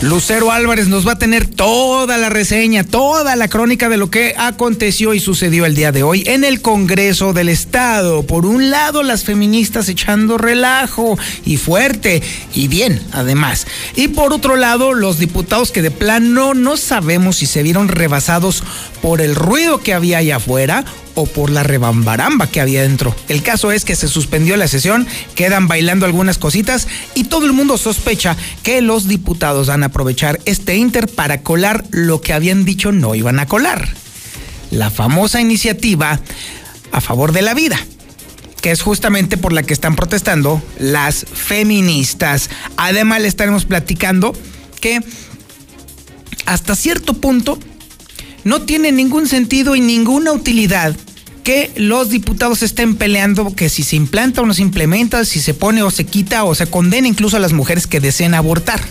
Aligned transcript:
Lucero 0.00 0.52
Álvarez 0.52 0.86
nos 0.86 1.06
va 1.06 1.12
a 1.12 1.18
tener 1.18 1.48
toda 1.48 2.18
la 2.18 2.28
reseña, 2.28 2.84
toda 2.84 3.34
la 3.34 3.48
crónica 3.48 3.88
de 3.88 3.96
lo 3.96 4.10
que 4.10 4.32
aconteció 4.38 5.12
y 5.12 5.18
sucedió 5.18 5.66
el 5.66 5.74
día 5.74 5.90
de 5.90 6.04
hoy 6.04 6.22
en 6.26 6.44
el 6.44 6.62
Congreso 6.62 7.32
del 7.32 7.48
Estado. 7.48 8.22
Por 8.22 8.46
un 8.46 8.70
lado, 8.70 9.02
las 9.02 9.24
feministas 9.24 9.88
echando 9.88 10.38
relajo 10.38 11.18
y 11.44 11.56
fuerte 11.56 12.22
y 12.54 12.68
bien, 12.68 13.02
además. 13.10 13.66
Y 13.96 14.06
por 14.06 14.32
otro 14.32 14.54
lado, 14.54 14.94
los 14.94 15.18
diputados 15.18 15.72
que 15.72 15.82
de 15.82 15.90
plano 15.90 16.54
no 16.54 16.76
sabemos 16.76 17.38
si 17.38 17.46
se 17.46 17.64
vieron 17.64 17.88
rebasados 17.88 18.62
por 19.02 19.20
el 19.20 19.34
ruido 19.34 19.80
que 19.80 19.94
había 19.94 20.18
allá 20.18 20.36
afuera 20.36 20.84
o 21.18 21.26
por 21.26 21.50
la 21.50 21.64
rebambaramba 21.64 22.46
que 22.46 22.60
había 22.60 22.82
dentro. 22.82 23.12
El 23.26 23.42
caso 23.42 23.72
es 23.72 23.84
que 23.84 23.96
se 23.96 24.06
suspendió 24.06 24.56
la 24.56 24.68
sesión, 24.68 25.04
quedan 25.34 25.66
bailando 25.66 26.06
algunas 26.06 26.38
cositas 26.38 26.86
y 27.16 27.24
todo 27.24 27.44
el 27.44 27.52
mundo 27.52 27.76
sospecha 27.76 28.36
que 28.62 28.80
los 28.82 29.08
diputados 29.08 29.66
van 29.66 29.82
a 29.82 29.86
aprovechar 29.86 30.38
este 30.44 30.76
inter 30.76 31.08
para 31.08 31.42
colar 31.42 31.84
lo 31.90 32.20
que 32.20 32.34
habían 32.34 32.64
dicho 32.64 32.92
no 32.92 33.16
iban 33.16 33.40
a 33.40 33.46
colar. 33.46 33.88
La 34.70 34.90
famosa 34.90 35.40
iniciativa 35.40 36.20
a 36.92 37.00
favor 37.00 37.32
de 37.32 37.42
la 37.42 37.54
vida 37.54 37.80
que 38.60 38.70
es 38.70 38.82
justamente 38.82 39.36
por 39.36 39.52
la 39.52 39.64
que 39.64 39.72
están 39.72 39.94
protestando 39.94 40.62
las 40.78 41.26
feministas. 41.32 42.50
Además, 42.76 43.22
le 43.22 43.28
estaremos 43.28 43.64
platicando 43.64 44.34
que 44.80 45.00
hasta 46.44 46.74
cierto 46.74 47.14
punto 47.14 47.58
no 48.42 48.62
tiene 48.62 48.90
ningún 48.90 49.28
sentido 49.28 49.76
y 49.76 49.80
ninguna 49.80 50.32
utilidad 50.32 50.96
que 51.48 51.72
los 51.76 52.10
diputados 52.10 52.62
estén 52.62 52.94
peleando 52.94 53.54
que 53.54 53.70
si 53.70 53.82
se 53.82 53.96
implanta 53.96 54.42
o 54.42 54.44
no 54.44 54.52
se 54.52 54.60
implementa, 54.60 55.24
si 55.24 55.40
se 55.40 55.54
pone 55.54 55.82
o 55.82 55.90
se 55.90 56.04
quita 56.04 56.44
o 56.44 56.54
se 56.54 56.66
condena 56.66 57.08
incluso 57.08 57.38
a 57.38 57.40
las 57.40 57.54
mujeres 57.54 57.86
que 57.86 58.00
deseen 58.00 58.34
abortar. 58.34 58.82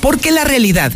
Porque 0.00 0.30
la 0.30 0.44
realidad, 0.44 0.94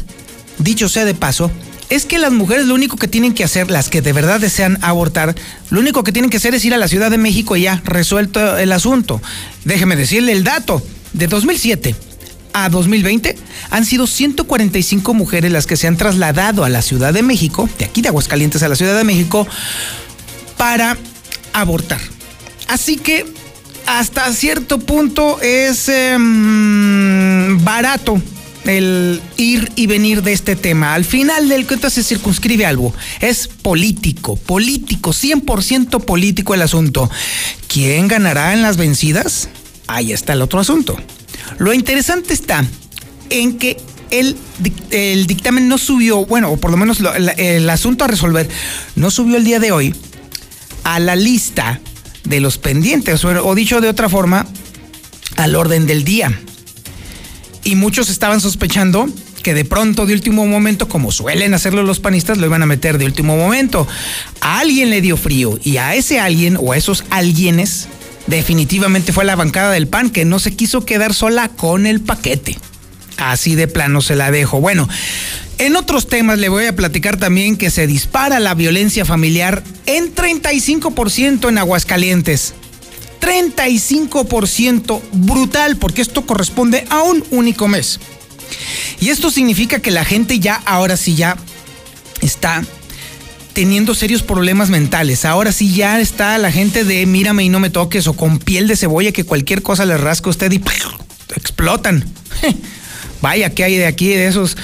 dicho 0.56 0.89
sea 0.89 1.05
de 1.05 1.12
paso, 1.12 1.50
es 1.91 2.06
que 2.06 2.16
las 2.16 2.33
mujeres 2.33 2.64
lo 2.64 2.75
único 2.75 2.97
que 2.97 3.06
tienen 3.06 3.34
que 3.34 3.44
hacer, 3.44 3.70
las 3.70 3.91
que 3.91 4.00
de 4.00 4.14
verdad 4.14 4.41
desean 4.41 4.78
abortar, 4.81 5.34
lo 5.69 5.81
único 5.81 6.05
que 6.05 6.12
tienen 6.12 6.31
que 6.31 6.39
hacer 6.39 6.55
es 6.55 6.64
ir 6.64 6.72
a 6.72 6.78
la 6.78 6.89
Ciudad 6.89 7.11
de 7.11 7.19
México 7.19 7.55
y 7.55 7.64
ya 7.64 7.83
resuelto 7.84 8.56
el 8.56 8.72
asunto. 8.72 9.20
Déjeme 9.66 9.94
decirle 9.94 10.33
el 10.33 10.42
dato. 10.42 10.82
De 11.12 11.27
2007 11.27 11.97
a 12.54 12.71
2020 12.71 13.37
han 13.69 13.84
sido 13.84 14.06
145 14.06 15.12
mujeres 15.12 15.53
las 15.53 15.66
que 15.66 15.77
se 15.77 15.87
han 15.87 15.98
trasladado 15.98 16.65
a 16.65 16.71
la 16.71 16.81
Ciudad 16.81 17.12
de 17.12 17.22
México, 17.22 17.69
de 17.78 17.84
aquí 17.84 18.00
de 18.00 18.09
Aguascalientes 18.09 18.62
a 18.62 18.69
la 18.69 18.77
Ciudad 18.77 18.97
de 18.97 19.04
México, 19.04 19.47
para 20.59 20.99
abortar. 21.55 22.01
Así 22.69 22.97
que 22.97 23.25
hasta 23.87 24.31
cierto 24.35 24.79
punto 24.79 25.41
es 25.41 25.89
em, 25.89 27.65
barato 27.65 28.21
el 28.67 29.23
ir 29.39 29.73
y 29.77 29.87
venir 29.87 30.23
de 30.23 30.35
este 30.35 30.57
tema. 30.57 30.93
Al 30.93 31.07
final 31.07 31.49
del 31.49 31.67
cuento 31.67 31.89
se 31.89 32.03
circunscribe 32.03 32.67
algo. 32.67 32.93
Es 33.21 33.49
político, 33.49 34.37
político, 34.37 35.13
100% 35.13 36.05
político 36.05 36.53
el 36.53 36.61
asunto. 36.61 37.11
¿Quién 37.67 38.09
ganará 38.09 38.53
en 38.53 38.61
las 38.61 38.77
vencidas? 38.77 39.49
Ahí 39.87 40.13
está 40.13 40.35
el 40.35 40.43
otro 40.43 40.61
asunto. 40.61 40.99
Lo 41.59 41.73
interesante 41.73 42.35
está 42.35 42.63
en 43.31 43.57
que 43.57 43.79
el, 44.11 44.37
el 44.91 45.27
dictamen 45.27 45.67
no 45.69 45.79
subió, 45.79 46.27
bueno, 46.27 46.51
o 46.51 46.57
por 46.59 46.71
lo 46.71 46.77
menos 46.77 46.99
el 47.39 47.71
asunto 47.71 48.05
a 48.05 48.09
resolver 48.09 48.49
no 48.97 49.11
subió 49.11 49.37
el 49.37 49.45
día 49.45 49.61
de 49.61 49.73
hoy 49.73 49.95
a 50.88 50.99
la 51.00 51.16
lista 51.16 51.81
de 52.25 52.41
los 52.41 52.56
pendientes, 52.56 53.22
o 53.22 53.54
dicho 53.54 53.82
de 53.82 53.91
otra 53.91 54.09
forma, 54.09 54.47
al 55.37 55.54
orden 55.54 55.87
del 55.87 56.03
día. 56.03 56.32
Y 57.62 57.75
muchos 57.75 58.09
estaban 58.09 58.41
sospechando 58.41 59.06
que 59.43 59.53
de 59.53 59.66
pronto, 59.66 60.06
de 60.06 60.15
último 60.15 60.47
momento, 60.47 60.88
como 60.88 61.12
suelen 61.12 61.53
hacerlo 61.53 61.82
los 61.82 62.00
panistas, 62.00 62.38
lo 62.38 62.47
iban 62.47 62.62
a 62.62 62.66
meter 62.66 62.97
de 62.97 63.04
último 63.04 63.37
momento. 63.37 63.87
A 64.41 64.60
alguien 64.60 64.88
le 64.88 65.03
dio 65.03 65.19
frío 65.19 65.59
y 65.62 65.77
a 65.77 65.94
ese 65.94 66.21
alguien 66.21 66.56
o 66.59 66.72
a 66.72 66.78
esos 66.78 67.04
alguienes 67.10 67.88
definitivamente 68.27 69.12
fue 69.12 69.27
la 69.27 69.37
bancada 69.37 69.72
del 69.72 69.88
PAN 69.88 70.09
que 70.09 70.25
no 70.25 70.38
se 70.38 70.56
quiso 70.56 70.87
quedar 70.87 71.12
sola 71.12 71.50
con 71.50 71.87
el 71.87 72.00
paquete. 72.00 72.56
Así 73.19 73.56
de 73.56 73.69
plano 73.69 74.01
se 74.01 74.17
la 74.17 74.31
dejo. 74.31 74.61
Bueno, 74.61 74.89
en 75.59 75.77
otros 75.77 76.06
temas 76.06 76.39
le 76.39 76.49
voy 76.49 76.67
a 76.67 76.77
platicar 76.77 77.17
también 77.19 77.56
que 77.56 77.71
se 77.71 77.87
dispara 77.87 78.39
la 78.39 78.55
violencia 78.55 79.05
familiar 79.05 79.62
en 79.87 80.15
35% 80.15 81.49
en 81.49 81.59
Aguascalientes. 81.59 82.55
35% 83.21 85.01
brutal, 85.12 85.77
porque 85.77 86.01
esto 86.01 86.25
corresponde 86.25 86.87
a 86.91 87.03
un 87.03 87.25
único 87.31 87.67
mes. 87.67 87.99
Y 89.01 89.09
esto 89.11 89.31
significa 89.31 89.81
que 89.81 89.91
la 89.91 90.05
gente 90.05 90.39
ya, 90.39 90.62
ahora 90.65 90.97
sí 90.97 91.17
ya 91.17 91.37
está 92.21 92.62
teniendo 93.53 93.95
serios 93.95 94.23
problemas 94.23 94.71
mentales. 94.71 95.25
Ahora 95.25 95.51
sí 95.51 95.75
ya 95.75 96.01
está 96.01 96.39
la 96.39 96.53
gente 96.53 96.84
de 96.84 97.05
mírame 97.07 97.43
y 97.43 97.49
no 97.49 97.59
me 97.59 97.71
toques 97.71 98.07
o 98.07 98.12
con 98.12 98.39
piel 98.39 98.69
de 98.69 98.77
cebolla 98.77 99.11
que 99.11 99.25
cualquier 99.25 99.62
cosa 99.62 99.84
le 99.84 99.97
rasca 99.97 100.28
a 100.28 100.31
usted 100.31 100.53
y 100.53 100.62
explotan. 101.34 102.05
Vaya, 103.21 103.51
¿qué 103.51 103.65
hay 103.65 103.77
de 103.77 103.87
aquí 103.87 104.09
de 104.09 104.27
esos? 104.27 104.56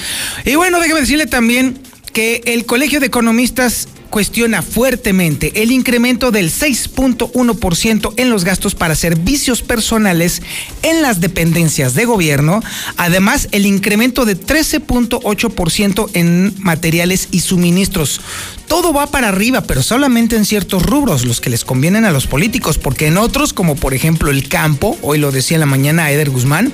Y 0.45 0.55
bueno, 0.55 0.81
déjeme 0.81 1.01
decirle 1.01 1.27
también 1.27 1.79
que 2.13 2.43
el 2.47 2.65
Colegio 2.65 3.01
de 3.01 3.07
Economistas 3.07 3.89
cuestiona 4.15 4.63
fuertemente 4.63 5.61
el 5.61 5.73
incremento 5.73 6.31
del 6.31 6.49
6.1% 6.49 8.15
en 8.17 8.31
los 8.31 8.45
gastos 8.45 8.77
para 8.77 8.95
servicios 8.95 9.61
personales 9.61 10.41
en 10.85 11.03
las 11.03 11.21
dependencias 11.21 11.95
de 11.95 12.05
gobierno, 12.05 12.63
además 12.97 13.49
el 13.51 13.67
incremento 13.67 14.25
de 14.25 14.39
13.8% 14.39 16.11
en 16.15 16.55
materiales 16.61 17.27
y 17.33 17.41
suministros. 17.41 18.21
Todo 18.69 18.93
va 18.93 19.09
para 19.09 19.31
arriba, 19.31 19.63
pero 19.63 19.83
solamente 19.83 20.37
en 20.37 20.45
ciertos 20.45 20.85
rubros, 20.85 21.25
los 21.25 21.41
que 21.41 21.51
les 21.51 21.65
convienen 21.65 22.05
a 22.05 22.13
los 22.13 22.29
políticos, 22.29 22.79
porque 22.79 23.09
en 23.09 23.19
otros, 23.19 23.53
como 23.53 23.75
por 23.75 23.95
ejemplo 23.95 24.31
el 24.31 24.49
campo, 24.49 24.97
hoy 25.03 25.19
lo 25.19 25.33
decía 25.33 25.57
en 25.57 25.61
la 25.61 25.67
mañana 25.67 26.13
Eder 26.13 26.31
Guzmán, 26.31 26.73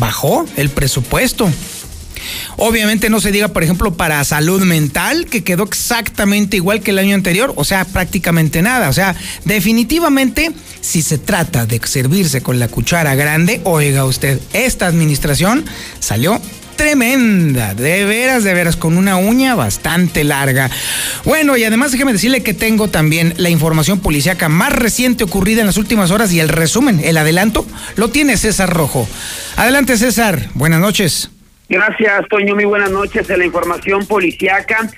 bajó 0.00 0.44
el 0.56 0.70
presupuesto. 0.70 1.48
Obviamente 2.56 3.08
no 3.08 3.20
se 3.20 3.32
diga, 3.32 3.48
por 3.48 3.62
ejemplo, 3.62 3.94
para 3.94 4.22
salud 4.24 4.62
mental, 4.62 5.26
que 5.26 5.44
quedó 5.44 5.64
exactamente 5.64 6.56
igual 6.56 6.82
que 6.82 6.90
el 6.90 6.98
año 6.98 7.14
anterior, 7.14 7.52
o 7.56 7.64
sea, 7.64 7.84
prácticamente 7.84 8.60
nada. 8.60 8.88
O 8.88 8.92
sea, 8.92 9.14
definitivamente, 9.44 10.52
si 10.80 11.02
se 11.02 11.18
trata 11.18 11.66
de 11.66 11.80
servirse 11.84 12.42
con 12.42 12.58
la 12.58 12.68
cuchara 12.68 13.14
grande, 13.14 13.60
oiga 13.64 14.04
usted, 14.04 14.40
esta 14.52 14.86
administración 14.86 15.64
salió 16.00 16.40
tremenda, 16.80 17.74
de 17.74 18.06
veras, 18.06 18.42
de 18.42 18.54
veras, 18.54 18.74
con 18.74 18.96
una 18.96 19.18
uña 19.18 19.54
bastante 19.54 20.24
larga. 20.24 20.70
Bueno, 21.26 21.58
y 21.58 21.64
además 21.64 21.92
déjeme 21.92 22.14
decirle 22.14 22.42
que 22.42 22.54
tengo 22.54 22.88
también 22.88 23.34
la 23.36 23.50
información 23.50 24.00
policíaca 24.00 24.48
más 24.48 24.72
reciente 24.72 25.24
ocurrida 25.24 25.60
en 25.60 25.66
las 25.66 25.76
últimas 25.76 26.10
horas 26.10 26.32
y 26.32 26.40
el 26.40 26.48
resumen, 26.48 26.98
el 27.04 27.18
adelanto, 27.18 27.66
lo 27.96 28.08
tiene 28.08 28.38
César 28.38 28.72
Rojo. 28.72 29.06
Adelante, 29.56 29.98
César, 29.98 30.48
buenas 30.54 30.80
noches. 30.80 31.30
Gracias, 31.68 32.26
Toño. 32.30 32.54
Muy 32.54 32.64
buenas 32.64 32.90
noches. 32.90 33.28
En 33.28 33.40
la 33.40 33.44
información 33.44 34.06
policiaca 34.06 34.90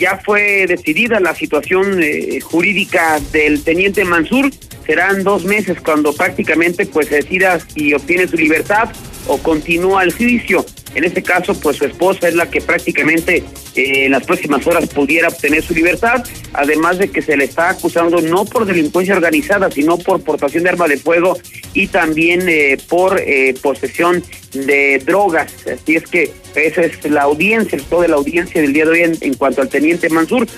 ya 0.00 0.18
fue 0.24 0.66
decidida 0.66 1.20
la 1.20 1.34
situación 1.34 2.02
eh, 2.02 2.40
jurídica 2.40 3.20
del 3.32 3.62
teniente 3.62 4.02
Mansur. 4.06 4.50
Serán 4.86 5.24
dos 5.24 5.44
meses 5.44 5.76
cuando 5.84 6.14
prácticamente 6.14 6.86
pues 6.86 7.10
decida 7.10 7.60
si 7.60 7.92
obtiene 7.92 8.26
su 8.26 8.36
libertad 8.36 8.88
o 9.26 9.36
continúa 9.38 10.02
el 10.02 10.12
juicio. 10.14 10.64
En 10.96 11.04
este 11.04 11.22
caso, 11.22 11.52
pues 11.60 11.76
su 11.76 11.84
esposa 11.84 12.26
es 12.26 12.34
la 12.34 12.50
que 12.50 12.62
prácticamente 12.62 13.44
eh, 13.74 14.06
en 14.06 14.12
las 14.12 14.24
próximas 14.24 14.66
horas 14.66 14.88
pudiera 14.88 15.28
obtener 15.28 15.62
su 15.62 15.74
libertad, 15.74 16.24
además 16.54 16.96
de 16.96 17.10
que 17.10 17.20
se 17.20 17.36
le 17.36 17.44
está 17.44 17.68
acusando 17.68 18.22
no 18.22 18.46
por 18.46 18.64
delincuencia 18.64 19.14
organizada, 19.14 19.70
sino 19.70 19.98
por 19.98 20.22
portación 20.22 20.62
de 20.62 20.70
arma 20.70 20.88
de 20.88 20.96
fuego 20.96 21.36
y 21.74 21.88
también 21.88 22.48
eh, 22.48 22.78
por 22.88 23.20
eh, 23.20 23.54
posesión 23.60 24.24
de 24.54 24.98
drogas. 25.04 25.52
Así 25.66 25.96
es 25.96 26.04
que 26.04 26.32
esa 26.54 26.80
es 26.80 27.04
la 27.10 27.24
audiencia, 27.24 27.78
toda 27.90 28.08
la 28.08 28.16
audiencia 28.16 28.62
del 28.62 28.72
día 28.72 28.86
de 28.86 28.90
hoy 28.92 29.02
en, 29.02 29.18
en 29.20 29.34
cuanto 29.34 29.60
al 29.60 29.68
teniente 29.68 30.08
Mansur. 30.08 30.48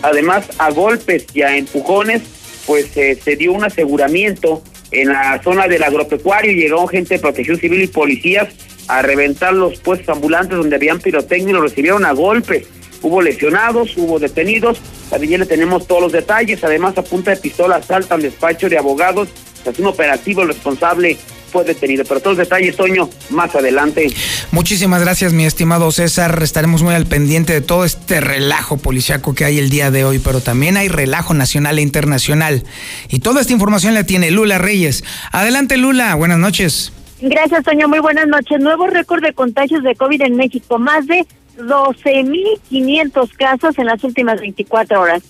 Además, 0.00 0.48
a 0.56 0.70
golpes 0.70 1.26
y 1.34 1.42
a 1.42 1.58
empujones, 1.58 2.22
pues 2.66 2.86
se 2.86 3.36
dio 3.36 3.52
un 3.52 3.64
aseguramiento 3.64 4.62
en 4.92 5.08
la 5.08 5.42
zona 5.42 5.68
del 5.68 5.82
agropecuario, 5.82 6.52
llegó 6.52 6.86
gente 6.86 7.14
de 7.14 7.20
protección 7.20 7.58
civil 7.58 7.82
y 7.82 7.86
policías 7.88 8.48
a 8.88 9.02
reventar 9.02 9.54
los 9.54 9.78
puestos 9.80 10.08
ambulantes 10.08 10.56
donde 10.56 10.76
habían 10.76 11.00
pirotecnia 11.00 11.50
y 11.50 11.54
lo 11.54 11.62
recibieron 11.62 12.04
a 12.04 12.12
golpes. 12.12 12.66
Hubo 13.02 13.20
lesionados, 13.20 13.96
hubo 13.96 14.18
detenidos, 14.18 14.80
también 15.10 15.32
ya 15.32 15.38
le 15.38 15.46
tenemos 15.46 15.86
todos 15.86 16.02
los 16.02 16.12
detalles, 16.12 16.64
además 16.64 16.96
a 16.96 17.02
punta 17.02 17.32
de 17.32 17.36
pistola 17.36 17.82
salta 17.82 18.14
al 18.14 18.22
despacho 18.22 18.68
de 18.68 18.78
abogados, 18.78 19.28
es 19.64 19.78
un 19.78 19.86
operativo 19.86 20.42
el 20.42 20.48
responsable 20.48 21.18
fue 21.54 21.64
detenido. 21.64 22.04
Pero 22.04 22.20
todos 22.20 22.36
los 22.36 22.46
detalles, 22.46 22.76
Toño, 22.76 23.08
más 23.30 23.54
adelante. 23.54 24.12
Muchísimas 24.50 25.00
gracias, 25.00 25.32
mi 25.32 25.46
estimado 25.46 25.90
César. 25.92 26.42
Estaremos 26.42 26.82
muy 26.82 26.94
al 26.94 27.06
pendiente 27.06 27.52
de 27.52 27.60
todo 27.60 27.84
este 27.84 28.20
relajo 28.20 28.76
policiaco 28.76 29.34
que 29.34 29.44
hay 29.44 29.58
el 29.60 29.70
día 29.70 29.92
de 29.92 30.04
hoy, 30.04 30.18
pero 30.18 30.40
también 30.40 30.76
hay 30.76 30.88
relajo 30.88 31.32
nacional 31.32 31.78
e 31.78 31.82
internacional. 31.82 32.64
Y 33.08 33.20
toda 33.20 33.40
esta 33.40 33.52
información 33.52 33.94
la 33.94 34.04
tiene 34.04 34.32
Lula 34.32 34.58
Reyes. 34.58 35.04
Adelante, 35.30 35.76
Lula. 35.76 36.16
Buenas 36.16 36.38
noches. 36.38 36.93
Gracias, 37.20 37.64
Toño. 37.64 37.88
Muy 37.88 38.00
buenas 38.00 38.26
noches. 38.26 38.60
Nuevo 38.60 38.86
récord 38.86 39.22
de 39.22 39.32
contagios 39.32 39.82
de 39.82 39.94
COVID 39.94 40.22
en 40.22 40.36
México. 40.36 40.78
Más 40.78 41.06
de 41.06 41.26
12.500 41.56 43.30
casos 43.36 43.78
en 43.78 43.86
las 43.86 44.02
últimas 44.04 44.40
24 44.40 45.00
horas 45.00 45.22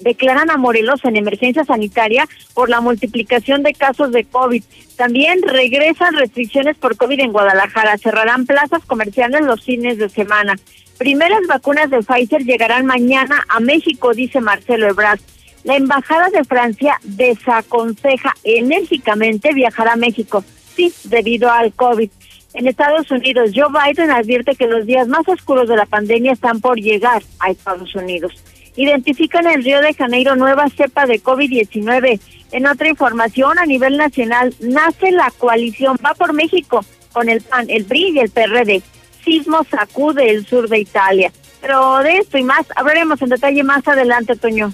declaran 0.00 0.50
a 0.50 0.56
Morelos 0.56 1.04
en 1.04 1.16
emergencia 1.16 1.64
sanitaria 1.64 2.28
por 2.52 2.68
la 2.68 2.80
multiplicación 2.80 3.62
de 3.62 3.72
casos 3.72 4.12
de 4.12 4.24
COVID. 4.24 4.62
También 4.96 5.40
regresan 5.42 6.14
restricciones 6.14 6.76
por 6.76 6.96
COVID 6.96 7.20
en 7.20 7.32
Guadalajara. 7.32 7.98
Cerrarán 7.98 8.46
plazas 8.46 8.84
comerciales 8.84 9.42
los 9.42 9.64
fines 9.64 9.98
de 9.98 10.08
semana. 10.08 10.56
Primeras 10.98 11.40
vacunas 11.48 11.90
de 11.90 12.02
Pfizer 12.02 12.44
llegarán 12.44 12.86
mañana 12.86 13.44
a 13.48 13.58
México, 13.60 14.12
dice 14.14 14.40
Marcelo 14.40 14.88
Ebrard. 14.88 15.20
La 15.64 15.76
Embajada 15.76 16.28
de 16.28 16.44
Francia 16.44 17.00
desaconseja 17.02 18.34
enérgicamente 18.44 19.54
viajar 19.54 19.88
a 19.88 19.96
México, 19.96 20.44
sí, 20.74 20.92
debido 21.04 21.50
al 21.50 21.72
COVID. 21.72 22.10
En 22.54 22.68
Estados 22.68 23.10
Unidos, 23.10 23.50
Joe 23.54 23.68
Biden 23.68 24.10
advierte 24.10 24.54
que 24.54 24.66
los 24.66 24.86
días 24.86 25.08
más 25.08 25.26
oscuros 25.28 25.68
de 25.68 25.76
la 25.76 25.86
pandemia 25.86 26.32
están 26.32 26.60
por 26.60 26.78
llegar 26.78 27.22
a 27.40 27.50
Estados 27.50 27.94
Unidos 27.94 28.32
identifican 28.76 29.46
en 29.46 29.62
Río 29.62 29.80
de 29.80 29.94
Janeiro 29.94 30.36
nueva 30.36 30.68
cepa 30.68 31.06
de 31.06 31.22
COVID-19. 31.22 32.20
En 32.52 32.66
otra 32.66 32.88
información, 32.88 33.58
a 33.58 33.66
nivel 33.66 33.96
nacional, 33.96 34.54
nace 34.60 35.10
la 35.10 35.32
coalición 35.38 35.96
Va 36.04 36.14
por 36.14 36.32
México 36.32 36.84
con 37.12 37.28
el 37.28 37.40
PAN, 37.40 37.66
el 37.68 37.84
PRI 37.84 38.12
y 38.14 38.18
el 38.18 38.30
PRD. 38.30 38.82
Sismo 39.24 39.64
sacude 39.70 40.30
el 40.30 40.46
sur 40.46 40.68
de 40.68 40.80
Italia. 40.80 41.32
Pero 41.60 41.98
de 42.00 42.18
esto 42.18 42.36
y 42.36 42.42
más 42.42 42.66
hablaremos 42.76 43.22
en 43.22 43.30
detalle 43.30 43.62
más 43.62 43.86
adelante, 43.88 44.36
Toño. 44.36 44.72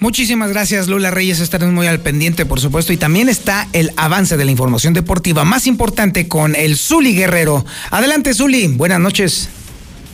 Muchísimas 0.00 0.50
gracias, 0.50 0.86
Lula 0.86 1.10
Reyes. 1.10 1.40
Estaremos 1.40 1.74
muy 1.74 1.88
al 1.88 1.98
pendiente, 1.98 2.46
por 2.46 2.60
supuesto. 2.60 2.92
Y 2.92 2.96
también 2.96 3.28
está 3.28 3.66
el 3.72 3.90
avance 3.96 4.36
de 4.36 4.44
la 4.44 4.52
información 4.52 4.94
deportiva 4.94 5.44
más 5.44 5.66
importante 5.66 6.28
con 6.28 6.54
el 6.54 6.76
Zuli 6.76 7.14
Guerrero. 7.14 7.64
Adelante, 7.90 8.32
Zuli. 8.32 8.68
Buenas 8.68 9.00
noches. 9.00 9.48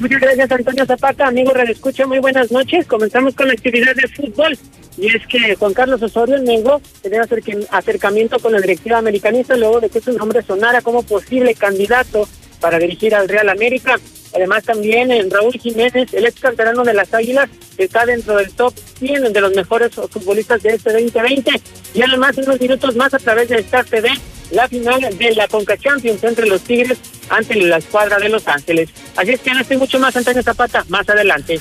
Muchas 0.01 0.21
gracias, 0.21 0.51
Antonio 0.51 0.87
Zapata. 0.87 1.29
Amigo 1.29 1.53
Radio 1.53 1.73
Escucha, 1.73 2.07
muy 2.07 2.19
buenas 2.19 2.51
noches. 2.51 2.87
Comenzamos 2.87 3.35
con 3.35 3.47
la 3.47 3.53
actividad 3.53 3.95
de 3.95 4.09
fútbol. 4.09 4.59
Y 4.97 5.09
es 5.09 5.27
que 5.27 5.55
Juan 5.57 5.75
Carlos 5.75 6.03
Osorio 6.03 6.39
Negro 6.39 6.81
tenía 7.03 7.23
acercamiento 7.71 8.39
con 8.39 8.53
la 8.53 8.61
directiva 8.61 8.99
americanista 8.99 9.57
luego 9.57 9.81
de 9.81 9.91
que 9.91 10.01
su 10.01 10.13
nombre 10.13 10.43
sonara 10.43 10.81
como 10.81 11.03
posible 11.03 11.55
candidato 11.55 12.27
para 12.65 12.79
dirigir 12.79 13.15
al 13.15 13.29
Real 13.29 13.51
América. 13.51 14.01
Además 14.35 14.65
también 14.65 15.13
en 15.13 15.31
Raúl 15.31 15.53
Jiménez, 15.53 16.15
el 16.15 16.25
ex 16.25 16.41
canterano 16.41 16.83
de 16.83 16.95
las 16.95 17.13
Águilas, 17.13 17.51
está 17.77 18.07
dentro 18.07 18.39
del 18.39 18.51
top 18.53 18.73
100 19.01 19.35
de 19.35 19.41
los 19.43 19.55
mejores 19.55 19.95
futbolistas 19.95 20.63
de 20.63 20.71
este 20.71 20.91
2020. 20.91 21.51
Y 21.93 22.01
además 22.01 22.39
unos 22.39 22.59
minutos 22.59 22.97
más 22.97 23.13
a 23.13 23.19
través 23.19 23.51
de 23.51 23.57
Star 23.57 23.85
TV, 23.85 24.09
la 24.51 24.67
final 24.67 24.99
de 25.03 25.35
la 25.35 25.47
Conca 25.47 25.77
Champions 25.77 26.25
entre 26.25 26.47
los 26.47 26.63
Tigres 26.63 26.97
ante 27.29 27.55
la 27.57 27.77
escuadra 27.77 28.19
de 28.19 28.31
Los 28.31 28.49
Ángeles. 28.49 28.89
Así 29.15 29.33
es 29.33 29.41
que 29.41 29.53
no 29.53 29.61
estoy 29.61 29.77
mucho 29.77 29.99
más, 29.99 30.17
Antonio 30.17 30.43
Zapata, 30.43 30.87
más 30.89 31.07
adelante. 31.07 31.61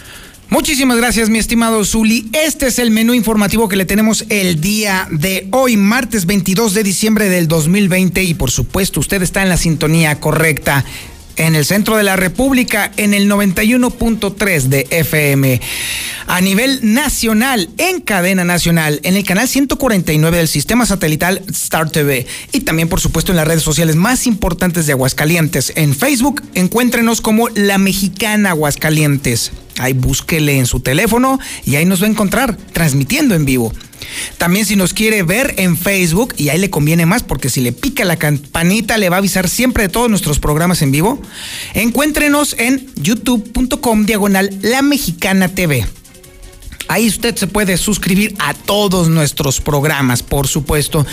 Muchísimas 0.54 0.98
gracias, 0.98 1.32
mi 1.32 1.40
estimado 1.40 1.84
Zuli. 1.84 2.30
Este 2.32 2.68
es 2.68 2.78
el 2.78 2.92
menú 2.92 3.16
informativo 3.16 3.68
que 3.68 3.76
le 3.76 3.86
tenemos 3.86 4.24
el 4.30 4.62
día 4.62 5.08
de 5.10 5.48
hoy, 5.50 5.78
martes 5.78 6.28
22 6.28 6.76
de 6.76 6.84
diciembre 6.84 7.28
del 7.28 7.48
2020. 7.48 8.22
Y 8.22 8.36
por 8.36 8.52
supuesto, 8.52 9.00
usted 9.00 9.24
está 9.24 9.42
en 9.42 9.50
la 9.50 9.58
sintonía 9.58 10.20
correcta 10.20 10.86
en 11.38 11.56
el 11.56 11.66
centro 11.66 11.98
de 11.98 12.04
la 12.04 12.18
República 12.18 12.92
en 12.98 13.16
el 13.16 13.28
91.3 13.32 14.62
de 14.66 14.86
FM. 14.92 15.60
A 16.28 16.40
nivel 16.40 16.82
nacional, 16.84 17.72
en 17.80 18.00
cadena 18.02 18.44
nacional, 18.44 19.00
en 19.02 19.18
el 19.18 19.24
canal 19.24 19.48
149 19.48 20.38
del 20.38 20.48
sistema 20.48 20.86
satelital 20.86 21.42
Star 21.50 21.90
TV 21.90 22.28
y 22.52 22.60
también 22.60 22.90
por 22.90 23.02
supuesto 23.02 23.32
en 23.32 23.38
las 23.38 23.48
redes 23.48 23.64
sociales 23.64 23.96
más 23.96 24.28
importantes 24.28 24.86
de 24.86 24.92
Aguascalientes. 24.92 25.74
En 25.76 25.96
Facebook, 25.96 26.44
encuéntrenos 26.54 27.22
como 27.22 27.50
La 27.50 27.80
Mexicana 27.80 28.52
Aguascalientes. 28.52 29.52
Ahí 29.80 29.94
búsquele 29.94 30.58
en 30.58 30.66
su 30.66 30.80
teléfono 30.80 31.40
y 31.66 31.76
ahí 31.76 31.86
nos 31.86 32.02
va 32.02 32.08
a 32.08 32.12
encontrar 32.12 32.58
transmitiendo 32.74 33.36
en 33.36 33.46
vivo. 33.46 33.74
También 34.38 34.66
si 34.66 34.76
nos 34.76 34.94
quiere 34.94 35.24
ver 35.24 35.56
en 35.58 35.78
Facebook, 35.78 36.34
y 36.38 36.50
ahí 36.50 36.60
le 36.60 36.70
conviene 36.70 37.06
más 37.06 37.24
porque 37.24 37.50
si 37.50 37.62
le 37.62 37.72
pica 37.72 38.06
la 38.06 38.18
campanita 38.18 38.98
le 38.98 39.10
va 39.10 39.18
a 39.18 39.20
avisar 39.20 39.50
siempre 39.50 39.84
de 39.84 39.90
todos 39.90 40.10
nuestros 40.10 40.40
programas 40.40 40.82
en 40.82 40.92
vivo, 40.92 41.22
encuéntrenos 41.74 42.56
en 42.60 42.88
youtube.com 42.96 44.06
diagonal 44.06 44.50
La 44.62 44.82
Mexicana 44.82 45.48
TV. 45.48 45.86
Ahí 46.88 47.08
usted 47.08 47.36
se 47.36 47.48
puede 47.48 47.78
suscribir 47.78 48.36
a 48.40 48.54
todos 48.54 49.10
nuestros 49.10 49.62
programas, 49.62 50.22
por 50.24 50.48
supuesto. 50.48 51.06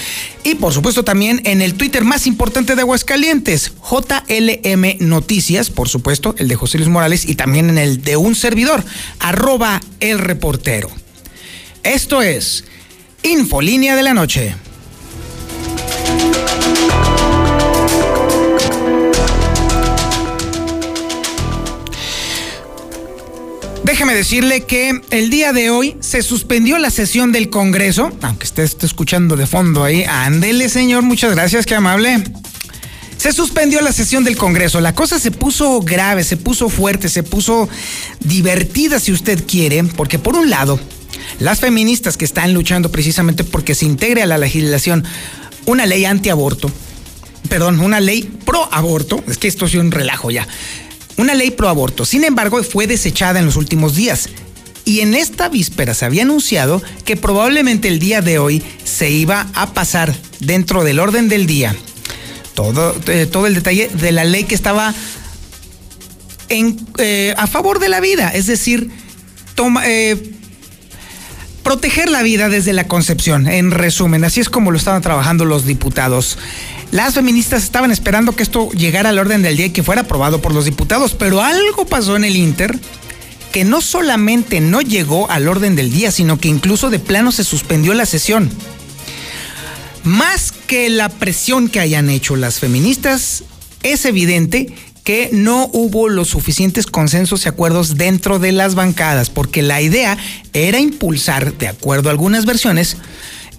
Y 0.42 0.56
por 0.56 0.72
supuesto 0.72 1.04
también 1.04 1.40
en 1.44 1.62
el 1.62 1.74
Twitter 1.74 2.04
más 2.04 2.26
importante 2.26 2.74
de 2.74 2.82
Aguascalientes, 2.82 3.72
JLM 3.90 4.96
Noticias, 5.00 5.70
por 5.70 5.88
supuesto, 5.88 6.34
el 6.38 6.48
de 6.48 6.56
José 6.56 6.78
Luis 6.78 6.90
Morales, 6.90 7.28
y 7.28 7.34
también 7.34 7.70
en 7.70 7.78
el 7.78 8.02
de 8.02 8.16
un 8.16 8.34
servidor, 8.34 8.84
arroba 9.18 9.80
el 10.00 10.18
reportero. 10.18 10.90
Esto 11.82 12.22
es 12.22 12.64
Infolínea 13.22 13.96
de 13.96 14.02
la 14.02 14.14
Noche. 14.14 14.54
Déjeme 23.90 24.14
decirle 24.14 24.60
que 24.66 25.00
el 25.10 25.30
día 25.30 25.52
de 25.52 25.70
hoy 25.70 25.96
se 25.98 26.22
suspendió 26.22 26.78
la 26.78 26.90
sesión 26.90 27.32
del 27.32 27.50
Congreso, 27.50 28.12
aunque 28.22 28.44
esté, 28.44 28.62
esté 28.62 28.86
escuchando 28.86 29.34
de 29.34 29.48
fondo 29.48 29.82
ahí. 29.82 30.04
Ándele, 30.04 30.68
señor, 30.68 31.02
muchas 31.02 31.34
gracias, 31.34 31.66
qué 31.66 31.74
amable. 31.74 32.22
Se 33.16 33.32
suspendió 33.32 33.80
la 33.80 33.92
sesión 33.92 34.22
del 34.22 34.36
Congreso. 34.36 34.80
La 34.80 34.94
cosa 34.94 35.18
se 35.18 35.32
puso 35.32 35.80
grave, 35.80 36.22
se 36.22 36.36
puso 36.36 36.68
fuerte, 36.68 37.08
se 37.08 37.24
puso 37.24 37.68
divertida, 38.20 39.00
si 39.00 39.10
usted 39.10 39.42
quiere, 39.44 39.82
porque 39.82 40.20
por 40.20 40.36
un 40.36 40.50
lado, 40.50 40.78
las 41.40 41.58
feministas 41.58 42.16
que 42.16 42.24
están 42.24 42.54
luchando 42.54 42.92
precisamente 42.92 43.42
porque 43.42 43.74
se 43.74 43.86
integre 43.86 44.22
a 44.22 44.26
la 44.26 44.38
legislación 44.38 45.04
una 45.66 45.84
ley 45.84 46.04
antiaborto, 46.04 46.70
perdón, 47.48 47.80
una 47.80 47.98
ley 47.98 48.22
pro 48.22 48.72
aborto, 48.72 49.24
es 49.26 49.36
que 49.36 49.48
esto 49.48 49.66
es 49.66 49.74
un 49.74 49.90
relajo 49.90 50.30
ya, 50.30 50.46
una 51.16 51.34
ley 51.34 51.50
pro 51.50 51.68
aborto, 51.68 52.04
sin 52.04 52.24
embargo 52.24 52.62
fue 52.62 52.86
desechada 52.86 53.38
en 53.40 53.46
los 53.46 53.56
últimos 53.56 53.94
días. 53.94 54.28
Y 54.84 55.00
en 55.00 55.14
esta 55.14 55.48
víspera 55.48 55.94
se 55.94 56.04
había 56.04 56.22
anunciado 56.22 56.82
que 57.04 57.16
probablemente 57.16 57.88
el 57.88 57.98
día 57.98 58.22
de 58.22 58.38
hoy 58.38 58.62
se 58.84 59.10
iba 59.10 59.48
a 59.54 59.72
pasar 59.74 60.14
dentro 60.40 60.84
del 60.84 60.98
orden 60.98 61.28
del 61.28 61.46
día. 61.46 61.76
Todo, 62.54 62.96
eh, 63.06 63.26
todo 63.30 63.46
el 63.46 63.54
detalle 63.54 63.88
de 63.88 64.12
la 64.12 64.24
ley 64.24 64.44
que 64.44 64.54
estaba 64.54 64.94
en, 66.48 66.78
eh, 66.98 67.34
a 67.36 67.46
favor 67.46 67.78
de 67.78 67.88
la 67.88 68.00
vida, 68.00 68.30
es 68.34 68.46
decir, 68.46 68.90
toma, 69.54 69.82
eh, 69.86 70.39
proteger 71.70 72.10
la 72.10 72.24
vida 72.24 72.48
desde 72.48 72.72
la 72.72 72.88
concepción, 72.88 73.46
en 73.46 73.70
resumen, 73.70 74.24
así 74.24 74.40
es 74.40 74.50
como 74.50 74.72
lo 74.72 74.76
estaban 74.76 75.02
trabajando 75.02 75.44
los 75.44 75.66
diputados. 75.66 76.36
Las 76.90 77.14
feministas 77.14 77.62
estaban 77.62 77.92
esperando 77.92 78.34
que 78.34 78.42
esto 78.42 78.72
llegara 78.72 79.10
al 79.10 79.20
orden 79.20 79.40
del 79.40 79.56
día 79.56 79.66
y 79.66 79.70
que 79.70 79.84
fuera 79.84 80.00
aprobado 80.00 80.42
por 80.42 80.52
los 80.52 80.64
diputados, 80.64 81.14
pero 81.14 81.40
algo 81.40 81.86
pasó 81.86 82.16
en 82.16 82.24
el 82.24 82.34
Inter 82.34 82.76
que 83.52 83.62
no 83.62 83.80
solamente 83.80 84.60
no 84.60 84.80
llegó 84.80 85.30
al 85.30 85.46
orden 85.46 85.76
del 85.76 85.92
día, 85.92 86.10
sino 86.10 86.40
que 86.40 86.48
incluso 86.48 86.90
de 86.90 86.98
plano 86.98 87.30
se 87.30 87.44
suspendió 87.44 87.94
la 87.94 88.04
sesión. 88.04 88.50
Más 90.02 90.50
que 90.50 90.90
la 90.90 91.08
presión 91.08 91.68
que 91.68 91.78
hayan 91.78 92.10
hecho 92.10 92.34
las 92.34 92.58
feministas, 92.58 93.44
es 93.84 94.06
evidente 94.06 94.74
que 95.04 95.30
no 95.32 95.70
hubo 95.72 96.08
los 96.08 96.28
suficientes 96.28 96.86
consensos 96.86 97.44
y 97.44 97.48
acuerdos 97.48 97.96
dentro 97.96 98.38
de 98.38 98.52
las 98.52 98.74
bancadas, 98.74 99.30
porque 99.30 99.62
la 99.62 99.80
idea 99.80 100.18
era 100.52 100.78
impulsar, 100.78 101.56
de 101.56 101.68
acuerdo 101.68 102.08
a 102.08 102.12
algunas 102.12 102.44
versiones, 102.44 102.96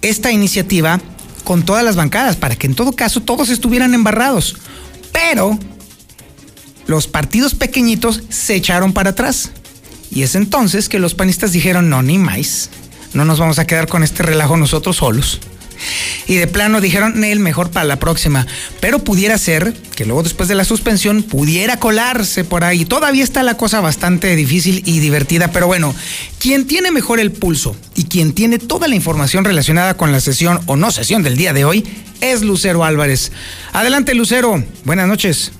esta 0.02 0.32
iniciativa 0.32 1.00
con 1.44 1.64
todas 1.64 1.84
las 1.84 1.96
bancadas, 1.96 2.36
para 2.36 2.56
que 2.56 2.66
en 2.66 2.74
todo 2.74 2.92
caso 2.92 3.20
todos 3.20 3.48
estuvieran 3.48 3.94
embarrados. 3.94 4.56
Pero 5.12 5.58
los 6.86 7.06
partidos 7.06 7.54
pequeñitos 7.54 8.22
se 8.28 8.54
echaron 8.54 8.92
para 8.92 9.10
atrás. 9.10 9.50
Y 10.10 10.22
es 10.22 10.34
entonces 10.34 10.88
que 10.88 10.98
los 10.98 11.14
panistas 11.14 11.52
dijeron, 11.52 11.88
no, 11.88 12.02
ni 12.02 12.18
más, 12.18 12.70
no 13.14 13.24
nos 13.24 13.38
vamos 13.38 13.58
a 13.58 13.66
quedar 13.66 13.88
con 13.88 14.02
este 14.02 14.22
relajo 14.22 14.56
nosotros 14.56 14.96
solos 14.96 15.40
y 16.26 16.36
de 16.36 16.46
plano 16.46 16.80
dijeron, 16.80 17.22
el 17.24 17.40
mejor 17.40 17.70
para 17.70 17.84
la 17.84 17.98
próxima. 17.98 18.46
Pero 18.80 19.00
pudiera 19.00 19.38
ser 19.38 19.74
que 19.96 20.04
luego 20.04 20.22
después 20.22 20.48
de 20.48 20.54
la 20.54 20.64
suspensión 20.64 21.22
pudiera 21.22 21.78
colarse 21.78 22.44
por 22.44 22.64
ahí. 22.64 22.84
Todavía 22.84 23.24
está 23.24 23.42
la 23.42 23.56
cosa 23.56 23.80
bastante 23.80 24.34
difícil 24.36 24.82
y 24.86 25.00
divertida, 25.00 25.48
pero 25.52 25.66
bueno, 25.66 25.94
quien 26.38 26.66
tiene 26.66 26.90
mejor 26.90 27.20
el 27.20 27.32
pulso 27.32 27.76
y 27.94 28.04
quien 28.04 28.32
tiene 28.32 28.58
toda 28.58 28.88
la 28.88 28.94
información 28.94 29.44
relacionada 29.44 29.96
con 29.96 30.12
la 30.12 30.20
sesión 30.20 30.60
o 30.66 30.76
no 30.76 30.90
sesión 30.90 31.22
del 31.22 31.36
día 31.36 31.52
de 31.52 31.64
hoy 31.64 31.84
es 32.20 32.42
Lucero 32.42 32.84
Álvarez. 32.84 33.32
Adelante 33.72 34.14
Lucero, 34.14 34.62
buenas 34.84 35.08
noches. 35.08 35.52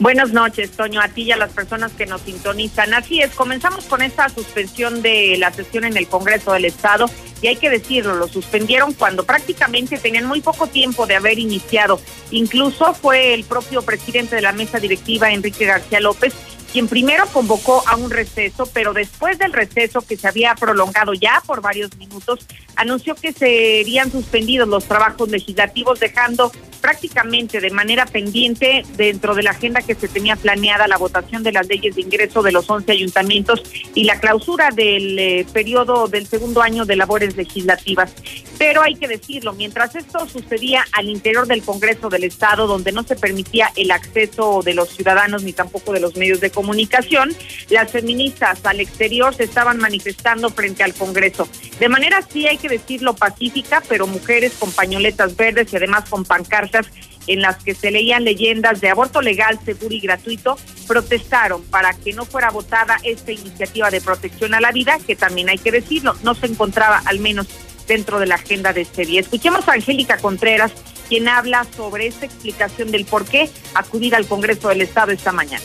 Buenas 0.00 0.30
noches, 0.30 0.70
Toño, 0.70 1.00
a 1.00 1.08
ti 1.08 1.22
y 1.22 1.32
a 1.32 1.36
las 1.36 1.50
personas 1.50 1.90
que 1.92 2.06
nos 2.06 2.20
sintonizan. 2.22 2.94
Así 2.94 3.20
es, 3.20 3.32
comenzamos 3.32 3.84
con 3.86 4.00
esta 4.00 4.28
suspensión 4.28 5.02
de 5.02 5.36
la 5.38 5.52
sesión 5.52 5.84
en 5.84 5.96
el 5.96 6.06
Congreso 6.06 6.52
del 6.52 6.66
Estado 6.66 7.10
y 7.40 7.48
hay 7.48 7.56
que 7.56 7.70
decirlo, 7.70 8.14
lo 8.14 8.28
suspendieron 8.28 8.94
cuando 8.94 9.24
prácticamente 9.24 9.98
tenían 9.98 10.26
muy 10.26 10.40
poco 10.40 10.66
tiempo 10.66 11.06
de 11.06 11.16
haber 11.16 11.38
iniciado. 11.38 12.00
Incluso 12.30 12.94
fue 12.94 13.34
el 13.34 13.44
propio 13.44 13.82
presidente 13.82 14.36
de 14.36 14.42
la 14.42 14.52
mesa 14.52 14.78
directiva, 14.80 15.30
Enrique 15.30 15.66
García 15.66 16.00
López, 16.00 16.34
quien 16.72 16.88
primero 16.88 17.26
convocó 17.26 17.82
a 17.86 17.96
un 17.96 18.10
receso, 18.10 18.68
pero 18.72 18.92
después 18.92 19.38
del 19.38 19.52
receso 19.52 20.02
que 20.02 20.16
se 20.16 20.28
había 20.28 20.54
prolongado 20.54 21.14
ya 21.14 21.42
por 21.46 21.60
varios 21.60 21.96
minutos, 21.96 22.46
anunció 22.76 23.14
que 23.14 23.32
serían 23.32 24.10
suspendidos 24.12 24.68
los 24.68 24.84
trabajos 24.84 25.28
legislativos, 25.28 25.98
dejando 26.00 26.52
prácticamente 26.80 27.60
de 27.60 27.70
manera 27.70 28.06
pendiente 28.06 28.84
dentro 28.96 29.34
de 29.34 29.42
la 29.42 29.50
agenda 29.50 29.82
que 29.82 29.94
se 29.94 30.08
tenía 30.08 30.36
planeada 30.36 30.86
la 30.86 30.96
votación 30.96 31.42
de 31.42 31.52
las 31.52 31.66
leyes 31.66 31.96
de 31.96 32.02
ingreso 32.02 32.42
de 32.42 32.52
los 32.52 32.68
11 32.70 32.92
ayuntamientos 32.92 33.62
y 33.94 34.04
la 34.04 34.20
clausura 34.20 34.70
del 34.70 35.18
eh, 35.18 35.46
periodo 35.52 36.08
del 36.08 36.26
segundo 36.26 36.62
año 36.62 36.84
de 36.84 36.96
labores 36.96 37.36
legislativas. 37.36 38.12
Pero 38.58 38.82
hay 38.82 38.94
que 38.94 39.08
decirlo, 39.08 39.52
mientras 39.52 39.94
esto 39.94 40.28
sucedía 40.28 40.84
al 40.92 41.08
interior 41.08 41.46
del 41.46 41.62
Congreso 41.62 42.08
del 42.08 42.24
Estado, 42.24 42.66
donde 42.66 42.92
no 42.92 43.02
se 43.02 43.16
permitía 43.16 43.70
el 43.76 43.90
acceso 43.90 44.62
de 44.64 44.74
los 44.74 44.90
ciudadanos 44.90 45.42
ni 45.42 45.52
tampoco 45.52 45.92
de 45.92 46.00
los 46.00 46.16
medios 46.16 46.40
de 46.40 46.50
comunicación, 46.58 47.30
las 47.70 47.92
feministas 47.92 48.66
al 48.66 48.80
exterior 48.80 49.32
se 49.32 49.44
estaban 49.44 49.78
manifestando 49.78 50.50
frente 50.50 50.82
al 50.82 50.92
Congreso. 50.92 51.48
De 51.78 51.88
manera, 51.88 52.20
sí 52.20 52.48
hay 52.48 52.58
que 52.58 52.68
decirlo, 52.68 53.14
pacífica, 53.14 53.80
pero 53.88 54.08
mujeres 54.08 54.54
con 54.58 54.72
pañoletas 54.72 55.36
verdes 55.36 55.72
y 55.72 55.76
además 55.76 56.10
con 56.10 56.24
pancartas 56.24 56.86
en 57.28 57.42
las 57.42 57.62
que 57.62 57.76
se 57.76 57.92
leían 57.92 58.24
leyendas 58.24 58.80
de 58.80 58.90
aborto 58.90 59.22
legal, 59.22 59.60
seguro 59.64 59.94
y 59.94 60.00
gratuito, 60.00 60.58
protestaron 60.88 61.62
para 61.62 61.92
que 61.94 62.12
no 62.12 62.24
fuera 62.24 62.50
votada 62.50 62.96
esta 63.04 63.30
iniciativa 63.30 63.88
de 63.92 64.00
protección 64.00 64.52
a 64.52 64.60
la 64.60 64.72
vida, 64.72 64.98
que 65.06 65.14
también 65.14 65.48
hay 65.50 65.58
que 65.58 65.70
decirlo, 65.70 66.16
no 66.24 66.34
se 66.34 66.46
encontraba 66.46 67.02
al 67.04 67.20
menos 67.20 67.46
dentro 67.86 68.18
de 68.18 68.26
la 68.26 68.34
agenda 68.34 68.72
de 68.72 68.80
este 68.80 69.06
día. 69.06 69.20
Escuchemos 69.20 69.68
a 69.68 69.74
Angélica 69.74 70.16
Contreras, 70.16 70.72
quien 71.08 71.28
habla 71.28 71.64
sobre 71.76 72.08
esta 72.08 72.26
explicación 72.26 72.90
del 72.90 73.04
por 73.04 73.26
qué 73.26 73.48
acudir 73.74 74.16
al 74.16 74.26
Congreso 74.26 74.70
del 74.70 74.82
Estado 74.82 75.12
esta 75.12 75.30
mañana. 75.30 75.64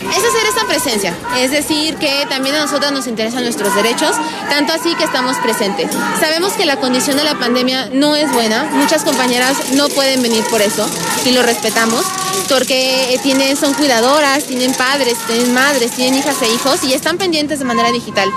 Es 0.00 0.24
hacer 0.24 0.46
esta 0.48 0.64
presencia, 0.66 1.12
es 1.36 1.50
decir, 1.50 1.96
que 1.96 2.24
también 2.28 2.54
a 2.54 2.60
nosotros 2.60 2.92
nos 2.92 3.06
interesan 3.08 3.42
nuestros 3.42 3.74
derechos, 3.74 4.12
tanto 4.48 4.72
así 4.72 4.94
que 4.94 5.02
estamos 5.02 5.36
presentes. 5.38 5.90
Sabemos 6.20 6.52
que 6.52 6.66
la 6.66 6.76
condición 6.76 7.16
de 7.16 7.24
la 7.24 7.34
pandemia 7.34 7.90
no 7.92 8.14
es 8.14 8.32
buena, 8.32 8.64
muchas 8.74 9.02
compañeras 9.02 9.72
no 9.72 9.88
pueden 9.88 10.22
venir 10.22 10.44
por 10.44 10.62
eso 10.62 10.88
y 11.24 11.32
lo 11.32 11.42
respetamos, 11.42 12.04
porque 12.48 13.18
tienen, 13.24 13.56
son 13.56 13.74
cuidadoras, 13.74 14.44
tienen 14.44 14.72
padres, 14.72 15.16
tienen 15.26 15.52
madres, 15.52 15.90
tienen 15.90 16.20
hijas 16.20 16.40
e 16.42 16.48
hijos 16.48 16.84
y 16.84 16.94
están 16.94 17.18
pendientes 17.18 17.58
de 17.58 17.64
manera 17.64 17.90
digital 17.90 18.30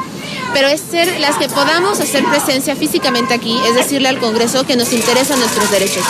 pero 0.53 0.67
es 0.67 0.81
ser 0.81 1.19
las 1.19 1.37
que 1.37 1.47
podamos 1.47 1.99
hacer 1.99 2.23
presencia 2.25 2.75
físicamente 2.75 3.33
aquí, 3.33 3.59
es 3.67 3.75
decirle 3.75 4.09
al 4.09 4.19
Congreso 4.19 4.65
que 4.65 4.75
nos 4.75 4.93
interesan 4.93 5.39
nuestros 5.39 5.71
derechos. 5.71 6.03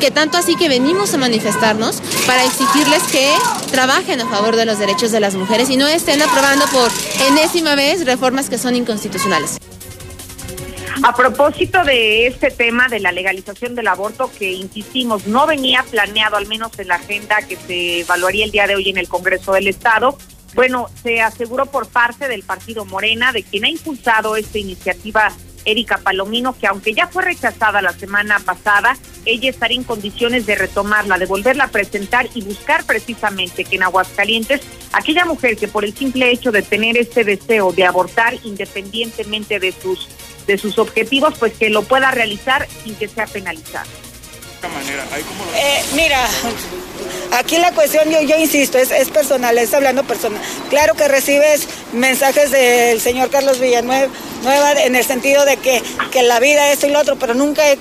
Que 0.00 0.10
tanto 0.10 0.38
así 0.38 0.56
que 0.56 0.68
venimos 0.68 1.14
a 1.14 1.18
manifestarnos 1.18 2.02
para 2.26 2.44
exigirles 2.44 3.02
que 3.04 3.32
trabajen 3.70 4.20
a 4.20 4.28
favor 4.28 4.56
de 4.56 4.66
los 4.66 4.78
derechos 4.78 5.12
de 5.12 5.20
las 5.20 5.34
mujeres 5.34 5.70
y 5.70 5.76
no 5.76 5.86
estén 5.86 6.22
aprobando 6.22 6.64
por 6.66 6.90
enésima 7.28 7.74
vez 7.74 8.04
reformas 8.04 8.48
que 8.48 8.58
son 8.58 8.74
inconstitucionales. 8.74 9.58
A 11.04 11.16
propósito 11.16 11.82
de 11.82 12.28
este 12.28 12.50
tema 12.50 12.86
de 12.88 13.00
la 13.00 13.10
legalización 13.10 13.74
del 13.74 13.88
aborto, 13.88 14.30
que 14.38 14.52
insistimos, 14.52 15.26
no 15.26 15.48
venía 15.48 15.84
planeado, 15.90 16.36
al 16.36 16.46
menos 16.46 16.78
en 16.78 16.88
la 16.88 16.94
agenda 16.96 17.42
que 17.42 17.56
se 17.56 18.00
evaluaría 18.00 18.44
el 18.44 18.52
día 18.52 18.68
de 18.68 18.76
hoy 18.76 18.88
en 18.88 18.98
el 18.98 19.08
Congreso 19.08 19.52
del 19.52 19.66
Estado, 19.66 20.16
bueno, 20.54 20.88
se 21.02 21.20
aseguró 21.20 21.66
por 21.66 21.88
parte 21.88 22.28
del 22.28 22.42
partido 22.42 22.84
Morena, 22.84 23.32
de 23.32 23.42
quien 23.42 23.64
ha 23.64 23.68
impulsado 23.68 24.36
esta 24.36 24.58
iniciativa 24.58 25.32
Erika 25.64 25.98
Palomino, 25.98 26.56
que 26.58 26.66
aunque 26.66 26.92
ya 26.92 27.06
fue 27.06 27.24
rechazada 27.24 27.80
la 27.82 27.92
semana 27.92 28.38
pasada, 28.40 28.96
ella 29.24 29.50
estaría 29.50 29.78
en 29.78 29.84
condiciones 29.84 30.46
de 30.46 30.56
retomarla, 30.56 31.18
de 31.18 31.26
volverla 31.26 31.64
a 31.64 31.68
presentar 31.68 32.28
y 32.34 32.42
buscar 32.42 32.84
precisamente 32.84 33.64
que 33.64 33.76
en 33.76 33.84
Aguascalientes 33.84 34.60
aquella 34.92 35.24
mujer 35.24 35.56
que 35.56 35.68
por 35.68 35.84
el 35.84 35.94
simple 35.94 36.30
hecho 36.30 36.50
de 36.50 36.62
tener 36.62 36.96
este 36.96 37.24
deseo 37.24 37.72
de 37.72 37.84
abortar 37.84 38.34
independientemente 38.44 39.58
de 39.58 39.72
sus 39.72 40.08
de 40.46 40.58
sus 40.58 40.78
objetivos, 40.78 41.34
pues 41.38 41.52
que 41.52 41.70
lo 41.70 41.84
pueda 41.84 42.10
realizar 42.10 42.66
sin 42.82 42.96
que 42.96 43.06
sea 43.06 43.26
penalizada. 43.26 43.86
Eh, 45.56 45.82
mira, 45.94 46.28
aquí 47.32 47.58
la 47.58 47.72
cuestión, 47.72 48.08
yo, 48.10 48.20
yo 48.22 48.36
insisto, 48.36 48.78
es, 48.78 48.90
es 48.90 49.10
personal, 49.10 49.58
es 49.58 49.74
hablando 49.74 50.04
personal. 50.04 50.40
Claro 50.70 50.94
que 50.94 51.08
recibes 51.08 51.66
mensajes 51.92 52.50
del 52.50 53.00
señor 53.00 53.30
Carlos 53.30 53.58
Villanueva 53.58 54.08
nueva 54.42 54.72
en 54.72 54.96
el 54.96 55.04
sentido 55.04 55.44
de 55.44 55.56
que, 55.56 55.82
que 56.10 56.22
la 56.22 56.40
vida 56.40 56.72
es 56.72 56.82
y 56.84 56.88
lo 56.88 57.00
otro, 57.00 57.16
pero 57.16 57.34
nunca 57.34 57.70
he, 57.70 57.78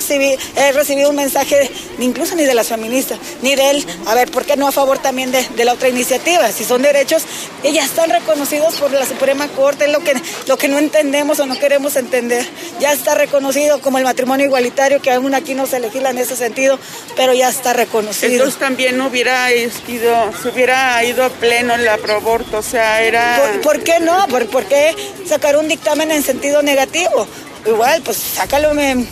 he 0.55 0.71
recibido 0.71 1.09
un 1.09 1.15
mensaje, 1.15 1.69
incluso 1.99 2.35
ni 2.35 2.43
de 2.43 2.53
las 2.53 2.67
feministas, 2.67 3.19
ni 3.41 3.55
de 3.55 3.71
él, 3.71 3.85
a 4.05 4.15
ver, 4.15 4.31
¿por 4.31 4.45
qué 4.45 4.55
no 4.55 4.67
a 4.67 4.71
favor 4.71 4.99
también 4.99 5.31
de, 5.31 5.43
de 5.55 5.65
la 5.65 5.73
otra 5.73 5.89
iniciativa? 5.89 6.51
Si 6.51 6.63
son 6.63 6.81
derechos, 6.81 7.23
ya 7.63 7.83
están 7.83 8.09
reconocidos 8.09 8.75
por 8.75 8.91
la 8.91 9.05
Suprema 9.05 9.47
Corte, 9.49 9.85
es 9.85 9.91
lo 9.91 9.99
que, 9.99 10.13
lo 10.47 10.57
que 10.57 10.67
no 10.67 10.77
entendemos 10.77 11.39
o 11.39 11.45
no 11.45 11.57
queremos 11.57 11.95
entender. 11.95 12.45
Ya 12.79 12.91
está 12.91 13.15
reconocido 13.15 13.81
como 13.81 13.97
el 13.97 14.03
matrimonio 14.03 14.45
igualitario, 14.45 15.01
que 15.01 15.11
aún 15.11 15.33
aquí 15.33 15.53
no 15.53 15.65
se 15.65 15.79
legisla 15.79 16.11
en 16.11 16.17
ese 16.17 16.35
sentido, 16.35 16.79
pero 17.15 17.33
ya 17.33 17.49
está 17.49 17.73
reconocido. 17.73 18.31
Entonces 18.31 18.59
también 18.59 18.97
no 18.97 19.07
hubiera 19.07 19.51
ido, 19.53 20.31
se 20.41 20.49
hubiera 20.49 21.03
ido 21.03 21.23
a 21.23 21.29
pleno 21.29 21.75
el 21.75 21.87
aborto, 21.87 22.57
o 22.57 22.63
sea, 22.63 23.01
era... 23.01 23.39
¿Por, 23.39 23.61
¿por 23.61 23.83
qué 23.83 23.99
no? 23.99 24.27
¿Por, 24.27 24.47
¿Por 24.47 24.65
qué 24.65 24.95
sacar 25.27 25.57
un 25.57 25.67
dictamen 25.67 26.11
en 26.11 26.23
sentido 26.23 26.50
negativo. 26.61 27.27
Igual, 27.65 28.01
pues 28.03 28.17
sácalo. 28.17 28.73
Me... 28.73 29.05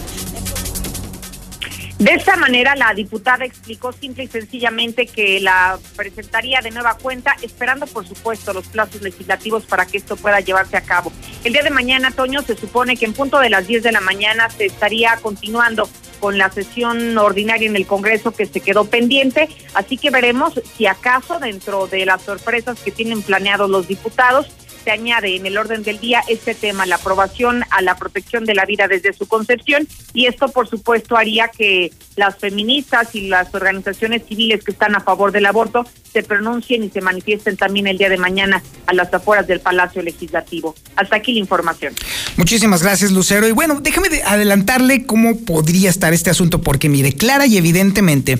De 1.99 2.13
esta 2.13 2.37
manera, 2.37 2.77
la 2.77 2.93
diputada 2.93 3.43
explicó 3.43 3.91
simple 3.91 4.23
y 4.23 4.27
sencillamente 4.27 5.05
que 5.05 5.41
la 5.41 5.77
presentaría 5.97 6.61
de 6.61 6.71
nueva 6.71 6.93
cuenta, 6.93 7.35
esperando, 7.41 7.87
por 7.87 8.07
supuesto, 8.07 8.53
los 8.53 8.67
plazos 8.67 9.01
legislativos 9.01 9.65
para 9.65 9.85
que 9.85 9.97
esto 9.97 10.15
pueda 10.15 10.39
llevarse 10.39 10.77
a 10.77 10.81
cabo. 10.81 11.11
El 11.43 11.51
día 11.51 11.61
de 11.61 11.71
mañana, 11.71 12.11
Toño, 12.11 12.41
se 12.41 12.55
supone 12.55 12.95
que 12.95 13.03
en 13.03 13.11
punto 13.11 13.37
de 13.39 13.49
las 13.49 13.67
10 13.67 13.83
de 13.83 13.91
la 13.91 13.99
mañana 13.99 14.49
se 14.49 14.67
estaría 14.67 15.17
continuando 15.17 15.89
con 16.21 16.37
la 16.37 16.49
sesión 16.49 17.17
ordinaria 17.17 17.67
en 17.67 17.75
el 17.75 17.85
Congreso 17.85 18.31
que 18.31 18.45
se 18.45 18.61
quedó 18.61 18.85
pendiente, 18.85 19.49
así 19.73 19.97
que 19.97 20.09
veremos 20.09 20.53
si 20.77 20.85
acaso 20.85 21.37
dentro 21.39 21.87
de 21.87 22.05
las 22.05 22.21
sorpresas 22.21 22.79
que 22.79 22.91
tienen 22.91 23.21
planeados 23.21 23.69
los 23.69 23.89
diputados 23.89 24.47
se 24.83 24.91
añade 24.91 25.35
en 25.35 25.45
el 25.45 25.57
orden 25.57 25.83
del 25.83 25.99
día 25.99 26.21
este 26.27 26.55
tema, 26.55 26.85
la 26.85 26.95
aprobación 26.95 27.63
a 27.69 27.81
la 27.81 27.95
protección 27.95 28.45
de 28.45 28.55
la 28.55 28.65
vida 28.65 28.87
desde 28.87 29.13
su 29.13 29.27
concepción, 29.27 29.87
y 30.13 30.25
esto 30.25 30.47
por 30.49 30.67
supuesto 30.67 31.17
haría 31.17 31.49
que 31.49 31.91
las 32.15 32.37
feministas 32.37 33.15
y 33.15 33.27
las 33.27 33.53
organizaciones 33.53 34.23
civiles 34.27 34.63
que 34.63 34.71
están 34.71 34.95
a 34.95 34.99
favor 34.99 35.31
del 35.31 35.45
aborto 35.45 35.85
se 36.11 36.23
pronuncien 36.23 36.83
y 36.83 36.89
se 36.89 37.01
manifiesten 37.01 37.55
también 37.55 37.87
el 37.87 37.97
día 37.97 38.09
de 38.09 38.17
mañana 38.17 38.61
a 38.87 38.93
las 38.93 39.13
afueras 39.13 39.47
del 39.47 39.61
Palacio 39.61 40.01
Legislativo. 40.01 40.75
Hasta 40.95 41.15
aquí 41.15 41.33
la 41.33 41.39
información. 41.39 41.93
Muchísimas 42.35 42.83
gracias, 42.83 43.11
Lucero. 43.11 43.47
Y 43.47 43.51
bueno, 43.51 43.79
déjame 43.81 44.09
adelantarle 44.25 45.05
cómo 45.05 45.37
podría 45.39 45.89
estar 45.89 46.13
este 46.13 46.29
asunto, 46.29 46.61
porque 46.61 46.89
mire, 46.89 47.13
clara 47.13 47.45
y 47.45 47.57
evidentemente, 47.57 48.39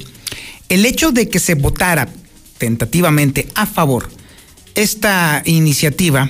el 0.68 0.86
hecho 0.86 1.12
de 1.12 1.30
que 1.30 1.40
se 1.40 1.56
votara 1.56 2.10
tentativamente 2.58 3.48
a 3.56 3.66
favor 3.66 4.19
esta 4.76 5.42
iniciativa, 5.46 6.30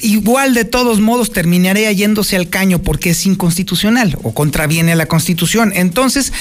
igual 0.00 0.54
de 0.54 0.64
todos 0.64 1.00
modos 1.00 1.32
terminaría 1.32 1.90
yéndose 1.92 2.36
al 2.36 2.48
caño 2.48 2.80
porque 2.80 3.10
es 3.10 3.26
inconstitucional 3.26 4.16
o 4.22 4.32
contraviene 4.32 4.94
la 4.96 5.06
constitución. 5.06 5.72
Entonces, 5.74 6.32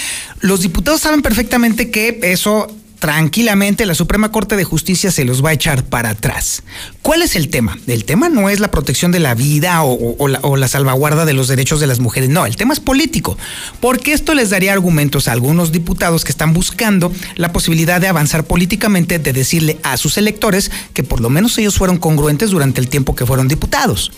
los 0.42 0.62
diputados 0.62 1.01
saben 1.01 1.22
perfectamente 1.22 1.89
que 1.89 2.20
eso 2.24 2.68
tranquilamente 3.00 3.86
la 3.86 3.94
Suprema 3.96 4.32
Corte 4.32 4.56
de 4.56 4.63
Justicia 4.63 5.12
se 5.12 5.25
los 5.25 5.44
va 5.44 5.50
a 5.50 5.54
echar 5.54 5.84
para 5.86 6.10
atrás. 6.10 6.63
¿Cuál 7.01 7.22
es 7.22 7.36
el 7.36 7.50
tema? 7.50 7.77
El 7.88 8.06
tema 8.06 8.30
no 8.30 8.50
es 8.50 8.60
la 8.60 8.72
protección 8.72 9.12
de 9.12 9.20
la 9.20 9.36
vida 9.36 9.84
o, 9.84 10.27
la, 10.27 10.68
salvaguarda 10.68 11.25
de 11.25 11.34
los 11.34 11.48
derechos 11.48 11.80
de 11.80 11.88
las 11.88 12.00
mujeres, 12.00 12.30
no, 12.30 12.46
el 12.46 12.56
tema 12.56 12.74
es 12.74 12.80
político, 12.80 13.38
porque 13.80 14.13
esto 14.13 14.34
les 14.34 14.50
daría 14.50 14.74
argumentos 14.74 15.27
a 15.27 15.32
algunos 15.32 15.72
diputados 15.72 16.24
que 16.25 16.32
están 16.32 16.54
buscando 16.54 17.12
la 17.36 17.54
posibilidad 17.54 18.01
de 18.01 18.08
avanzar 18.08 18.46
políticamente, 18.46 19.20
de 19.20 19.34
decirle 19.34 19.77
a 19.84 19.98
sus 19.98 20.18
electores 20.18 20.72
que 20.94 21.04
por 21.04 21.22
lo 21.22 21.30
menos 21.30 21.58
ellos 21.58 21.77
fueron 21.77 21.98
congruentes 21.98 22.50
durante 22.50 22.82
el 22.82 22.89
tiempo 22.89 23.16
que 23.16 23.25
fueron 23.25 23.48
diputados. 23.48 24.12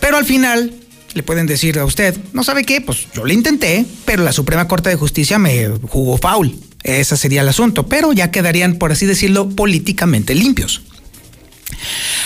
Pero 0.00 0.16
al 0.16 0.24
final 0.24 0.72
le 1.14 1.22
pueden 1.22 1.46
decir 1.46 1.78
a 1.78 1.84
usted, 1.84 2.16
no 2.32 2.44
sabe 2.44 2.64
qué, 2.64 2.80
pues 2.80 3.06
yo 3.14 3.24
le 3.24 3.34
intenté, 3.34 3.86
pero 4.04 4.22
la 4.22 4.32
Suprema 4.32 4.68
Corte 4.68 4.90
de 4.90 4.96
Justicia 4.96 5.38
me 5.38 5.68
jugó 5.88 6.18
foul. 6.18 6.54
Ese 6.84 7.16
sería 7.16 7.40
el 7.40 7.48
asunto, 7.48 7.88
pero 7.88 8.12
ya 8.12 8.30
quedarían, 8.30 8.76
por 8.76 8.92
así 8.92 9.06
decirlo, 9.06 9.48
políticamente 9.48 10.34
limpios. 10.34 10.82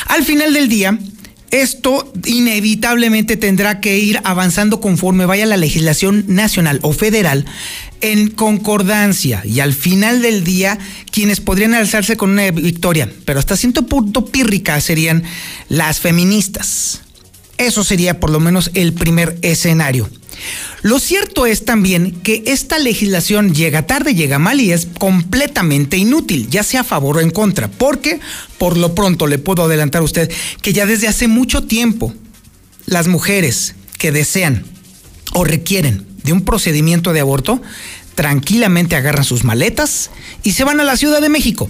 Al 0.06 0.24
final 0.24 0.52
del 0.52 0.68
día, 0.68 0.98
esto 1.50 2.12
inevitablemente 2.26 3.36
tendrá 3.36 3.80
que 3.80 3.98
ir 3.98 4.20
avanzando 4.24 4.80
conforme 4.80 5.24
vaya 5.24 5.46
la 5.46 5.56
legislación 5.56 6.24
nacional 6.28 6.78
o 6.82 6.92
federal 6.92 7.46
en 8.00 8.28
concordancia 8.28 9.42
y 9.44 9.60
al 9.60 9.72
final 9.72 10.20
del 10.20 10.44
día 10.44 10.78
quienes 11.10 11.40
podrían 11.40 11.74
alzarse 11.74 12.16
con 12.16 12.30
una 12.30 12.50
victoria, 12.50 13.10
pero 13.24 13.38
hasta 13.38 13.56
cierto 13.56 13.86
punto 13.86 14.26
pírrica 14.26 14.78
serían 14.80 15.24
las 15.68 16.00
feministas. 16.00 17.00
Eso 17.56 17.82
sería 17.82 18.20
por 18.20 18.30
lo 18.30 18.40
menos 18.40 18.70
el 18.74 18.92
primer 18.92 19.38
escenario. 19.42 20.08
Lo 20.82 21.00
cierto 21.00 21.46
es 21.46 21.64
también 21.64 22.12
que 22.22 22.44
esta 22.46 22.78
legislación 22.78 23.52
llega 23.52 23.86
tarde, 23.86 24.14
llega 24.14 24.38
mal 24.38 24.60
y 24.60 24.72
es 24.72 24.86
completamente 24.98 25.96
inútil, 25.96 26.48
ya 26.48 26.62
sea 26.62 26.82
a 26.82 26.84
favor 26.84 27.16
o 27.16 27.20
en 27.20 27.30
contra, 27.30 27.68
porque 27.68 28.20
por 28.58 28.76
lo 28.76 28.94
pronto 28.94 29.26
le 29.26 29.38
puedo 29.38 29.64
adelantar 29.64 30.02
a 30.02 30.04
usted 30.04 30.30
que 30.62 30.72
ya 30.72 30.86
desde 30.86 31.08
hace 31.08 31.26
mucho 31.26 31.64
tiempo 31.64 32.14
las 32.86 33.08
mujeres 33.08 33.74
que 33.98 34.12
desean 34.12 34.64
o 35.32 35.44
requieren 35.44 36.06
de 36.22 36.32
un 36.32 36.44
procedimiento 36.44 37.12
de 37.12 37.20
aborto 37.20 37.60
tranquilamente 38.14 38.96
agarran 38.96 39.24
sus 39.24 39.44
maletas 39.44 40.10
y 40.42 40.52
se 40.52 40.64
van 40.64 40.80
a 40.80 40.84
la 40.84 40.96
Ciudad 40.96 41.20
de 41.20 41.28
México. 41.28 41.68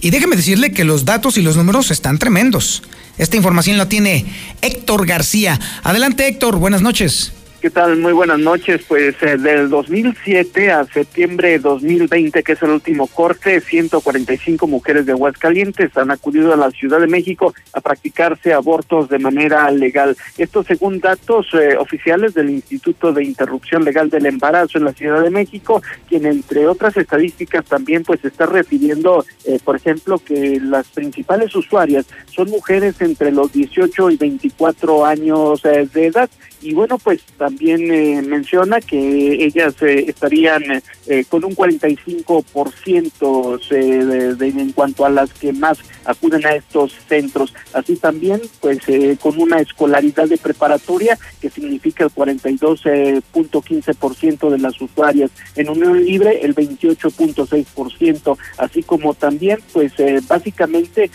Y 0.00 0.10
déjeme 0.10 0.36
decirle 0.36 0.72
que 0.72 0.84
los 0.84 1.04
datos 1.04 1.36
y 1.36 1.42
los 1.42 1.56
números 1.56 1.90
están 1.90 2.18
tremendos. 2.18 2.82
Esta 3.18 3.36
información 3.36 3.76
la 3.76 3.88
tiene 3.88 4.24
Héctor 4.62 5.06
García. 5.06 5.60
Adelante 5.82 6.26
Héctor, 6.26 6.56
buenas 6.56 6.80
noches. 6.80 7.32
¿Qué 7.60 7.68
tal? 7.68 7.98
Muy 7.98 8.14
buenas 8.14 8.38
noches. 8.38 8.80
Pues 8.88 9.22
eh, 9.22 9.36
del 9.36 9.68
2007 9.68 10.72
a 10.72 10.86
septiembre 10.86 11.50
de 11.50 11.58
2020, 11.58 12.42
que 12.42 12.52
es 12.52 12.62
el 12.62 12.70
último 12.70 13.06
corte, 13.06 13.60
145 13.60 14.66
mujeres 14.66 15.04
de 15.04 15.12
Aguascalientes 15.12 15.94
han 15.98 16.10
acudido 16.10 16.54
a 16.54 16.56
la 16.56 16.70
Ciudad 16.70 17.00
de 17.00 17.06
México 17.06 17.52
a 17.74 17.82
practicarse 17.82 18.54
abortos 18.54 19.10
de 19.10 19.18
manera 19.18 19.70
legal. 19.72 20.16
Esto 20.38 20.62
según 20.62 21.00
datos 21.00 21.48
eh, 21.52 21.76
oficiales 21.76 22.32
del 22.32 22.48
Instituto 22.48 23.12
de 23.12 23.24
Interrupción 23.24 23.84
Legal 23.84 24.08
del 24.08 24.24
Embarazo 24.24 24.78
en 24.78 24.84
la 24.84 24.94
Ciudad 24.94 25.22
de 25.22 25.28
México, 25.28 25.82
quien 26.08 26.24
entre 26.24 26.66
otras 26.66 26.96
estadísticas 26.96 27.66
también 27.66 28.04
pues 28.04 28.24
está 28.24 28.46
refiriendo, 28.46 29.26
eh, 29.44 29.58
por 29.62 29.76
ejemplo, 29.76 30.18
que 30.18 30.58
las 30.62 30.88
principales 30.88 31.54
usuarias 31.54 32.06
son 32.34 32.48
mujeres 32.48 33.02
entre 33.02 33.32
los 33.32 33.52
18 33.52 34.12
y 34.12 34.16
24 34.16 35.04
años 35.04 35.62
de 35.62 36.06
edad. 36.06 36.30
Y 36.62 36.74
bueno, 36.74 36.98
pues 36.98 37.22
también 37.38 37.90
eh, 37.90 38.20
menciona 38.22 38.82
que 38.82 39.44
ellas 39.44 39.74
eh, 39.80 40.04
estarían 40.08 40.62
eh, 41.06 41.24
con 41.28 41.42
un 41.44 41.56
45% 41.56 43.68
de, 43.70 44.34
de, 44.34 44.48
en 44.48 44.72
cuanto 44.72 45.06
a 45.06 45.10
las 45.10 45.32
que 45.32 45.54
más 45.54 45.78
acuden 46.04 46.44
a 46.44 46.54
estos 46.54 46.92
centros. 47.08 47.54
Así 47.72 47.96
también, 47.96 48.42
pues 48.60 48.80
con 49.20 49.40
una 49.40 49.60
escolaridad 49.60 50.28
de 50.28 50.36
preparatoria 50.36 51.18
que 51.40 51.48
significa 51.48 52.04
el 52.04 52.10
42.15% 52.10 54.50
de 54.50 54.58
las 54.58 54.78
usuarias. 54.80 55.30
En 55.56 55.70
Unión 55.70 56.04
Libre 56.04 56.40
el 56.42 56.54
28.6%, 56.54 58.36
así 58.58 58.82
como 58.82 59.14
también, 59.14 59.60
pues 59.72 59.94
básicamente 60.28 61.10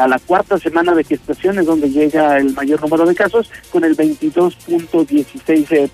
a 0.00 0.08
la 0.08 0.18
cuarta 0.18 0.56
semana 0.58 0.94
de 0.94 1.04
gestación 1.04 1.58
es 1.58 1.66
donde 1.66 1.90
llega 1.90 2.38
el 2.38 2.54
mayor 2.54 2.80
número 2.80 3.04
de 3.04 3.14
casos 3.14 3.50
con 3.70 3.84
el 3.84 3.94
22.16 4.78 5.88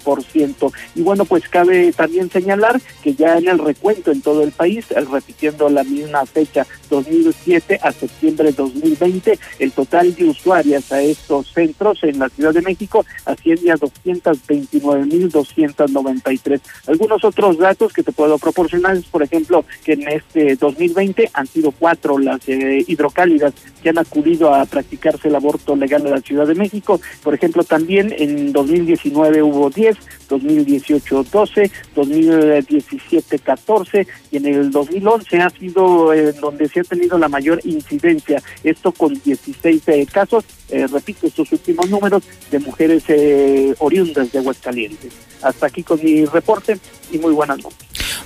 y 0.94 1.02
bueno, 1.02 1.24
pues 1.24 1.48
cabe 1.48 1.92
también 1.92 2.30
señalar 2.30 2.80
que 3.02 3.14
ya 3.14 3.38
en 3.38 3.48
el 3.48 3.58
recuento 3.58 4.12
en 4.12 4.22
todo 4.22 4.42
el 4.42 4.52
país, 4.52 4.86
repitiendo 5.10 5.68
la 5.68 5.84
misma 5.84 6.26
fecha 6.26 6.66
2007 6.94 7.80
a 7.82 7.92
septiembre 7.92 8.52
de 8.52 8.52
2020, 8.52 9.36
el 9.58 9.72
total 9.72 10.14
de 10.14 10.26
usuarias 10.26 10.92
a 10.92 11.02
estos 11.02 11.48
centros 11.48 11.98
en 12.04 12.20
la 12.20 12.28
Ciudad 12.28 12.54
de 12.54 12.62
México 12.62 13.04
asciende 13.24 13.72
a 13.72 13.76
229.293. 13.76 16.60
Algunos 16.86 17.24
otros 17.24 17.58
datos 17.58 17.92
que 17.92 18.04
te 18.04 18.12
puedo 18.12 18.38
proporcionar 18.38 18.96
es, 18.96 19.06
por 19.06 19.24
ejemplo, 19.24 19.64
que 19.84 19.94
en 19.94 20.06
este 20.08 20.54
2020 20.56 21.30
han 21.32 21.46
sido 21.46 21.72
cuatro 21.72 22.18
las 22.18 22.46
eh, 22.48 22.84
hidrocálidas 22.86 23.54
que 23.82 23.88
han 23.88 23.98
acudido 23.98 24.54
a 24.54 24.64
practicarse 24.64 25.26
el 25.28 25.34
aborto 25.34 25.74
legal 25.74 26.06
en 26.06 26.12
la 26.12 26.20
Ciudad 26.20 26.46
de 26.46 26.54
México. 26.54 27.00
Por 27.22 27.34
ejemplo, 27.34 27.64
también 27.64 28.14
en 28.16 28.52
2019 28.52 29.42
hubo 29.42 29.68
10, 29.70 29.96
2018 30.28 31.24
12, 31.24 31.70
2017 31.94 33.38
14 33.38 34.06
y 34.30 34.36
en 34.36 34.46
el 34.46 34.70
2011 34.70 35.40
ha 35.40 35.50
sido 35.50 36.12
en 36.12 36.38
donde 36.40 36.68
se 36.68 36.83
tenido 36.84 37.18
la 37.18 37.28
mayor 37.28 37.60
incidencia, 37.64 38.42
esto 38.62 38.92
con 38.92 39.20
16 39.22 39.82
eh, 39.86 40.06
casos, 40.10 40.44
eh, 40.68 40.86
repito 40.86 41.26
estos 41.26 41.50
últimos 41.52 41.88
números, 41.90 42.22
de 42.50 42.58
mujeres 42.58 43.02
eh, 43.08 43.74
oriundas 43.78 44.32
de 44.32 44.38
Aguascalientes. 44.38 45.12
Hasta 45.42 45.66
aquí 45.66 45.82
con 45.82 46.02
mi 46.02 46.24
reporte 46.24 46.78
y 47.12 47.18
muy 47.18 47.32
buenas 47.32 47.58
noches. 47.58 47.78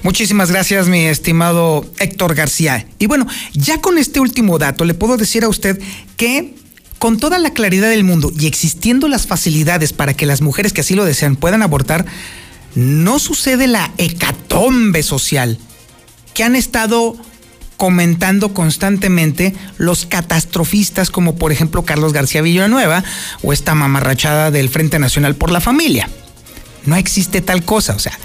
Muchísimas 0.03 0.51
gracias, 0.51 0.89
mi 0.89 1.07
estimado 1.07 1.85
Héctor 1.99 2.35
García. 2.35 2.87
Y 2.99 3.07
bueno, 3.07 3.27
ya 3.53 3.81
con 3.81 3.99
este 3.99 4.21
último 4.21 4.59
dato 4.59 4.85
le 4.85 4.95
puedo 4.95 5.17
decir 5.17 5.45
a 5.45 5.49
usted 5.49 5.81
que 6.17 6.55
con 6.99 7.19
toda 7.19 7.39
la 7.39 7.53
claridad 7.53 7.91
del 7.91 8.05
mundo 8.05 8.33
y 8.39 8.47
existiendo 8.47 9.09
las 9.09 9.27
facilidades 9.27 9.93
para 9.93 10.15
que 10.15 10.27
las 10.27 10.41
mujeres 10.41 10.73
que 10.73 10.83
así 10.83 10.95
lo 10.95 11.05
desean 11.05 11.37
puedan 11.37 11.63
abortar, 11.63 12.07
no 12.75 13.19
sucede 13.19 13.67
la 13.67 13.93
hecatombe 13.99 15.03
social 15.03 15.59
que 16.35 16.45
han 16.45 16.55
estado 16.55 17.17
comentando 17.79 18.53
constantemente 18.53 19.55
los 19.79 20.05
catastrofistas 20.05 21.11
como 21.11 21.37
por 21.37 21.53
ejemplo 21.53 21.85
Carlos 21.85 22.13
García 22.13 22.43
Villanueva 22.43 23.03
o 23.43 23.55
esta 23.55 23.75
mamarrachada 23.75 24.51
del 24.51 24.69
Frente 24.69 24.99
Nacional 24.99 25.37
por 25.37 25.51
la 25.51 25.61
Familia. 25.61 26.11
No 26.85 26.97
existe 26.97 27.41
tal 27.41 27.65
cosa, 27.65 27.95
o 27.95 27.99
sea, 27.99 28.19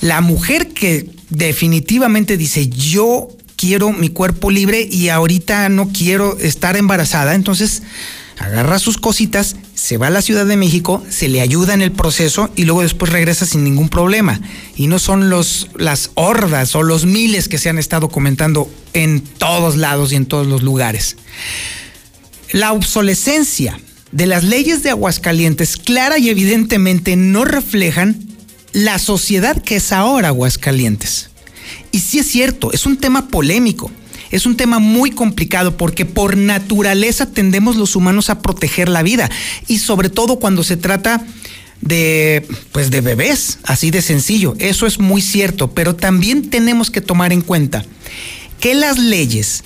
la 0.00 0.20
mujer 0.20 0.68
que 0.68 1.10
definitivamente 1.30 2.36
dice 2.36 2.68
yo 2.68 3.28
quiero 3.56 3.92
mi 3.92 4.08
cuerpo 4.08 4.50
libre 4.50 4.86
y 4.88 5.08
ahorita 5.08 5.68
no 5.68 5.88
quiero 5.88 6.38
estar 6.38 6.76
embarazada, 6.76 7.34
entonces 7.34 7.82
agarra 8.42 8.78
sus 8.78 8.98
cositas, 8.98 9.56
se 9.74 9.96
va 9.96 10.08
a 10.08 10.10
la 10.10 10.22
Ciudad 10.22 10.46
de 10.46 10.56
México, 10.56 11.02
se 11.08 11.28
le 11.28 11.40
ayuda 11.40 11.74
en 11.74 11.82
el 11.82 11.92
proceso 11.92 12.50
y 12.56 12.64
luego 12.64 12.82
después 12.82 13.12
regresa 13.12 13.46
sin 13.46 13.64
ningún 13.64 13.88
problema. 13.88 14.40
Y 14.76 14.86
no 14.86 14.98
son 14.98 15.30
los, 15.30 15.68
las 15.76 16.10
hordas 16.14 16.74
o 16.74 16.82
los 16.82 17.06
miles 17.06 17.48
que 17.48 17.58
se 17.58 17.68
han 17.68 17.78
estado 17.78 18.08
comentando 18.08 18.70
en 18.94 19.20
todos 19.20 19.76
lados 19.76 20.12
y 20.12 20.16
en 20.16 20.26
todos 20.26 20.46
los 20.46 20.62
lugares. 20.62 21.16
La 22.52 22.72
obsolescencia 22.72 23.80
de 24.10 24.26
las 24.26 24.44
leyes 24.44 24.82
de 24.82 24.90
Aguascalientes 24.90 25.76
clara 25.76 26.18
y 26.18 26.28
evidentemente 26.28 27.16
no 27.16 27.44
reflejan 27.44 28.18
la 28.72 28.98
sociedad 28.98 29.62
que 29.62 29.76
es 29.76 29.92
ahora 29.92 30.28
Aguascalientes. 30.28 31.30
Y 31.90 32.00
sí 32.00 32.18
es 32.18 32.26
cierto, 32.26 32.72
es 32.72 32.86
un 32.86 32.96
tema 32.96 33.28
polémico, 33.28 33.90
es 34.32 34.46
un 34.46 34.56
tema 34.56 34.80
muy 34.80 35.12
complicado 35.12 35.76
porque 35.76 36.04
por 36.04 36.36
naturaleza 36.36 37.26
tendemos 37.26 37.76
los 37.76 37.94
humanos 37.94 38.30
a 38.30 38.40
proteger 38.40 38.88
la 38.88 39.02
vida 39.02 39.30
y 39.68 39.78
sobre 39.78 40.10
todo 40.10 40.40
cuando 40.40 40.64
se 40.64 40.76
trata 40.76 41.24
de 41.80 42.46
pues 42.72 42.90
de 42.90 43.00
bebés, 43.00 43.58
así 43.64 43.90
de 43.90 44.02
sencillo. 44.02 44.54
Eso 44.58 44.86
es 44.86 44.98
muy 44.98 45.20
cierto, 45.20 45.72
pero 45.72 45.94
también 45.94 46.48
tenemos 46.48 46.90
que 46.90 47.00
tomar 47.00 47.32
en 47.32 47.42
cuenta 47.42 47.84
que 48.58 48.74
las 48.74 48.98
leyes 48.98 49.64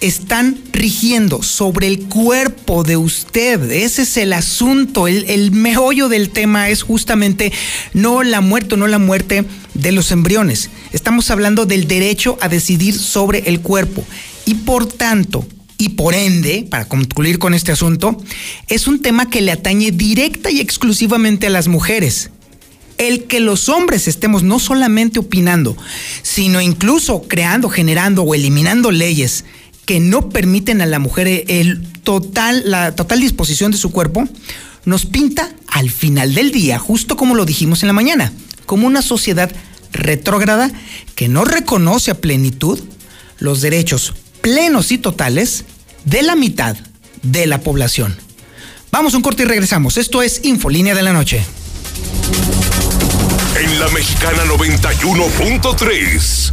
están 0.00 0.58
rigiendo 0.72 1.42
sobre 1.42 1.88
el 1.88 2.04
cuerpo 2.04 2.84
de 2.84 2.96
usted. 2.96 3.70
Ese 3.70 4.02
es 4.02 4.16
el 4.16 4.32
asunto. 4.32 5.08
El, 5.08 5.24
el, 5.28 5.50
meollo 5.50 6.08
del 6.08 6.30
tema 6.30 6.68
es 6.68 6.82
justamente 6.82 7.52
no 7.94 8.22
la 8.22 8.40
muerte 8.40 8.76
no 8.76 8.86
la 8.86 8.98
muerte 8.98 9.44
de 9.74 9.92
los 9.92 10.12
embriones. 10.12 10.70
Estamos 10.92 11.30
hablando 11.30 11.66
del 11.66 11.88
derecho 11.88 12.38
a 12.40 12.48
decidir 12.48 12.94
sobre 12.94 13.48
el 13.48 13.60
cuerpo. 13.60 14.04
Y 14.46 14.54
por 14.54 14.86
tanto, 14.86 15.46
y 15.78 15.90
por 15.90 16.14
ende, 16.14 16.66
para 16.68 16.86
concluir 16.86 17.38
con 17.38 17.54
este 17.54 17.72
asunto, 17.72 18.20
es 18.68 18.86
un 18.88 19.00
tema 19.00 19.30
que 19.30 19.40
le 19.40 19.52
atañe 19.52 19.90
directa 19.90 20.50
y 20.50 20.60
exclusivamente 20.60 21.46
a 21.46 21.50
las 21.50 21.68
mujeres. 21.68 22.30
el 22.98 23.26
que 23.26 23.38
los 23.38 23.68
hombres 23.68 24.08
estemos 24.08 24.42
no 24.42 24.58
solamente 24.58 25.20
opinando, 25.20 25.76
sino 26.22 26.60
incluso 26.60 27.22
creando, 27.28 27.68
generando 27.68 28.24
o 28.24 28.34
eliminando 28.34 28.90
leyes 28.90 29.44
que 29.88 30.00
no 30.00 30.28
permiten 30.28 30.82
a 30.82 30.86
la 30.86 30.98
mujer 30.98 31.46
el 31.48 31.80
total, 32.02 32.62
la 32.66 32.94
total 32.94 33.22
disposición 33.22 33.72
de 33.72 33.78
su 33.78 33.90
cuerpo, 33.90 34.28
nos 34.84 35.06
pinta 35.06 35.48
al 35.66 35.88
final 35.88 36.34
del 36.34 36.52
día, 36.52 36.78
justo 36.78 37.16
como 37.16 37.34
lo 37.34 37.46
dijimos 37.46 37.82
en 37.82 37.86
la 37.86 37.94
mañana, 37.94 38.34
como 38.66 38.86
una 38.86 39.00
sociedad 39.00 39.50
retrógrada 39.90 40.70
que 41.14 41.28
no 41.28 41.46
reconoce 41.46 42.10
a 42.10 42.20
plenitud 42.20 42.78
los 43.38 43.62
derechos 43.62 44.12
plenos 44.42 44.92
y 44.92 44.98
totales 44.98 45.64
de 46.04 46.20
la 46.20 46.36
mitad 46.36 46.76
de 47.22 47.46
la 47.46 47.62
población. 47.62 48.14
Vamos 48.92 49.14
a 49.14 49.16
un 49.16 49.22
corte 49.22 49.44
y 49.44 49.46
regresamos. 49.46 49.96
Esto 49.96 50.22
es 50.22 50.44
Infolínea 50.44 50.94
de 50.94 51.02
la 51.02 51.14
Noche. 51.14 51.42
En 53.58 53.80
la 53.80 53.88
Mexicana 53.88 54.44
91.3, 54.44 56.52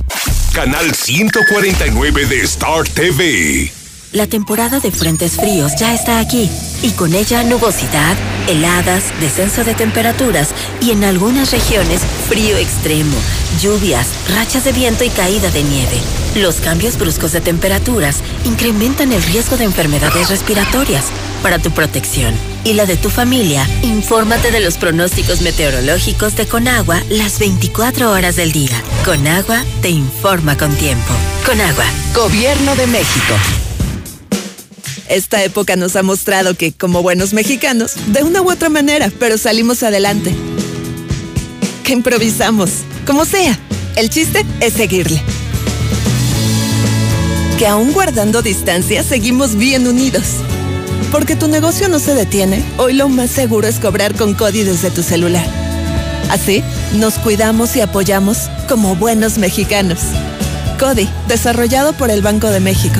canal 0.54 0.96
149 0.96 2.26
de 2.26 2.42
Star 2.42 2.88
TV. 2.88 3.72
La 4.12 4.26
temporada 4.26 4.80
de 4.80 4.90
frentes 4.90 5.36
fríos 5.36 5.74
ya 5.80 5.94
está 5.94 6.18
aquí 6.18 6.50
y 6.82 6.90
con 6.94 7.14
ella 7.14 7.44
nubosidad, 7.44 8.18
heladas, 8.48 9.14
descenso 9.20 9.64
de 9.64 9.76
temperaturas 9.76 10.50
y 10.82 10.90
en 10.92 11.04
algunas 11.04 11.52
regiones 11.52 12.02
frío 12.28 12.58
extremo, 12.58 13.16
lluvias, 13.62 14.08
rachas 14.34 14.64
de 14.64 14.72
viento 14.72 15.04
y 15.04 15.10
caída 15.10 15.52
de 15.52 15.62
nieve. 15.62 16.02
Los 16.36 16.56
cambios 16.56 16.98
bruscos 16.98 17.34
de 17.34 17.42
temperaturas 17.42 18.24
incrementan 18.46 19.14
el 19.14 19.22
riesgo 19.22 19.58
de 19.58 19.66
enfermedades 19.66 20.32
respiratorias. 20.32 21.12
Para 21.46 21.60
tu 21.60 21.70
protección 21.70 22.34
y 22.64 22.74
la 22.74 22.88
de 22.88 22.98
tu 22.98 23.12
familia, 23.12 23.70
infórmate 23.84 24.50
de 24.50 24.62
los 24.62 24.80
pronósticos 24.80 25.42
meteorológicos 25.42 26.36
de 26.36 26.48
Conagua 26.48 27.00
las 27.12 27.38
24 27.38 28.10
horas 28.10 28.36
del 28.36 28.52
día. 28.52 28.82
Conagua 29.06 29.64
te 29.84 29.90
informa 29.92 30.58
con 30.58 30.76
tiempo. 30.76 31.14
Conagua, 31.46 31.86
Gobierno 32.16 32.76
de 32.76 32.88
México. 32.88 33.36
Esta 35.08 35.44
época 35.44 35.76
nos 35.76 35.96
ha 35.96 36.02
mostrado 36.02 36.56
que, 36.56 36.74
como 36.74 37.04
buenos 37.04 37.32
mexicanos, 37.32 37.92
de 38.08 38.24
una 38.24 38.42
u 38.42 38.50
otra 38.50 38.70
manera, 38.70 39.12
pero 39.20 39.38
salimos 39.38 39.84
adelante. 39.84 40.34
Que 41.84 41.94
improvisamos, 41.94 42.72
como 43.06 43.24
sea. 43.24 43.56
El 43.96 44.10
chiste 44.10 44.44
es 44.62 44.74
seguirle. 44.74 45.22
Que 47.60 47.68
aún 47.68 47.94
guardando 47.94 48.42
distancia, 48.42 49.04
seguimos 49.04 49.54
bien 49.54 49.86
unidos. 49.88 50.38
Porque 51.16 51.38
tu 51.38 51.48
negocio 51.48 51.88
no 51.88 52.00
se 52.00 52.14
detiene, 52.14 52.62
hoy 52.78 52.92
lo 52.92 53.08
más 53.08 53.30
seguro 53.30 53.70
es 53.70 53.80
cobrar 53.80 54.16
con 54.16 54.34
CODI 54.34 54.64
desde 54.64 54.92
tu 54.92 55.02
celular. 55.02 55.48
Así, 56.30 56.62
nos 56.96 57.14
cuidamos 57.20 57.74
y 57.78 57.80
apoyamos 57.80 58.50
como 58.68 58.98
buenos 58.98 59.38
mexicanos. 59.38 60.00
CODI, 60.78 61.08
desarrollado 61.30 61.94
por 61.94 62.10
el 62.12 62.22
Banco 62.22 62.50
de 62.50 62.60
México. 62.60 63.00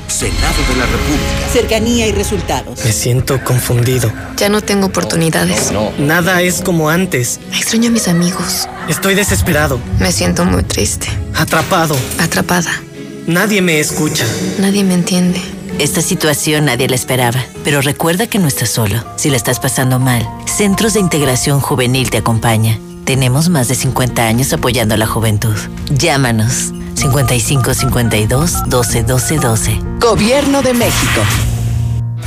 Senado 0.11 0.61
de 0.69 0.75
la 0.77 0.85
República. 0.85 1.49
Cercanía 1.51 2.07
y 2.07 2.11
resultados 2.11 2.79
siento 3.01 3.43
confundido. 3.43 4.11
Ya 4.37 4.49
no 4.49 4.61
tengo 4.61 4.87
oportunidades. 4.87 5.71
Nada 5.97 6.41
es 6.41 6.61
como 6.61 6.89
antes. 6.89 7.39
Extraño 7.51 7.89
a 7.89 7.91
mis 7.91 8.07
amigos. 8.07 8.67
Estoy 8.87 9.15
desesperado. 9.15 9.79
Me 9.99 10.11
siento 10.11 10.45
muy 10.45 10.63
triste. 10.63 11.07
Atrapado. 11.35 11.95
Atrapada. 12.19 12.71
Nadie 13.27 13.61
me 13.61 13.79
escucha. 13.79 14.25
Nadie 14.59 14.83
me 14.83 14.93
entiende. 14.93 15.41
Esta 15.79 16.01
situación 16.01 16.65
nadie 16.65 16.87
la 16.87 16.95
esperaba, 16.95 17.43
pero 17.63 17.81
recuerda 17.81 18.27
que 18.27 18.39
no 18.39 18.47
estás 18.47 18.69
solo. 18.69 19.03
Si 19.15 19.29
la 19.29 19.37
estás 19.37 19.59
pasando 19.59 19.99
mal, 19.99 20.27
Centros 20.45 20.93
de 20.93 20.99
Integración 20.99 21.59
Juvenil 21.59 22.09
te 22.09 22.17
acompaña. 22.17 22.77
Tenemos 23.11 23.49
más 23.49 23.67
de 23.67 23.75
50 23.75 24.25
años 24.25 24.53
apoyando 24.53 24.95
a 24.95 24.97
la 24.97 25.05
juventud. 25.05 25.53
Llámanos 25.89 26.71
55 26.93 27.73
52 27.73 28.69
12 28.69 29.03
12 29.03 29.37
12. 29.37 29.79
Gobierno 29.99 30.61
de 30.61 30.73
México. 30.73 31.21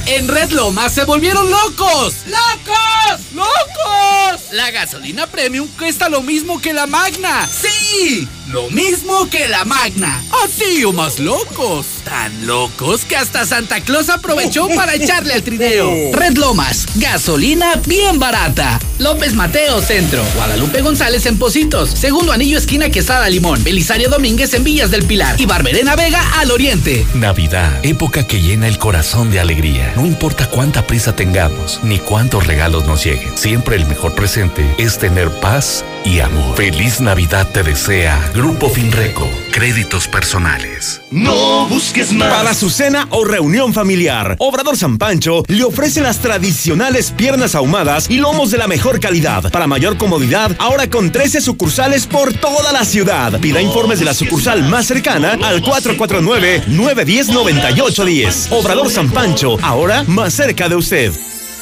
En 0.05 0.29
Red 0.29 0.51
Lomas 0.51 0.93
se 0.93 1.05
volvieron 1.05 1.51
locos. 1.51 2.27
¡Locos! 2.27 3.33
¡Locos! 3.33 4.53
La 4.53 4.71
gasolina 4.73 5.27
premium 5.27 5.67
cuesta 5.79 6.11
lo 6.11 6.21
mismo 6.21 6.61
que 6.61 6.75
la 6.75 6.87
magna. 6.87 7.49
¡Sí! 7.49 8.29
Lo 8.49 8.69
mismo 8.69 9.29
que 9.31 9.49
la 9.49 9.65
magna. 9.65 10.23
Así 10.45 10.85
o 10.85 10.93
más 10.93 11.19
locos. 11.19 11.87
Tan 12.05 12.47
locos 12.47 13.07
que 13.07 13.17
hasta 13.17 13.47
Santa 13.47 13.81
Claus 13.81 14.11
aprovechó 14.11 14.69
para 14.69 14.95
echarle 14.95 15.33
al 15.33 15.43
trineo. 15.43 15.91
Red 16.13 16.37
Lomas, 16.37 16.87
gasolina 16.97 17.81
bien 17.87 18.19
barata. 18.19 18.79
López 18.99 19.33
Mateo 19.33 19.81
Centro. 19.81 20.23
Guadalupe 20.37 20.83
González 20.83 21.25
en 21.25 21.39
Positos. 21.39 21.91
Segundo 21.91 22.33
anillo 22.33 22.59
esquina 22.59 22.91
Quesada 22.91 23.31
Limón. 23.31 23.65
Belisario 23.65 24.11
Domínguez 24.11 24.53
en 24.53 24.63
Villas 24.63 24.91
del 24.91 25.07
Pilar. 25.07 25.41
Y 25.41 25.47
Barberena 25.47 25.97
Vega 25.97 26.39
al 26.39 26.51
Oriente. 26.51 27.07
Navidad, 27.15 27.81
época 27.83 28.27
que 28.27 28.43
llena 28.43 28.69
el 28.69 28.79
corazón 28.79 29.31
de 29.31 29.41
alegría. 29.41 29.95
No 29.97 30.05
importa 30.05 30.51
cuánta 30.51 30.87
prisa 30.87 31.17
tengamos, 31.17 31.81
ni 31.83 31.99
cuántos 31.99 32.47
regalos 32.47 32.85
nos 32.85 33.05
lleguen. 33.05 33.37
Siempre 33.39 33.77
el 33.77 33.87
mejor 33.87 34.15
presente 34.15 34.75
es 34.77 34.99
tener 34.99 35.31
paz 35.41 35.83
y 36.05 36.21
amor. 36.21 36.57
Feliz 36.57 37.01
Navidad 37.01 37.49
te 37.53 37.63
desea 37.63 38.31
Grupo 38.35 38.69
Finreco. 38.69 39.27
Créditos 39.51 40.07
personales. 40.09 41.01
No 41.11 41.67
busques 41.67 42.13
más. 42.13 42.29
Para 42.29 42.53
su 42.55 42.71
cena 42.71 43.07
o 43.11 43.25
reunión 43.25 43.73
familiar, 43.73 44.37
Obrador 44.39 44.77
San 44.77 44.99
Pancho 44.99 45.43
le 45.49 45.65
ofrece 45.65 46.01
las 46.01 46.19
tradicionales 46.19 47.11
piernas 47.11 47.55
ahumadas 47.55 48.11
y 48.11 48.19
lomos 48.19 48.51
de 48.51 48.59
la 48.59 48.67
mejor 48.67 49.01
calidad. 49.01 49.51
Para 49.51 49.67
mayor 49.67 49.97
comodidad, 49.97 50.55
ahora 50.59 50.91
con 50.91 51.11
13 51.13 51.41
sucursales 51.41 52.07
por 52.07 52.35
toda 52.35 52.73
la 52.73 52.85
ciudad. 52.85 53.41
Pida 53.41 53.63
informes 53.63 53.99
de 53.99 54.05
la 54.05 54.15
sucursal 54.15 54.63
más 54.65 54.87
cercana 54.87 55.39
al 55.43 55.63
449-910-9810. 55.63 58.49
Obrador 58.51 58.91
San 58.91 59.11
Pancho, 59.11 59.57
ahora 59.63 60.05
más 60.05 60.35
cerca 60.35 60.69
de 60.69 60.77
usted. 60.77 61.13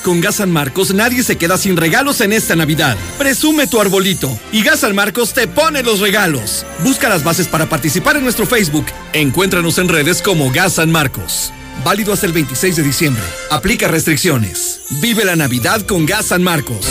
Con 0.03 0.21
Gas 0.21 0.37
San 0.37 0.51
Marcos 0.51 0.93
nadie 0.93 1.23
se 1.23 1.37
queda 1.37 1.57
sin 1.57 1.77
regalos 1.77 2.21
en 2.21 2.33
esta 2.33 2.57
Navidad. 2.57 2.97
Presume 3.19 3.69
tu 3.69 3.81
arbolito 3.81 4.37
y 4.51 4.63
Gas 4.63 4.81
San 4.81 4.95
Marcos 4.95 5.33
te 5.33 5.47
pone 5.47 5.83
los 5.83 6.01
regalos. 6.01 6.67
Busca 6.83 7.09
las 7.09 7.23
bases 7.23 7.47
para 7.47 7.69
participar 7.69 8.17
en 8.17 8.25
nuestro 8.25 8.45
Facebook. 8.45 8.87
Encuéntranos 9.13 9.79
en 9.79 9.89
redes 9.89 10.21
como 10.21 10.51
Gas 10.51 10.75
San 10.75 10.91
Marcos. 10.91 11.53
Válido 11.85 12.13
hasta 12.13 12.27
el 12.27 12.33
26 12.33 12.77
de 12.77 12.83
diciembre. 12.83 13.23
Aplica 13.51 13.87
restricciones. 13.89 14.81
Vive 15.01 15.25
la 15.25 15.37
Navidad 15.37 15.87
con 15.87 16.05
Gas 16.05 16.27
San 16.27 16.43
Marcos. 16.43 16.87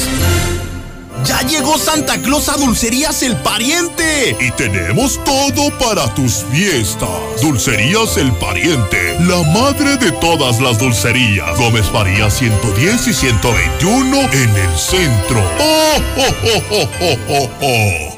Ya 1.26 1.42
llegó 1.42 1.78
Santa 1.78 2.20
Claus 2.22 2.50
a 2.50 2.58
Dulcerías 2.58 3.22
El 3.22 3.36
Pariente. 3.38 4.36
Y 4.40 4.52
tenemos 4.52 5.24
todo 5.24 5.70
para 5.78 6.14
tus 6.16 6.46
fiestas. 6.52 7.10
Dulcerías 7.42 8.18
El 8.18 8.32
Pariente, 8.34 9.18
la 9.22 9.44
madre 9.44 9.98
de 9.98 10.12
todas 10.14 10.60
las 10.60 10.80
dulcerías. 10.80 11.58
Gómez 11.58 11.86
Faría 11.88 12.30
110 12.30 13.08
y 13.08 13.14
121 13.14 14.20
en 14.32 14.50
el 14.50 14.78
centro. 14.78 15.44
¡Oh, 15.60 15.98
oh, 16.18 16.34
oh, 16.44 16.64
oh, 16.72 16.90
oh, 17.02 17.18
oh, 17.30 17.50
oh! 17.62 18.11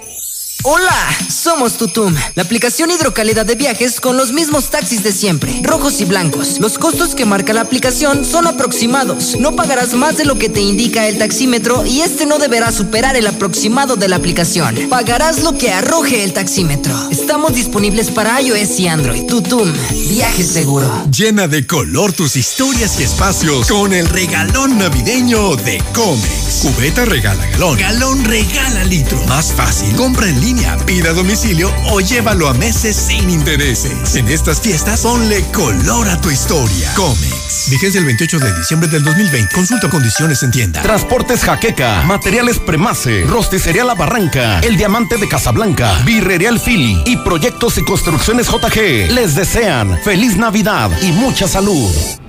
Hola, 0.66 1.10
somos 1.30 1.74
Tutum, 1.74 2.16
la 2.36 2.44
aplicación 2.44 2.90
hidrocalidad 2.90 3.46
de 3.46 3.56
viajes 3.56 4.00
con 4.00 4.16
los 4.16 4.32
mismos 4.32 4.70
taxis 4.70 5.04
de 5.04 5.12
siempre, 5.12 5.60
rojos 5.62 6.00
y 6.00 6.06
blancos. 6.06 6.62
Los 6.62 6.78
costos 6.78 7.16
que 7.16 7.26
marca 7.26 7.52
la 7.52 7.60
aplicación 7.60 8.24
son 8.24 8.48
aproximados. 8.48 9.36
No 9.38 9.58
pagarás 9.58 9.94
más 9.94 10.16
de 10.16 10.24
lo 10.24 10.40
que 10.40 10.48
te 10.48 10.62
indica 10.62 11.06
el 11.06 11.18
taxímetro 11.18 11.86
y 11.86 12.00
este 12.00 12.26
no 12.26 12.40
deberá 12.40 12.72
superar 12.72 13.18
el 13.18 13.28
aproximado 13.28 13.98
de 13.98 14.08
la 14.08 14.16
aplicación. 14.16 14.78
Pagarás 14.90 15.44
lo 15.44 15.58
que 15.58 15.74
arroje 15.74 16.24
el 16.24 16.32
taxímetro. 16.32 16.96
Estamos 17.12 17.56
disponibles 17.56 18.10
para 18.10 18.40
iOS 18.40 18.80
y 18.80 18.88
Android. 18.88 19.26
Tutum, 19.26 19.70
viaje 20.10 20.46
seguro. 20.46 20.90
Llena 21.12 21.50
de 21.50 21.68
color 21.68 22.14
tus 22.14 22.38
historias 22.38 23.02
y 23.02 23.04
espacios 23.04 23.68
con 23.68 23.92
el 23.92 24.08
regalón 24.08 24.78
navideño 24.78 25.58
de 25.58 25.84
Comex. 25.94 26.62
Cubeta 26.62 27.04
regala 27.04 27.46
galón, 27.48 27.78
galón 27.78 28.24
regala 28.24 28.86
litro. 28.86 29.22
Más 29.28 29.52
fácil, 29.52 29.94
compra 29.98 30.30
en 30.30 30.40
línea 30.40 30.53
pida 30.86 31.10
a 31.10 31.14
domicilio 31.14 31.72
o 31.92 32.00
llévalo 32.00 32.48
a 32.48 32.54
meses 32.54 32.96
sin 32.96 33.30
intereses. 33.30 34.16
En 34.16 34.28
estas 34.28 34.62
fiestas, 34.62 35.02
ponle 35.02 35.44
color 35.52 36.08
a 36.08 36.20
tu 36.20 36.30
historia. 36.30 36.94
Comex. 36.96 37.70
Vigencia 37.70 38.00
el 38.00 38.06
28 38.06 38.40
de 38.40 38.58
diciembre 38.58 38.90
del 38.90 39.04
2020. 39.04 39.54
Consulta 39.54 39.90
condiciones 39.90 40.44
en 40.44 40.52
tienda. 40.52 40.82
Transportes 40.82 41.44
Jaqueca, 41.44 42.04
Materiales 42.04 42.60
Premase, 42.60 43.24
Rosticería 43.26 43.84
La 43.84 43.96
Barranca, 43.96 44.60
El 44.60 44.78
Diamante 44.78 45.18
de 45.18 45.28
Casablanca, 45.28 46.02
Birrería 46.06 46.50
El 46.50 46.60
Fili 46.60 47.02
y 47.06 47.18
Proyectos 47.18 47.78
y 47.78 47.84
Construcciones 47.84 48.48
JG. 48.48 49.12
Les 49.12 49.36
desean 49.36 50.00
feliz 50.04 50.38
Navidad 50.38 50.92
y 51.02 51.12
mucha 51.12 51.48
salud. 51.48 52.23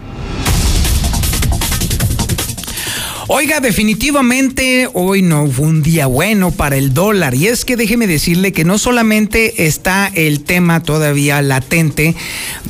Oiga, 3.27 3.61
definitivamente 3.61 4.87
hoy 4.93 5.23
no 5.23 5.47
fue 5.47 5.65
un 5.65 5.83
día 5.83 6.07
bueno 6.07 6.51
para 6.51 6.77
el 6.77 6.93
dólar. 6.93 7.35
Y 7.35 7.47
es 7.47 7.65
que 7.65 7.75
déjeme 7.75 8.07
decirle 8.07 8.53
que 8.53 8.67
no 8.67 8.77
solamente 8.77 9.67
está 9.67 10.11
el 10.15 10.41
tema 10.45 10.83
todavía 10.83 11.41
latente 11.41 12.15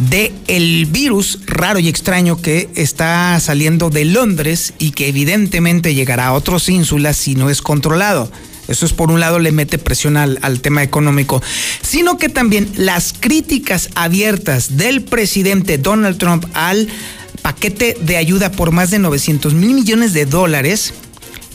de 0.08 0.32
el 0.46 0.86
virus 0.86 1.40
raro 1.46 1.80
y 1.80 1.88
extraño 1.88 2.40
que 2.40 2.68
está 2.76 3.38
saliendo 3.40 3.90
de 3.90 4.04
Londres 4.04 4.74
y 4.78 4.92
que 4.92 5.08
evidentemente 5.08 5.92
llegará 5.92 6.28
a 6.28 6.34
otras 6.34 6.68
ínsulas 6.68 7.16
si 7.16 7.34
no 7.34 7.50
es 7.50 7.60
controlado. 7.60 8.30
Eso 8.68 8.86
es 8.86 8.92
por 8.92 9.10
un 9.10 9.18
lado 9.18 9.40
le 9.40 9.50
mete 9.50 9.78
presión 9.78 10.16
al, 10.16 10.38
al, 10.40 10.60
tema 10.60 10.84
económico, 10.84 11.42
sino 11.82 12.16
que 12.16 12.28
también 12.28 12.70
las 12.76 13.12
críticas 13.12 13.90
abiertas 13.94 14.76
del 14.76 15.02
presidente 15.02 15.78
Donald 15.78 16.16
Trump 16.16 16.46
al 16.54 16.88
paquete 17.44 17.94
de 18.00 18.16
ayuda 18.16 18.50
por 18.50 18.72
más 18.72 18.90
de 18.90 18.98
900 18.98 19.52
mil 19.52 19.74
millones 19.74 20.14
de 20.14 20.24
dólares, 20.24 20.94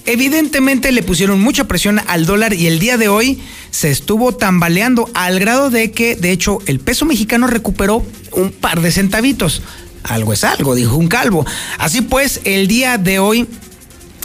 evidentemente 0.05 0.91
le 0.91 1.01
pusieron 1.01 1.41
mucha 1.41 1.63
presión 1.63 1.99
al 2.05 2.27
dólar 2.27 2.53
y 2.53 2.67
el 2.67 2.77
día 2.77 2.99
de 2.99 3.07
hoy 3.07 3.41
se 3.71 3.89
estuvo 3.89 4.35
tambaleando 4.35 5.09
al 5.15 5.39
grado 5.39 5.71
de 5.71 5.89
que, 5.89 6.15
de 6.15 6.31
hecho, 6.31 6.59
el 6.67 6.79
peso 6.79 7.05
mexicano 7.05 7.47
recuperó 7.47 8.05
un 8.33 8.51
par 8.51 8.81
de 8.81 8.91
centavitos. 8.91 9.63
Algo 10.03 10.31
es 10.31 10.43
algo, 10.43 10.75
dijo 10.75 10.95
un 10.95 11.07
calvo. 11.07 11.43
Así 11.79 12.01
pues, 12.01 12.41
el 12.43 12.67
día 12.67 12.99
de 12.99 13.17
hoy 13.17 13.47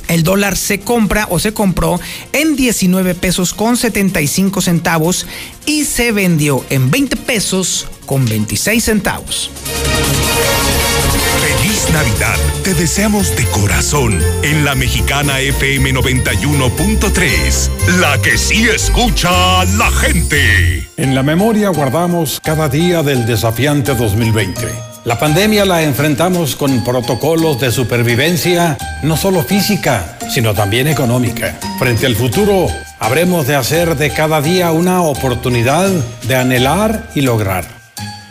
el 0.09 0.23
dólar 0.23 0.59
se 0.59 0.81
compra 0.81 1.29
o 1.31 1.39
se 1.39 1.55
compró 1.55 1.99
en 2.35 2.57
19 2.57 3.15
pesos 3.15 3.55
con 3.55 3.79
75 3.79 4.61
centavos 4.61 5.27
y 5.65 5.87
se 5.87 6.13
vendió 6.13 6.63
en 6.69 6.91
20 6.91 7.17
pesos 7.17 7.87
con 8.05 8.27
26 8.27 8.85
centavos. 8.85 9.51
Feliz 11.65 11.91
Navidad. 11.95 12.37
Te 12.63 12.75
deseamos 12.75 13.35
de 13.37 13.47
corazón 13.47 14.21
en 14.43 14.67
la 14.67 14.75
mexicana 14.75 15.41
FM 15.41 15.95
91.3, 15.95 17.71
la 18.01 18.21
que 18.21 18.37
sí 18.37 18.69
escucha 18.69 19.65
la 19.65 19.91
gente. 19.91 20.87
En 20.99 21.15
la 21.15 21.23
memoria 21.23 21.71
guardamos 21.71 22.39
cada 22.45 22.69
día 22.69 23.03
del 23.03 23.25
desafiante 23.25 23.95
2020. 23.95 24.69
La 25.07 25.19
pandemia 25.19 25.65
la 25.65 25.83
enfrentamos 25.83 26.55
con 26.55 26.85
protocolos 26.85 27.59
de 27.59 27.73
supervivencia, 27.73 28.77
no 29.03 29.17
solo 29.17 29.43
física, 29.43 30.19
sino 30.29 30.53
también 30.53 30.87
económica. 30.87 31.59
Frente 31.79 32.05
al 32.05 32.15
futuro, 32.15 32.67
habremos 32.99 33.47
de 33.47 33.57
hacer 33.57 33.97
de 33.97 34.11
cada 34.11 34.43
día 34.43 34.71
una 34.71 35.01
oportunidad 35.01 35.89
de 36.25 36.37
anhelar 36.37 37.09
y 37.15 37.23
lograr, 37.23 37.65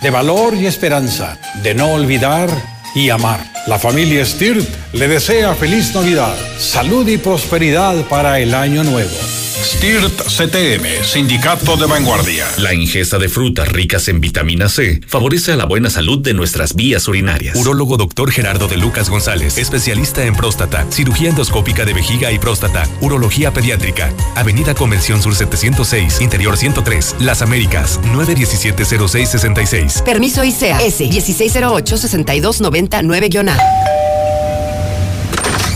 de 0.04 0.12
valor 0.12 0.54
y 0.54 0.68
esperanza, 0.68 1.40
de 1.64 1.74
no 1.74 1.94
olvidar 1.94 2.73
y 2.96 3.10
amar. 3.10 3.40
La 3.68 3.80
familia 3.80 4.26
Stirt 4.26 4.68
le 4.94 5.08
desea 5.08 5.56
feliz 5.56 5.94
Navidad, 5.94 6.36
salud 6.58 7.08
y 7.08 7.18
prosperidad 7.18 7.96
para 8.08 8.40
el 8.40 8.54
año 8.54 8.84
nuevo. 8.84 9.43
STIRT 9.64 10.22
CTM, 10.24 11.06
Sindicato 11.06 11.78
de 11.78 11.86
Vanguardia. 11.86 12.46
La 12.58 12.74
ingesta 12.74 13.18
de 13.18 13.30
frutas 13.30 13.70
ricas 13.70 14.10
en 14.10 14.20
vitamina 14.20 14.68
C 14.68 15.00
favorece 15.08 15.54
a 15.54 15.56
la 15.56 15.64
buena 15.64 15.90
salud 15.90 16.20
de 16.20 16.34
nuestras 16.34 16.76
vías 16.76 17.08
urinarias. 17.08 17.56
Urólogo 17.56 17.96
doctor 17.96 18.30
Gerardo 18.30 18.68
de 18.68 18.76
Lucas 18.76 19.10
González, 19.10 19.58
especialista 19.58 20.26
en 20.26 20.36
próstata, 20.36 20.86
cirugía 20.92 21.30
endoscópica 21.30 21.86
de 21.86 21.94
vejiga 21.94 22.30
y 22.34 22.40
próstata, 22.40 22.86
urología 23.00 23.54
pediátrica. 23.54 24.12
Avenida 24.36 24.76
Convención 24.76 25.22
Sur 25.22 25.34
706, 25.34 26.20
Interior 26.20 26.58
103, 26.58 27.16
Las 27.22 27.42
Américas, 27.42 28.02
917-0666. 28.14 30.04
Permiso 30.04 30.44
ICEA 30.44 30.82
S 30.82 31.06
1608-6299-A. 31.06 33.94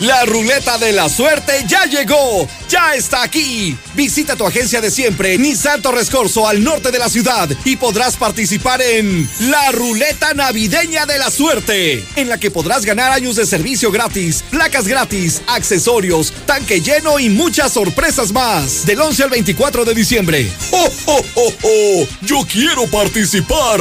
La 0.00 0.26
ruleta 0.26 0.76
de 0.76 0.92
la 0.92 1.08
suerte 1.08 1.64
ya 1.66 1.86
llegó, 1.86 2.46
ya 2.68 2.94
está 2.94 3.22
aquí. 3.22 3.74
Visita 3.94 4.36
tu 4.36 4.46
agencia 4.46 4.82
de 4.82 4.90
siempre, 4.90 5.38
Nissan 5.38 5.80
Torres 5.80 6.10
Corso, 6.10 6.46
al 6.46 6.62
norte 6.62 6.90
de 6.90 6.98
la 6.98 7.08
ciudad, 7.08 7.48
y 7.64 7.76
podrás 7.76 8.16
participar 8.16 8.82
en 8.82 9.26
la 9.40 9.72
ruleta 9.72 10.34
navideña 10.34 11.06
de 11.06 11.18
la 11.18 11.30
suerte, 11.30 12.04
en 12.16 12.28
la 12.28 12.38
que 12.38 12.50
podrás 12.50 12.84
ganar 12.84 13.10
años 13.10 13.36
de 13.36 13.46
servicio 13.46 13.90
gratis, 13.90 14.44
placas 14.50 14.86
gratis, 14.86 15.40
accesorios, 15.46 16.30
tanque 16.44 16.82
lleno 16.82 17.18
y 17.18 17.30
muchas 17.30 17.72
sorpresas 17.72 18.32
más. 18.32 18.84
Del 18.84 19.00
11 19.00 19.22
al 19.22 19.30
24 19.30 19.86
de 19.86 19.94
diciembre. 19.94 20.50
¡Oh, 20.72 20.90
oh, 21.06 21.22
oh, 21.36 21.52
oh! 21.62 22.06
¡Yo 22.20 22.46
quiero 22.46 22.86
participar! 22.88 23.80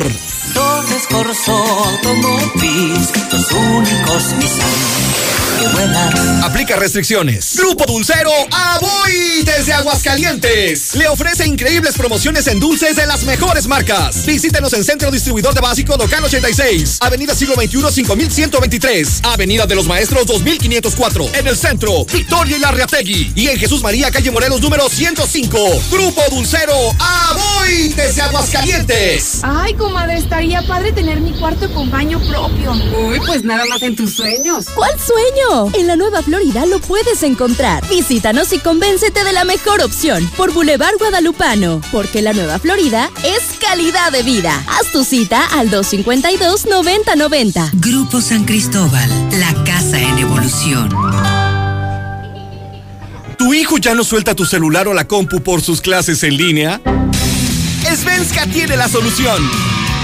Torres 0.54 1.08
Corso 1.10 1.86
los 3.36 3.52
únicos. 3.52 4.24
Aplica 6.44 6.76
restricciones. 6.76 7.56
Grupo 7.58 7.86
Dulcero 7.86 8.32
Aboy 8.52 9.44
desde 9.44 9.74
Aguascalientes. 9.74 10.96
Le 10.96 11.08
ofrece 11.08 11.48
increíbles 11.48 11.98
promociones 11.98 12.48
en 12.48 12.60
dulces 12.60 12.96
de 12.96 13.08
las 13.08 13.24
mejores 13.24 13.68
marcas. 13.68 14.26
Visítenos 14.26 14.72
en 14.74 14.84
Centro 14.84 15.10
Distribuidor 15.10 15.54
de 15.54 15.62
Básico 15.62 15.98
Local 15.98 16.24
86, 16.24 17.00
Avenida 17.02 17.34
Siglo 17.34 17.56
XXI 17.56 17.92
5123, 17.92 19.22
Avenida 19.24 19.66
de 19.66 19.76
los 19.76 19.88
Maestros 19.88 20.28
2504, 20.28 21.30
en 21.34 21.48
el 21.48 21.58
centro, 21.58 22.06
Victoria 22.06 22.58
y 22.58 22.60
Larriategui. 22.60 23.34
Y 23.36 23.48
en 23.48 23.58
Jesús 23.58 23.82
María, 23.82 24.12
calle 24.12 24.30
Morelos 24.32 24.62
número 24.62 24.88
105. 24.88 25.58
Grupo 25.92 26.22
Dulcero 26.30 26.76
Aboy 27.00 27.90
desde 27.96 28.22
Aguascalientes. 28.22 29.40
Ay, 29.42 29.74
comadre, 29.74 30.18
estaría 30.18 30.62
padre 30.68 30.92
tener 30.92 31.20
mi 31.20 31.34
cuarto 31.34 31.74
con 31.74 31.90
baño 31.90 32.20
propio. 32.30 32.74
Uy, 32.74 33.20
pues 33.26 33.44
nada 33.44 33.66
más 33.66 33.82
en 33.82 33.96
tus 33.96 34.14
sueños. 34.14 34.68
¿Cuál 34.76 34.94
sueño? 35.00 35.72
En 35.74 35.95
la 35.96 36.00
Nueva 36.00 36.22
Florida 36.22 36.66
lo 36.66 36.80
puedes 36.80 37.24
encontrar. 37.24 37.88
Visítanos 37.88 38.52
y 38.52 38.60
convéncete 38.60 39.24
de 39.24 39.32
la 39.32 39.46
mejor 39.46 39.82
opción 39.82 40.30
por 40.36 40.52
Boulevard 40.52 40.98
Guadalupano, 40.98 41.80
porque 41.90 42.22
la 42.22 42.34
Nueva 42.34 42.60
Florida 42.60 43.10
es 43.24 43.58
calidad 43.62 44.12
de 44.12 44.22
vida. 44.24 44.62
Haz 44.68 44.92
tu 44.92 45.06
cita 45.06 45.46
al 45.46 45.72
252-9090. 45.72 47.70
Grupo 47.76 48.20
San 48.20 48.44
Cristóbal, 48.44 49.10
la 49.40 49.54
casa 49.64 50.02
en 50.02 50.18
evolución. 50.20 50.90
¿Tu 53.38 53.54
hijo 53.54 53.78
ya 53.78 53.96
no 53.96 54.04
suelta 54.04 54.36
tu 54.36 54.44
celular 54.44 54.90
o 54.90 54.94
la 54.94 55.08
compu 55.08 55.42
por 55.42 55.62
sus 55.62 55.80
clases 55.80 56.24
en 56.24 56.36
línea? 56.36 56.82
Svenska 57.96 58.46
tiene 58.48 58.76
la 58.76 58.90
solución. 58.90 59.42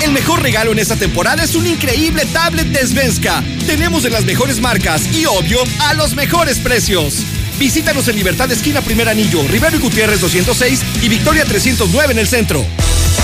El 0.02 0.14
mejor 0.14 0.42
regalo 0.42 0.72
en 0.72 0.80
esta 0.80 0.96
temporada 0.96 1.44
es 1.44 1.54
un 1.54 1.68
increíble 1.68 2.26
tablet 2.34 2.66
de 2.68 2.88
Svenska. 2.88 3.44
Tenemos 3.68 4.02
de 4.02 4.10
las 4.10 4.26
mejores 4.26 4.60
marcas 4.60 5.04
y, 5.14 5.28
obvio, 5.28 5.60
a 5.80 5.94
los 5.94 6.16
mejores 6.16 6.58
precios. 6.58 7.24
Visítanos 7.60 8.08
en 8.08 8.16
Libertad 8.16 8.52
Esquina 8.52 8.82
Primer 8.82 9.08
Anillo, 9.08 9.44
Rivero 9.48 9.78
y 9.78 9.80
Gutiérrez 9.80 10.20
206 10.20 10.82
y 11.04 11.08
Victoria 11.08 11.46
309 11.46 12.14
en 12.14 12.20
el 12.20 12.28
centro. 12.28 12.66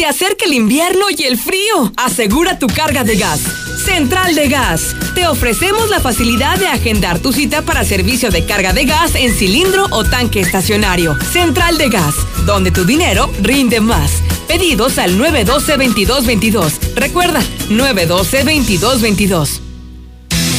Se 0.00 0.06
acerca 0.06 0.46
el 0.46 0.54
invierno 0.54 1.04
y 1.14 1.24
el 1.24 1.36
frío. 1.36 1.92
Asegura 1.98 2.58
tu 2.58 2.68
carga 2.68 3.04
de 3.04 3.16
gas. 3.16 3.42
Central 3.84 4.34
de 4.34 4.48
Gas. 4.48 4.96
Te 5.14 5.26
ofrecemos 5.26 5.90
la 5.90 6.00
facilidad 6.00 6.58
de 6.58 6.68
agendar 6.68 7.18
tu 7.18 7.34
cita 7.34 7.60
para 7.60 7.84
servicio 7.84 8.30
de 8.30 8.46
carga 8.46 8.72
de 8.72 8.86
gas 8.86 9.14
en 9.14 9.34
cilindro 9.34 9.88
o 9.90 10.02
tanque 10.02 10.40
estacionario. 10.40 11.18
Central 11.30 11.76
de 11.76 11.90
Gas, 11.90 12.14
donde 12.46 12.70
tu 12.70 12.86
dinero 12.86 13.30
rinde 13.42 13.80
más. 13.80 14.22
Pedidos 14.48 14.96
al 14.96 15.18
912-2222. 15.18 16.94
Recuerda, 16.94 17.42
912-2222. 17.68 19.69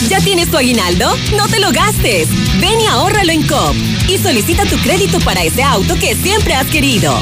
¿Ya 0.10 0.20
tienes 0.20 0.52
tu 0.52 0.58
aguinaldo? 0.58 1.16
No 1.38 1.48
te 1.48 1.60
lo 1.60 1.72
gastes. 1.72 2.28
Ven 2.60 2.82
y 2.82 2.88
ahórralo 2.88 3.32
en 3.32 3.48
COP. 3.48 3.76
Y 4.10 4.18
solicita 4.18 4.66
tu 4.66 4.76
crédito 4.78 5.20
para 5.20 5.44
ese 5.44 5.62
auto 5.64 5.96
que 5.96 6.16
siempre 6.16 6.54
has 6.54 6.68
querido. 6.68 7.18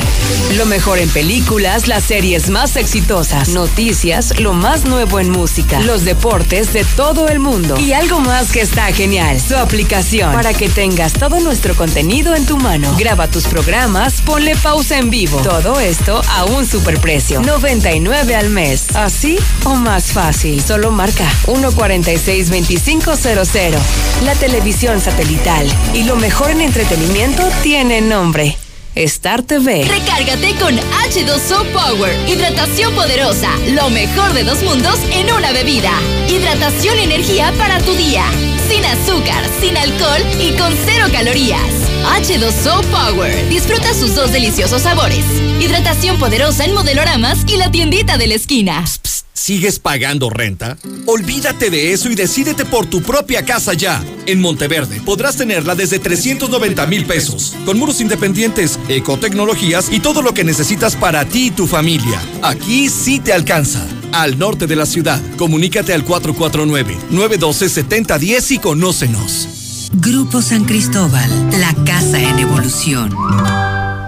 Lo 0.55 0.65
mejor 0.65 0.99
en 0.99 1.10
películas, 1.10 1.88
las 1.88 2.03
series 2.03 2.49
más 2.49 2.75
exitosas, 2.75 3.49
noticias, 3.49 4.39
lo 4.39 4.53
más 4.53 4.86
nuevo 4.86 5.19
en 5.19 5.29
música, 5.29 5.79
los 5.82 6.05
deportes 6.05 6.73
de 6.73 6.84
todo 6.95 7.27
el 7.27 7.39
mundo 7.39 7.77
y 7.79 7.93
algo 7.93 8.19
más 8.19 8.51
que 8.51 8.62
está 8.62 8.86
genial, 8.93 9.41
su 9.41 9.55
aplicación 9.55 10.34
para 10.34 10.53
que 10.53 10.69
tengas 10.69 11.13
todo 11.13 11.39
nuestro 11.39 11.75
contenido 11.75 12.36
en 12.36 12.45
tu 12.45 12.58
mano. 12.58 12.95
Graba 12.97 13.27
tus 13.27 13.45
programas, 13.45 14.21
ponle 14.21 14.55
pausa 14.55 14.97
en 14.97 15.10
vivo. 15.10 15.39
Todo 15.41 15.79
esto 15.79 16.21
a 16.29 16.45
un 16.45 16.65
superprecio, 16.65 17.41
99 17.41 18.36
al 18.36 18.49
mes. 18.49 18.95
¿Así 18.95 19.38
o 19.65 19.75
más 19.75 20.12
fácil? 20.12 20.63
Solo 20.63 20.91
marca 20.91 21.29
146-2500. 21.45 23.77
La 24.23 24.36
televisión 24.36 25.01
satelital 25.01 25.67
y 25.93 26.03
lo 26.03 26.15
mejor 26.15 26.51
en 26.51 26.59
entretenimiento 26.62 27.43
tiene 27.63 28.02
nombre. 28.02 28.58
Star 28.95 29.43
TV. 29.43 29.86
Recárgate 29.86 30.56
con 30.56 30.76
H2O 30.76 31.65
Power. 31.72 32.30
Hidratación 32.30 32.93
poderosa. 32.95 33.50
Lo 33.72 33.89
mejor 33.89 34.34
de 34.34 34.43
dos 34.43 34.62
mundos 34.63 35.00
en 35.13 35.32
una 35.32 35.52
bebida. 35.52 35.91
Hidratación 36.28 36.98
y 37.00 37.04
energía 37.04 37.54
para 37.58 37.80
tu 37.80 37.93
día. 37.93 38.26
Sin 38.69 38.86
azúcar, 38.86 39.43
sin 39.60 39.75
alcohol 39.75 40.21
y 40.39 40.55
con 40.55 40.71
cero 40.86 41.08
calorías. 41.12 41.60
H2O 42.03 42.84
Power. 42.86 43.49
Disfruta 43.49 43.95
sus 43.95 44.13
dos 44.13 44.32
deliciosos 44.32 44.84
sabores. 44.84 45.25
Hidratación 45.60 46.19
poderosa 46.19 46.65
en 46.65 46.75
modeloramas 46.75 47.39
y 47.47 47.58
la 47.58 47.71
tiendita 47.71 48.19
de 48.19 48.27
la 48.27 48.36
esquina. 48.36 48.86
¿Sigues 49.34 49.79
pagando 49.79 50.29
renta? 50.29 50.77
Olvídate 51.08 51.71
de 51.71 51.93
eso 51.93 52.12
y 52.12 52.15
decídete 52.15 52.63
por 52.65 52.86
tu 52.86 53.01
propia 53.01 53.43
casa 53.43 53.73
ya. 53.73 54.03
En 54.27 54.39
Monteverde 54.39 55.01
podrás 55.01 55.36
tenerla 55.36 55.73
desde 55.73 55.97
390 55.97 56.86
mil 56.86 57.05
pesos, 57.05 57.55
con 57.65 57.79
muros 57.79 57.99
independientes, 58.01 58.77
ecotecnologías 58.88 59.91
y 59.91 59.99
todo 59.99 60.21
lo 60.21 60.36
que 60.36 60.43
necesitas 60.43 60.95
para 60.95 61.25
ti 61.25 61.47
y 61.47 61.51
tu 61.51 61.65
familia. 61.65 62.21
Aquí 62.43 62.89
sí 62.89 63.19
te 63.19 63.34
alcanza. 63.34 63.84
Al 64.12 64.39
norte 64.39 64.67
de 64.67 64.76
la 64.76 64.86
ciudad, 64.86 65.22
comunícate 65.38 65.93
al 65.93 66.06
449-912-7010 66.06 68.52
y 68.52 68.60
conócenos. 68.60 69.48
Grupo 69.93 70.41
San 70.41 70.65
Cristóbal, 70.65 71.30
la 71.60 71.74
casa 71.86 72.19
en 72.19 72.39
evolución. 72.39 73.15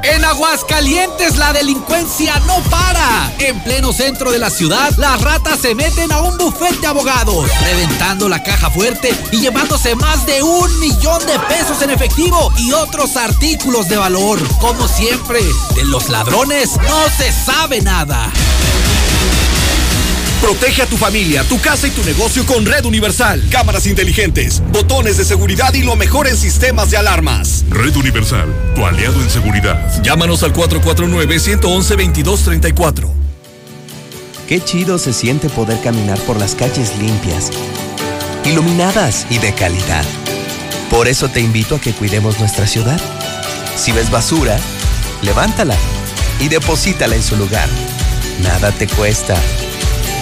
En 0.03 0.25
Aguascalientes 0.25 1.37
la 1.37 1.53
delincuencia 1.53 2.39
no 2.47 2.55
para. 2.69 3.31
En 3.39 3.63
pleno 3.63 3.93
centro 3.93 4.31
de 4.31 4.39
la 4.39 4.49
ciudad, 4.49 4.91
las 4.97 5.21
ratas 5.21 5.59
se 5.59 5.75
meten 5.75 6.11
a 6.11 6.21
un 6.21 6.35
bufete 6.37 6.81
de 6.81 6.87
abogados, 6.87 7.47
reventando 7.63 8.27
la 8.27 8.41
caja 8.41 8.71
fuerte 8.71 9.13
y 9.31 9.41
llevándose 9.41 9.93
más 9.95 10.25
de 10.25 10.41
un 10.41 10.79
millón 10.79 11.23
de 11.25 11.37
pesos 11.47 11.83
en 11.83 11.91
efectivo 11.91 12.51
y 12.57 12.71
otros 12.71 13.15
artículos 13.15 13.87
de 13.89 13.97
valor. 13.97 14.39
Como 14.59 14.87
siempre, 14.87 15.39
de 15.75 15.85
los 15.85 16.09
ladrones 16.09 16.71
no 16.77 17.07
se 17.17 17.31
sabe 17.31 17.81
nada. 17.81 18.31
Protege 20.41 20.81
a 20.81 20.87
tu 20.87 20.97
familia, 20.97 21.43
tu 21.43 21.61
casa 21.61 21.87
y 21.87 21.91
tu 21.91 22.03
negocio 22.03 22.43
con 22.47 22.65
Red 22.65 22.85
Universal. 22.85 23.47
Cámaras 23.51 23.85
inteligentes, 23.85 24.59
botones 24.71 25.17
de 25.17 25.23
seguridad 25.23 25.71
y 25.75 25.83
lo 25.83 25.95
mejor 25.95 26.27
en 26.27 26.35
sistemas 26.35 26.89
de 26.89 26.97
alarmas. 26.97 27.63
Red 27.69 27.95
Universal, 27.95 28.51
tu 28.73 28.83
aliado 28.83 29.21
en 29.21 29.29
seguridad. 29.29 30.01
Llámanos 30.01 30.41
al 30.41 30.51
449-111-2234. 30.53 33.07
Qué 34.47 34.63
chido 34.63 34.97
se 34.97 35.13
siente 35.13 35.47
poder 35.47 35.79
caminar 35.81 36.17
por 36.21 36.37
las 36.37 36.55
calles 36.55 36.97
limpias, 36.97 37.51
iluminadas 38.43 39.27
y 39.29 39.37
de 39.37 39.53
calidad. 39.53 40.05
Por 40.89 41.07
eso 41.07 41.29
te 41.29 41.39
invito 41.39 41.75
a 41.75 41.79
que 41.79 41.93
cuidemos 41.93 42.39
nuestra 42.39 42.65
ciudad. 42.65 42.99
Si 43.77 43.91
ves 43.91 44.09
basura, 44.09 44.57
levántala 45.21 45.75
y 46.39 46.47
deposítala 46.47 47.15
en 47.15 47.21
su 47.21 47.35
lugar. 47.35 47.69
Nada 48.41 48.71
te 48.71 48.87
cuesta. 48.87 49.35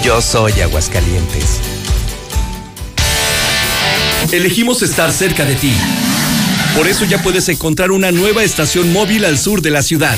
Yo 0.03 0.21
soy 0.21 0.53
Aguascalientes. 0.61 1.59
Elegimos 4.31 4.81
estar 4.81 5.11
cerca 5.11 5.43
de 5.43 5.55
ti. 5.55 5.73
Por 6.75 6.87
eso 6.87 7.03
ya 7.03 7.21
puedes 7.21 7.49
encontrar 7.49 7.91
una 7.91 8.11
nueva 8.11 8.43
estación 8.43 8.93
móvil 8.93 9.25
al 9.25 9.37
sur 9.37 9.61
de 9.61 9.71
la 9.71 9.81
ciudad. 9.81 10.17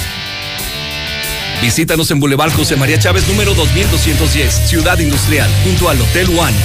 Visítanos 1.62 2.12
en 2.12 2.20
Boulevard 2.20 2.52
José 2.52 2.76
María 2.76 3.00
Chávez 3.00 3.28
número 3.28 3.56
2210, 3.56 4.70
Ciudad 4.70 5.00
Industrial, 5.00 5.50
junto 5.64 5.90
al 5.90 6.00
Hotel 6.00 6.28
One. 6.38 6.58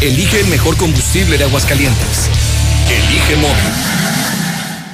Elige 0.00 0.40
el 0.40 0.46
mejor 0.46 0.76
combustible 0.78 1.36
de 1.36 1.44
Aguascalientes. 1.44 2.30
Elige 2.88 3.36
móvil. 3.36 3.90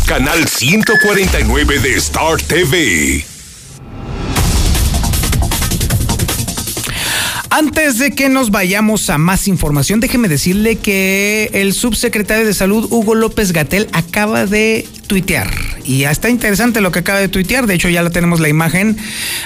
canal 0.05 0.45
149 0.45 1.79
de 1.79 1.95
Star 1.95 2.35
TV. 2.41 3.32
Antes 7.55 7.99
de 7.99 8.15
que 8.15 8.29
nos 8.29 8.49
vayamos 8.49 9.11
a 9.11 9.19
más 9.19 9.47
información, 9.47 9.99
déjeme 9.99 10.27
decirle 10.27 10.77
que 10.77 11.51
el 11.53 11.73
subsecretario 11.73 12.47
de 12.47 12.53
Salud, 12.55 12.87
Hugo 12.89 13.13
López 13.13 13.51
Gatel, 13.51 13.89
acaba 13.93 14.47
de 14.47 14.87
tuitear. 15.05 15.53
Y 15.83 15.99
ya 15.99 16.09
está 16.09 16.31
interesante 16.31 16.81
lo 16.81 16.91
que 16.91 16.97
acaba 16.97 17.19
de 17.19 17.27
tuitear. 17.27 17.67
De 17.67 17.75
hecho, 17.75 17.89
ya 17.89 18.01
la 18.01 18.09
tenemos 18.09 18.39
la 18.39 18.49
imagen 18.49 18.97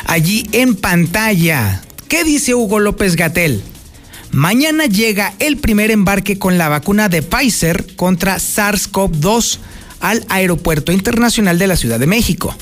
allí 0.05 0.47
en 0.53 0.75
pantalla. 0.75 1.81
¿Qué 2.07 2.23
dice 2.23 2.55
Hugo 2.55 2.79
López 2.79 3.17
Gatel? 3.17 3.61
Mañana 4.31 4.85
llega 4.85 5.33
el 5.39 5.57
primer 5.57 5.91
embarque 5.91 6.39
con 6.39 6.57
la 6.57 6.69
vacuna 6.69 7.09
de 7.09 7.23
Pfizer 7.23 7.93
contra 7.97 8.37
SARS-CoV-2 8.37 9.57
al 9.99 10.25
Aeropuerto 10.29 10.93
Internacional 10.93 11.59
de 11.59 11.67
la 11.67 11.75
Ciudad 11.75 11.99
de 11.99 12.07
México. 12.07 12.55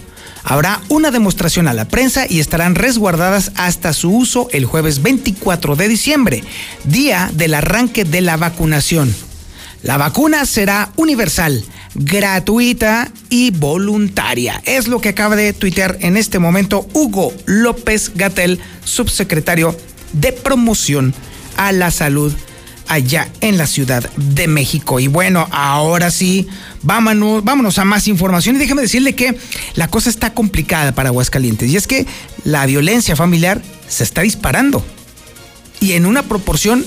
Habrá 0.47 0.79
una 0.89 1.09
demostración 1.09 1.67
a 1.67 1.73
la 1.73 1.85
prensa 1.85 2.27
y 2.29 2.39
estarán 2.39 2.75
resguardadas 2.75 3.51
hasta 3.55 3.93
su 3.93 4.15
uso 4.15 4.47
el 4.51 4.65
jueves 4.65 5.01
24 5.01 5.75
de 5.75 5.87
diciembre, 5.87 6.43
día 6.83 7.31
del 7.33 7.55
arranque 7.55 8.05
de 8.05 8.21
la 8.21 8.37
vacunación. 8.37 9.13
La 9.81 9.97
vacuna 9.97 10.45
será 10.45 10.91
universal, 10.97 11.63
gratuita 11.95 13.11
y 13.29 13.49
voluntaria. 13.49 14.61
Es 14.65 14.87
lo 14.87 15.01
que 15.01 15.09
acaba 15.09 15.35
de 15.35 15.51
tuitear 15.51 15.97
en 16.01 16.15
este 16.15 16.37
momento 16.37 16.87
Hugo 16.93 17.33
López 17.47 18.11
Gatel, 18.13 18.59
subsecretario 18.83 19.75
de 20.13 20.31
promoción 20.31 21.15
a 21.57 21.71
la 21.71 21.89
salud 21.89 22.31
allá 22.87 23.29
en 23.41 23.57
la 23.57 23.67
Ciudad 23.67 24.09
de 24.15 24.47
México. 24.47 24.99
Y 24.99 25.07
bueno, 25.07 25.47
ahora 25.51 26.11
sí, 26.11 26.47
vámonos, 26.81 27.43
vámonos 27.43 27.79
a 27.79 27.85
más 27.85 28.07
información 28.07 28.55
y 28.55 28.59
déjeme 28.59 28.81
decirle 28.81 29.15
que 29.15 29.37
la 29.75 29.87
cosa 29.87 30.09
está 30.09 30.33
complicada 30.33 30.93
para 30.93 31.09
Aguascalientes 31.09 31.69
y 31.69 31.77
es 31.77 31.87
que 31.87 32.05
la 32.43 32.65
violencia 32.65 33.15
familiar 33.15 33.61
se 33.87 34.03
está 34.03 34.21
disparando 34.21 34.85
y 35.79 35.93
en 35.93 36.05
una 36.05 36.23
proporción 36.23 36.85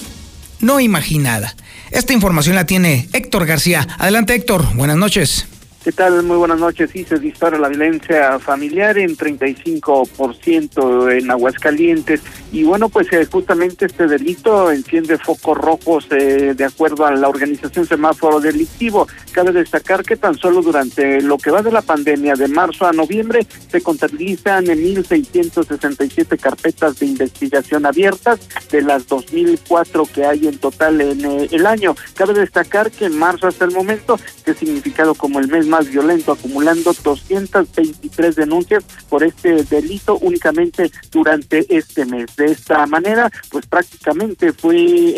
no 0.61 0.81
imaginada. 0.81 1.55
Esta 1.91 2.13
información 2.13 2.57
la 2.57 2.67
tiene 2.67 3.09
Héctor 3.13 3.47
García. 3.47 3.87
Adelante 3.99 4.35
Héctor, 4.35 4.75
buenas 4.75 4.97
noches. 4.97 5.47
¿Qué 5.89 5.93
tal? 5.93 6.23
Muy 6.23 6.37
buenas 6.37 6.61
noches. 6.61 6.91
Sí, 6.91 7.03
se 7.03 7.19
dispara 7.19 7.59
la 7.59 7.71
violencia 7.71 8.39
familiar 8.39 8.99
en 8.99 9.17
35% 9.17 11.19
en 11.19 11.31
Aguascalientes. 11.31 12.21
Y 12.53 12.65
bueno, 12.65 12.91
pues 12.91 13.11
eh, 13.11 13.25
justamente 13.25 13.87
este 13.87 14.07
delito 14.07 14.71
enciende 14.71 15.17
focos 15.17 15.57
rojos 15.57 16.07
eh, 16.11 16.53
de 16.55 16.65
acuerdo 16.67 17.07
a 17.07 17.13
la 17.13 17.27
organización 17.27 17.87
Semáforo 17.87 18.39
Delictivo. 18.39 19.09
Cabe 19.33 19.53
destacar 19.53 20.03
que 20.03 20.17
tan 20.17 20.37
solo 20.37 20.61
durante 20.61 21.23
lo 21.23 21.39
que 21.39 21.51
va 21.51 21.63
de 21.63 21.73
la 21.73 21.81
pandemia, 21.81 22.35
de 22.35 22.49
marzo 22.49 22.87
a 22.87 22.93
noviembre, 22.93 23.47
se 23.71 23.81
contabilizan 23.81 24.67
1.667 24.67 26.39
carpetas 26.39 26.99
de 26.99 27.07
investigación 27.07 27.87
abiertas 27.87 28.41
de 28.71 28.83
las 28.83 29.09
2.004 29.09 30.07
que 30.11 30.27
hay 30.27 30.49
en 30.49 30.59
total 30.59 31.01
en 31.01 31.25
eh, 31.25 31.49
el 31.51 31.65
año. 31.65 31.97
Cabe 32.13 32.35
destacar 32.35 32.91
que 32.91 33.07
en 33.07 33.19
marzo 33.19 33.47
hasta 33.47 33.65
el 33.65 33.71
momento, 33.71 34.21
que 34.45 34.51
ha 34.51 34.55
significado 34.55 35.15
como 35.15 35.39
el 35.39 35.49
mes 35.49 35.67
más 35.67 35.78
violento, 35.87 36.33
acumulando 36.33 36.93
223 37.03 38.37
denuncias 38.37 38.85
por 39.09 39.23
este 39.23 39.65
delito 39.65 40.19
únicamente 40.19 40.91
durante 41.11 41.67
este 41.75 42.05
mes. 42.05 42.35
De 42.37 42.47
esta 42.47 42.87
manera, 42.87 43.31
pues 43.51 43.67
prácticamente 43.67 44.53
fue 44.53 44.77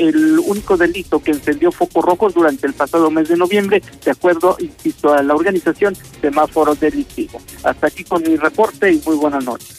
el 0.09 0.39
único 0.39 0.77
delito 0.77 1.23
que 1.23 1.33
encendió 1.33 1.73
focos 1.73 2.05
rojos 2.05 2.35
durante 2.35 2.67
el 2.67 2.75
pasado 2.75 3.11
mes 3.11 3.29
de 3.29 3.37
noviembre, 3.37 3.83
de 4.05 4.11
acuerdo, 4.11 4.57
insisto, 4.61 5.13
a 5.13 5.23
la 5.23 5.35
organización 5.35 5.97
Semáforo 6.21 6.75
Delictivo. 6.75 7.41
Hasta 7.63 7.87
aquí 7.87 8.05
con 8.05 8.23
mi 8.23 8.37
reporte 8.37 8.93
y 8.93 9.03
muy 9.05 9.17
buenas 9.17 9.45
noches. 9.45 9.79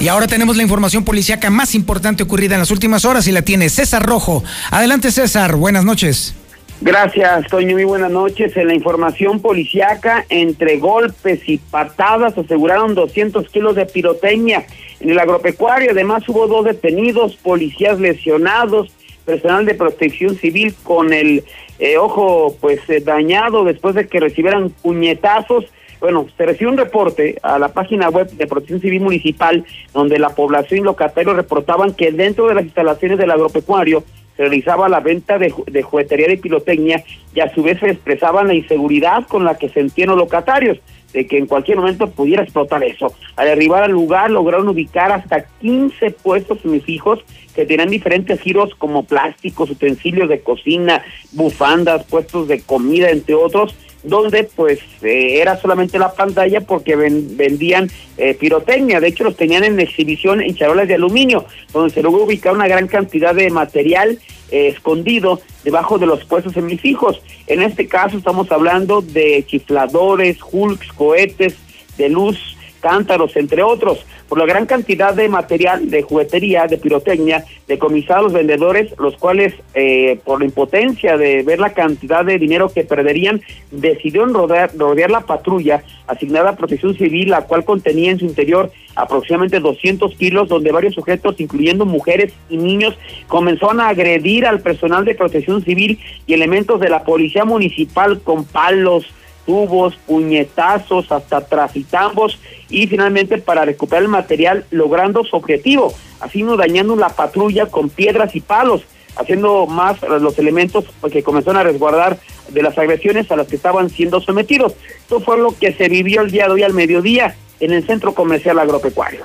Y 0.00 0.06
ahora 0.06 0.28
tenemos 0.28 0.56
la 0.56 0.62
información 0.62 1.04
policíaca 1.04 1.50
más 1.50 1.74
importante 1.74 2.22
ocurrida 2.22 2.54
en 2.54 2.60
las 2.60 2.70
últimas 2.70 3.04
horas 3.04 3.26
y 3.26 3.32
la 3.32 3.42
tiene 3.42 3.68
César 3.68 4.04
Rojo. 4.04 4.44
Adelante 4.70 5.10
César, 5.10 5.56
buenas 5.56 5.84
noches. 5.84 6.34
Gracias, 6.80 7.48
Toño. 7.48 7.72
Muy 7.72 7.84
buenas 7.84 8.12
noches. 8.12 8.56
En 8.56 8.68
la 8.68 8.74
información 8.74 9.40
policiaca, 9.40 10.24
entre 10.28 10.78
golpes 10.78 11.40
y 11.48 11.58
patadas, 11.58 12.38
aseguraron 12.38 12.94
200 12.94 13.48
kilos 13.48 13.74
de 13.74 13.84
pirotecnia. 13.84 14.64
En 15.00 15.10
el 15.10 15.18
agropecuario, 15.18 15.90
además, 15.90 16.28
hubo 16.28 16.46
dos 16.46 16.64
detenidos, 16.64 17.36
policías 17.36 17.98
lesionados, 17.98 18.92
personal 19.24 19.66
de 19.66 19.74
protección 19.74 20.36
civil 20.36 20.72
con 20.84 21.12
el 21.12 21.44
eh, 21.80 21.98
ojo 21.98 22.56
pues 22.60 22.80
eh, 22.88 23.00
dañado 23.00 23.64
después 23.64 23.96
de 23.96 24.06
que 24.06 24.20
recibieran 24.20 24.70
puñetazos. 24.70 25.64
Bueno, 26.00 26.26
se 26.36 26.46
recibió 26.46 26.70
un 26.70 26.78
reporte 26.78 27.38
a 27.42 27.58
la 27.58 27.68
página 27.68 28.08
web 28.08 28.30
de 28.30 28.46
Protección 28.46 28.80
Civil 28.80 29.00
Municipal, 29.00 29.64
donde 29.92 30.20
la 30.20 30.30
población 30.30 30.80
y 30.80 30.84
locatarios 30.84 31.34
reportaban 31.34 31.92
que 31.92 32.12
dentro 32.12 32.46
de 32.46 32.54
las 32.54 32.64
instalaciones 32.64 33.18
del 33.18 33.32
agropecuario 33.32 34.04
realizaba 34.38 34.88
la 34.88 35.00
venta 35.00 35.36
de, 35.38 35.52
de 35.66 35.82
juguetería 35.82 36.28
de 36.28 36.38
pirotecnia 36.38 37.04
y 37.34 37.40
a 37.40 37.52
su 37.52 37.62
vez 37.62 37.78
se 37.80 37.90
expresaba 37.90 38.44
la 38.44 38.54
inseguridad 38.54 39.26
con 39.26 39.44
la 39.44 39.58
que 39.58 39.68
sentían 39.68 40.08
los 40.08 40.18
locatarios 40.18 40.78
de 41.12 41.26
que 41.26 41.38
en 41.38 41.46
cualquier 41.46 41.78
momento 41.78 42.10
pudiera 42.10 42.42
explotar 42.42 42.82
eso. 42.84 43.14
Al 43.36 43.48
arribar 43.48 43.82
al 43.82 43.92
lugar 43.92 44.30
lograron 44.30 44.68
ubicar 44.68 45.10
hasta 45.12 45.44
15 45.60 46.10
puestos 46.10 46.60
semifijos 46.60 47.20
que 47.54 47.66
tenían 47.66 47.90
diferentes 47.90 48.40
giros 48.40 48.74
como 48.76 49.04
plásticos, 49.04 49.70
utensilios 49.70 50.28
de 50.28 50.40
cocina, 50.40 51.02
bufandas, 51.32 52.04
puestos 52.04 52.46
de 52.46 52.60
comida, 52.60 53.10
entre 53.10 53.34
otros, 53.34 53.74
donde 54.02 54.44
pues 54.44 54.78
eh, 55.02 55.40
era 55.40 55.60
solamente 55.60 55.98
la 55.98 56.12
pantalla 56.12 56.60
porque 56.60 56.96
vendían 56.96 57.90
eh, 58.16 58.34
pirotecnia, 58.34 59.00
de 59.00 59.08
hecho 59.08 59.24
los 59.24 59.36
tenían 59.36 59.64
en 59.64 59.80
exhibición 59.80 60.40
en 60.40 60.54
charolas 60.54 60.88
de 60.88 60.94
aluminio, 60.94 61.46
donde 61.72 61.92
se 61.92 62.02
logró 62.02 62.24
ubicar 62.24 62.54
una 62.54 62.68
gran 62.68 62.86
cantidad 62.86 63.34
de 63.34 63.50
material 63.50 64.18
eh, 64.50 64.68
escondido 64.68 65.40
debajo 65.64 65.98
de 65.98 66.06
los 66.06 66.24
puestos 66.24 66.54
semifijos. 66.54 67.20
En 67.46 67.62
este 67.62 67.86
caso 67.86 68.18
estamos 68.18 68.50
hablando 68.52 69.02
de 69.02 69.44
chifladores, 69.46 70.38
hulks, 70.50 70.92
cohetes 70.92 71.56
de 71.96 72.08
luz, 72.08 72.56
cántaros, 72.80 73.36
entre 73.36 73.62
otros. 73.62 74.06
Por 74.28 74.38
la 74.38 74.44
gran 74.44 74.66
cantidad 74.66 75.14
de 75.14 75.28
material 75.28 75.88
de 75.90 76.02
juguetería, 76.02 76.66
de 76.66 76.76
pirotecnia, 76.76 77.44
decomisados 77.66 78.24
los 78.24 78.32
vendedores, 78.34 78.92
los 78.98 79.16
cuales, 79.16 79.54
eh, 79.74 80.20
por 80.24 80.40
la 80.40 80.44
impotencia 80.44 81.16
de 81.16 81.42
ver 81.42 81.58
la 81.58 81.72
cantidad 81.72 82.24
de 82.24 82.38
dinero 82.38 82.68
que 82.68 82.84
perderían, 82.84 83.40
decidieron 83.70 84.34
rodear, 84.34 84.70
rodear 84.76 85.10
la 85.10 85.20
patrulla 85.20 85.82
asignada 86.06 86.50
a 86.50 86.56
Protección 86.56 86.94
Civil, 86.94 87.30
la 87.30 87.42
cual 87.42 87.64
contenía 87.64 88.10
en 88.10 88.18
su 88.18 88.26
interior 88.26 88.70
aproximadamente 88.94 89.60
200 89.60 90.14
kilos, 90.16 90.48
donde 90.48 90.72
varios 90.72 90.94
sujetos, 90.94 91.40
incluyendo 91.40 91.86
mujeres 91.86 92.32
y 92.50 92.58
niños, 92.58 92.98
comenzaron 93.28 93.80
a 93.80 93.88
agredir 93.88 94.44
al 94.44 94.60
personal 94.60 95.04
de 95.04 95.14
Protección 95.14 95.62
Civil 95.62 95.98
y 96.26 96.34
elementos 96.34 96.80
de 96.80 96.90
la 96.90 97.04
Policía 97.04 97.44
Municipal 97.44 98.20
con 98.20 98.44
palos, 98.44 99.06
tubos, 99.46 99.96
puñetazos, 100.06 101.10
hasta 101.10 101.46
trafitambos 101.46 102.38
y 102.70 102.86
finalmente 102.86 103.38
para 103.38 103.64
recuperar 103.64 104.02
el 104.02 104.08
material 104.08 104.64
logrando 104.70 105.24
su 105.24 105.36
objetivo, 105.36 105.92
así 106.20 106.42
no 106.42 106.56
dañando 106.56 106.96
la 106.96 107.08
patrulla 107.10 107.66
con 107.66 107.88
piedras 107.88 108.34
y 108.34 108.40
palos, 108.40 108.82
haciendo 109.16 109.66
más 109.66 110.00
los 110.02 110.38
elementos 110.38 110.84
que 111.10 111.22
comenzaron 111.22 111.60
a 111.60 111.64
resguardar 111.64 112.18
de 112.48 112.62
las 112.62 112.78
agresiones 112.78 113.30
a 113.30 113.36
las 113.36 113.48
que 113.48 113.56
estaban 113.56 113.90
siendo 113.90 114.20
sometidos. 114.20 114.74
Esto 114.98 115.20
fue 115.20 115.38
lo 115.38 115.56
que 115.58 115.72
se 115.72 115.88
vivió 115.88 116.20
el 116.22 116.30
día 116.30 116.46
de 116.46 116.52
hoy 116.52 116.62
al 116.62 116.74
mediodía 116.74 117.34
en 117.60 117.72
el 117.72 117.86
centro 117.86 118.14
comercial 118.14 118.58
agropecuario. 118.58 119.24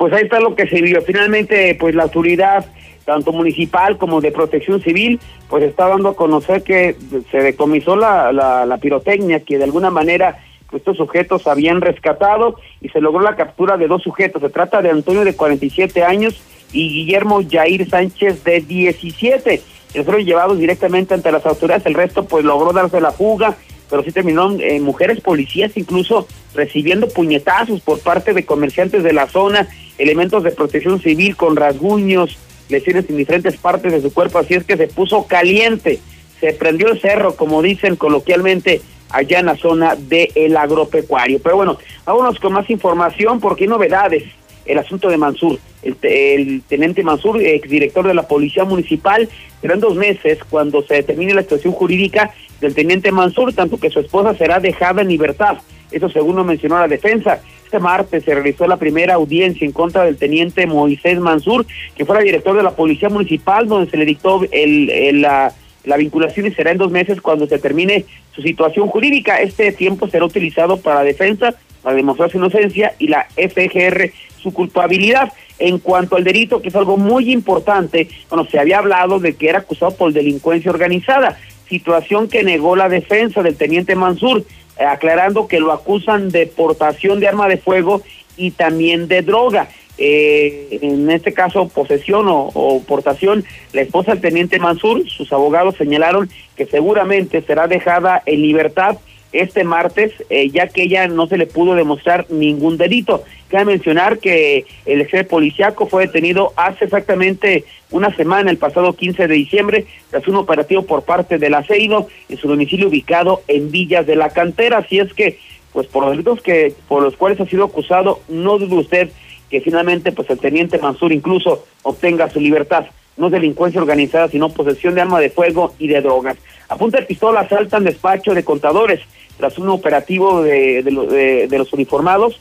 Pues 0.00 0.14
ahí 0.14 0.22
está 0.22 0.40
lo 0.40 0.54
que 0.54 0.66
se 0.66 0.80
vio. 0.80 1.02
Finalmente, 1.02 1.76
pues 1.78 1.94
la 1.94 2.04
autoridad 2.04 2.64
tanto 3.04 3.32
municipal 3.32 3.98
como 3.98 4.22
de 4.22 4.32
protección 4.32 4.80
civil, 4.80 5.20
pues 5.50 5.62
está 5.62 5.88
dando 5.88 6.08
a 6.08 6.16
conocer 6.16 6.62
que 6.62 6.96
se 7.30 7.36
decomisó 7.42 7.96
la, 7.96 8.32
la, 8.32 8.64
la 8.64 8.78
pirotecnia 8.78 9.40
que 9.40 9.58
de 9.58 9.64
alguna 9.64 9.90
manera 9.90 10.38
estos 10.72 10.96
sujetos 10.96 11.46
habían 11.46 11.82
rescatado 11.82 12.56
y 12.80 12.88
se 12.88 13.02
logró 13.02 13.20
la 13.20 13.36
captura 13.36 13.76
de 13.76 13.88
dos 13.88 14.02
sujetos. 14.02 14.40
Se 14.40 14.48
trata 14.48 14.80
de 14.80 14.88
Antonio 14.88 15.22
de 15.22 15.36
47 15.36 16.02
años 16.02 16.40
y 16.72 16.88
Guillermo 16.88 17.42
Jair 17.46 17.86
Sánchez 17.86 18.42
de 18.42 18.62
17. 18.62 19.60
Que 19.92 20.02
fueron 20.02 20.24
llevados 20.24 20.58
directamente 20.58 21.12
ante 21.12 21.30
las 21.30 21.44
autoridades, 21.44 21.84
el 21.84 21.92
resto 21.92 22.24
pues 22.24 22.42
logró 22.42 22.72
darse 22.72 23.02
la 23.02 23.10
fuga, 23.10 23.54
pero 23.90 24.02
sí 24.02 24.12
terminaron 24.12 24.62
eh, 24.62 24.80
mujeres 24.80 25.20
policías 25.20 25.76
incluso 25.76 26.26
recibiendo 26.54 27.08
puñetazos 27.08 27.80
por 27.80 28.00
parte 28.00 28.32
de 28.32 28.46
comerciantes 28.46 29.02
de 29.02 29.12
la 29.12 29.26
zona, 29.26 29.68
elementos 30.00 30.42
de 30.42 30.50
protección 30.50 31.00
civil 31.00 31.36
con 31.36 31.56
rasguños, 31.56 32.38
lesiones 32.68 33.08
en 33.08 33.16
diferentes 33.16 33.56
partes 33.56 33.92
de 33.92 34.00
su 34.00 34.12
cuerpo, 34.12 34.38
así 34.38 34.54
es 34.54 34.64
que 34.64 34.76
se 34.76 34.88
puso 34.88 35.26
caliente, 35.26 36.00
se 36.40 36.52
prendió 36.54 36.88
el 36.88 37.00
cerro, 37.00 37.36
como 37.36 37.62
dicen 37.62 37.96
coloquialmente 37.96 38.80
allá 39.10 39.40
en 39.40 39.46
la 39.46 39.56
zona 39.56 39.96
del 39.96 40.56
agropecuario. 40.56 41.40
Pero 41.42 41.56
bueno, 41.56 41.78
vámonos 42.04 42.38
con 42.38 42.52
más 42.52 42.70
información 42.70 43.40
porque 43.40 43.64
hay 43.64 43.68
novedades. 43.68 44.24
El 44.64 44.78
asunto 44.78 45.08
de 45.08 45.16
Mansur, 45.16 45.58
el, 45.82 45.96
el 46.02 46.62
teniente 46.62 47.02
Mansur, 47.02 47.40
exdirector 47.42 48.06
de 48.06 48.14
la 48.14 48.28
Policía 48.28 48.64
Municipal, 48.64 49.28
serán 49.60 49.80
dos 49.80 49.96
meses 49.96 50.38
cuando 50.48 50.82
se 50.82 50.94
determine 50.94 51.34
la 51.34 51.42
situación 51.42 51.72
jurídica 51.72 52.32
del 52.60 52.74
teniente 52.74 53.10
Mansur, 53.10 53.52
tanto 53.52 53.78
que 53.78 53.90
su 53.90 54.00
esposa 54.00 54.34
será 54.34 54.60
dejada 54.60 55.02
en 55.02 55.08
libertad. 55.08 55.58
Eso 55.90 56.08
según 56.08 56.36
lo 56.36 56.44
mencionó 56.44 56.78
la 56.78 56.88
defensa. 56.88 57.40
Este 57.70 57.78
martes 57.78 58.24
se 58.24 58.34
realizó 58.34 58.66
la 58.66 58.78
primera 58.78 59.14
audiencia 59.14 59.64
en 59.64 59.70
contra 59.70 60.02
del 60.02 60.16
teniente 60.16 60.66
Moisés 60.66 61.20
Mansur, 61.20 61.64
que 61.94 62.04
fuera 62.04 62.20
director 62.20 62.56
de 62.56 62.64
la 62.64 62.72
Policía 62.72 63.08
Municipal, 63.08 63.68
donde 63.68 63.88
se 63.88 63.96
le 63.96 64.04
dictó 64.04 64.40
el, 64.50 65.22
la 65.22 65.54
la 65.84 65.96
vinculación 65.96 66.46
y 66.46 66.50
será 66.50 66.72
en 66.72 66.78
dos 66.78 66.90
meses 66.90 67.20
cuando 67.20 67.46
se 67.46 67.60
termine 67.60 68.06
su 68.34 68.42
situación 68.42 68.88
jurídica. 68.88 69.40
Este 69.40 69.70
tiempo 69.70 70.08
será 70.08 70.24
utilizado 70.24 70.78
para 70.78 71.04
defensa, 71.04 71.54
para 71.80 71.94
demostrar 71.94 72.28
su 72.32 72.38
inocencia 72.38 72.94
y 72.98 73.06
la 73.06 73.28
FGR 73.36 74.10
su 74.42 74.52
culpabilidad. 74.52 75.32
En 75.60 75.78
cuanto 75.78 76.16
al 76.16 76.24
delito, 76.24 76.60
que 76.60 76.70
es 76.70 76.74
algo 76.74 76.96
muy 76.96 77.30
importante, 77.30 78.08
bueno, 78.28 78.48
se 78.50 78.58
había 78.58 78.78
hablado 78.78 79.20
de 79.20 79.36
que 79.36 79.48
era 79.48 79.60
acusado 79.60 79.94
por 79.94 80.12
delincuencia 80.12 80.72
organizada, 80.72 81.38
situación 81.68 82.28
que 82.28 82.42
negó 82.42 82.74
la 82.74 82.88
defensa 82.88 83.44
del 83.44 83.56
teniente 83.56 83.94
Mansur, 83.94 84.44
aclarando 84.80 85.48
que 85.48 85.60
lo 85.60 85.72
acusan 85.72 86.30
de 86.30 86.46
portación 86.46 87.20
de 87.20 87.28
arma 87.28 87.48
de 87.48 87.58
fuego 87.58 88.02
y 88.36 88.52
también 88.52 89.08
de 89.08 89.22
droga. 89.22 89.68
Eh, 89.98 90.78
en 90.80 91.10
este 91.10 91.34
caso, 91.34 91.68
posesión 91.68 92.24
o, 92.28 92.82
portación, 92.88 93.44
la 93.74 93.82
esposa 93.82 94.12
del 94.12 94.22
teniente 94.22 94.58
Mansur, 94.58 95.08
sus 95.10 95.30
abogados 95.32 95.76
señalaron 95.76 96.30
que 96.56 96.64
seguramente 96.64 97.42
será 97.42 97.66
dejada 97.66 98.22
en 98.24 98.40
libertad 98.40 98.96
este 99.32 99.64
martes, 99.64 100.12
eh, 100.28 100.50
ya 100.50 100.68
que 100.68 100.82
ella 100.82 101.06
no 101.08 101.26
se 101.26 101.38
le 101.38 101.46
pudo 101.46 101.74
demostrar 101.74 102.26
ningún 102.30 102.76
delito. 102.76 103.22
Cabe 103.48 103.64
mencionar 103.66 104.18
que 104.18 104.64
el 104.86 105.00
ex 105.00 105.26
policiaco 105.26 105.86
fue 105.86 106.06
detenido 106.06 106.52
hace 106.56 106.84
exactamente 106.84 107.64
una 107.90 108.14
semana, 108.14 108.50
el 108.50 108.58
pasado 108.58 108.92
15 108.92 109.26
de 109.26 109.34
diciembre, 109.34 109.86
tras 110.10 110.26
un 110.28 110.36
operativo 110.36 110.82
por 110.82 111.02
parte 111.02 111.38
del 111.38 111.54
ASEIDO 111.54 112.08
en 112.28 112.36
su 112.36 112.48
domicilio 112.48 112.88
ubicado 112.88 113.42
en 113.48 113.70
Villas 113.70 114.06
de 114.06 114.16
la 114.16 114.30
Cantera. 114.30 114.78
Así 114.78 114.98
es 114.98 115.12
que, 115.12 115.38
pues 115.72 115.86
por 115.86 116.04
los 116.04 116.12
delitos 116.12 116.40
que, 116.42 116.74
por 116.88 117.02
los 117.02 117.16
cuales 117.16 117.40
ha 117.40 117.46
sido 117.46 117.64
acusado, 117.64 118.20
no 118.28 118.58
dude 118.58 118.76
usted 118.76 119.10
que 119.50 119.60
finalmente 119.60 120.12
pues 120.12 120.30
el 120.30 120.38
teniente 120.38 120.78
Mansur 120.78 121.12
incluso 121.12 121.66
obtenga 121.82 122.30
su 122.30 122.40
libertad. 122.40 122.86
No 123.16 123.28
delincuencia 123.28 123.80
organizada, 123.80 124.28
sino 124.28 124.48
posesión 124.48 124.94
de 124.94 125.02
arma 125.02 125.20
de 125.20 125.28
fuego 125.28 125.74
y 125.78 125.88
de 125.88 126.00
drogas. 126.00 126.38
A 126.68 126.76
punta 126.76 127.00
de 127.00 127.06
pistola 127.06 127.40
asaltan 127.40 127.84
despacho 127.84 128.32
de 128.32 128.44
contadores 128.44 129.00
tras 129.40 129.58
un 129.58 129.68
operativo 129.70 130.42
de, 130.42 130.82
de, 130.82 131.58
los 131.58 131.72
uniformados 131.72 132.40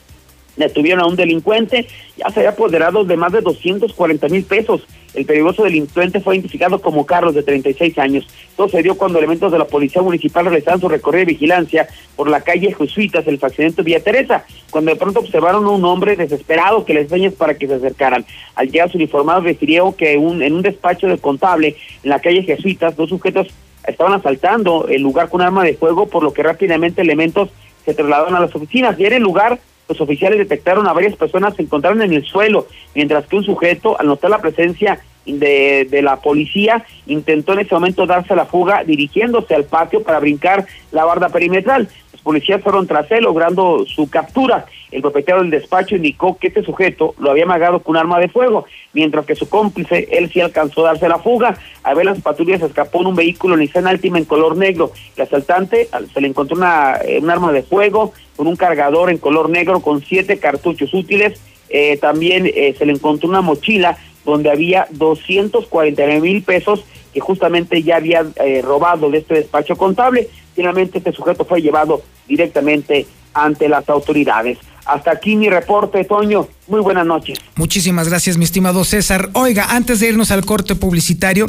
detuvieron 0.58 1.02
a 1.02 1.08
un 1.08 1.16
delincuente, 1.16 1.88
ya 2.18 2.30
se 2.30 2.42
había 2.42 2.50
apoderado 2.52 3.06
de 3.06 3.16
más 3.16 3.32
de 3.32 3.42
240 3.42 4.28
mil 4.28 4.44
pesos. 4.44 4.86
El 5.14 5.26
peligroso 5.26 5.64
delincuente 5.64 6.20
fue 6.20 6.36
identificado 6.36 6.82
como 6.82 7.06
Carlos, 7.06 7.34
de 7.34 7.44
36 7.44 7.98
años. 7.98 8.28
Todo 8.56 8.68
se 8.68 8.84
dio 8.84 8.96
cuando 8.96 9.18
elementos 9.18 9.52
de 9.52 9.58
la 9.58 9.66
Policía 9.66 10.02
Municipal 10.02 10.46
realizaban 10.46 10.82
su 10.82 10.90
recorrido 10.90 11.26
de 11.26 11.34
vigilancia 11.34 11.88
por 12.16 12.30
la 12.30 12.42
calle 12.42 12.76
Jesuitas, 12.76 13.26
el 13.26 13.40
accidente 13.42 13.82
Villa 13.82 14.04
Teresa, 14.04 14.46
cuando 14.70 14.92
de 14.92 14.98
pronto 14.98 15.22
observaron 15.22 15.66
a 15.66 15.70
un 15.70 15.86
hombre 15.86 16.16
desesperado 16.16 16.86
que 16.86 16.94
les 16.94 17.10
señas 17.10 17.34
para 17.34 17.56
que 17.56 17.68
se 17.68 17.76
acercaran. 17.76 18.26
Al 18.56 18.70
llegar 18.70 18.92
su 18.92 18.98
uniformado 18.98 19.42
refirió 19.42 19.96
que 19.96 20.18
un, 20.18 20.44
en 20.44 20.54
un 20.54 20.62
despacho 20.62 21.08
de 21.08 21.18
contable 21.18 21.78
en 22.04 22.10
la 22.10 22.20
calle 22.20 22.44
Jesuitas, 22.44 22.96
dos 22.96 23.10
sujetos 23.10 23.48
estaban 23.88 24.14
asaltando 24.14 24.88
el 24.88 25.02
lugar 25.02 25.30
con 25.30 25.42
arma 25.42 25.64
de 25.64 25.76
fuego, 25.76 26.08
por 26.08 26.24
lo 26.24 26.34
que 26.34 26.44
rápidamente 26.44 27.02
elementos 27.02 27.50
se 27.86 27.94
trasladaron 27.94 28.36
a 28.36 28.40
las 28.40 28.56
oficinas. 28.56 29.00
Y 29.00 29.06
en 29.06 29.14
el 29.14 29.24
lugar, 29.24 29.60
los 29.88 30.00
oficiales 30.02 30.38
detectaron 30.38 30.88
a 30.88 30.94
varias 30.94 31.16
personas 31.16 31.56
se 31.56 31.64
encontraron 31.64 32.02
en 32.02 32.14
el 32.14 32.24
suelo, 32.24 32.68
mientras 32.94 33.26
que 33.26 33.36
un 33.36 33.44
sujeto, 33.44 34.00
al 34.00 34.08
notar 34.08 34.30
la 34.30 34.40
presencia 34.40 35.00
de, 35.26 35.88
de, 35.90 36.02
la 36.02 36.18
policía, 36.18 36.86
intentó 37.08 37.54
en 37.54 37.60
ese 37.60 37.74
momento 37.74 38.06
darse 38.06 38.36
la 38.36 38.46
fuga 38.46 38.84
dirigiéndose 38.84 39.56
al 39.56 39.66
patio 39.66 40.04
para 40.04 40.20
brincar 40.20 40.66
la 40.92 41.06
barda 41.06 41.30
perimetral. 41.30 41.88
Policías 42.22 42.62
fueron 42.62 42.88
tras 42.88 43.10
él, 43.12 43.24
logrando 43.24 43.86
su 43.86 44.10
captura. 44.10 44.66
El 44.92 45.02
propietario 45.02 45.42
del 45.42 45.52
despacho 45.52 45.96
indicó 45.96 46.38
que 46.38 46.48
este 46.48 46.64
sujeto 46.64 47.14
lo 47.20 47.32
había 47.32 47.44
amagado 47.44 47.80
con 47.82 47.92
un 47.96 47.98
arma 47.98 48.20
de 48.20 48.28
fuego, 48.28 48.66
mientras 48.94 49.26
que 49.26 49.36
su 49.36 49.48
cómplice, 49.48 50.08
él 50.12 50.32
sí 50.32 50.42
alcanzó 50.42 50.82
a 50.82 50.92
darse 50.92 51.08
la 51.08 51.20
fuga. 51.20 51.58
A 51.84 51.94
ver, 51.94 52.06
las 52.06 52.22
patrullas 52.22 52.62
escapó 52.62 53.02
en 53.02 53.08
un 53.08 53.16
vehículo 53.16 53.56
Nissan 53.56 53.88
Altima 53.88 54.18
en 54.18 54.26
color 54.26 54.58
negro. 54.58 54.92
El 55.16 55.24
asaltante 55.24 55.90
se 56.14 56.22
le 56.22 56.28
encontró 56.28 56.58
una, 56.58 56.98
eh, 57.06 57.20
un 57.22 57.30
arma 57.30 57.52
de 57.52 57.64
fuego 57.64 58.14
con 58.36 58.48
un 58.48 58.56
cargador 58.56 59.10
en 59.10 59.18
color 59.18 59.50
negro 59.50 59.80
con 59.82 60.02
siete 60.02 60.40
cartuchos 60.40 60.94
útiles. 60.94 61.40
Eh, 61.70 61.98
también 61.98 62.48
eh, 62.48 62.74
se 62.78 62.86
le 62.86 62.94
encontró 62.94 63.30
una 63.30 63.42
mochila 63.42 63.98
donde 64.26 64.50
había 64.50 64.88
249 64.92 66.20
mil 66.20 66.44
pesos 66.44 66.84
que 67.14 67.20
justamente 67.20 67.82
ya 67.82 67.96
había 67.96 68.24
robado 68.62 69.10
de 69.10 69.20
este 69.20 69.36
despacho 69.36 69.76
contable. 69.76 70.28
Finalmente 70.60 70.98
este 70.98 71.14
sujeto 71.14 71.46
fue 71.46 71.62
llevado 71.62 72.02
directamente 72.28 73.08
ante 73.34 73.70
las 73.70 73.88
autoridades. 73.88 74.58
Hasta 74.86 75.10
aquí 75.10 75.38
mi 75.38 75.50
reporte, 75.50 76.04
Toño. 76.04 76.50
Muy 76.68 76.82
buenas 76.82 77.06
noches. 77.06 77.40
Muchísimas 77.56 78.10
gracias, 78.10 78.36
mi 78.36 78.44
estimado 78.44 78.84
César. 78.84 79.30
Oiga, 79.36 79.68
antes 79.70 80.02
de 80.02 80.10
irnos 80.10 80.32
al 80.32 80.44
corte 80.44 80.76
publicitario, 80.76 81.46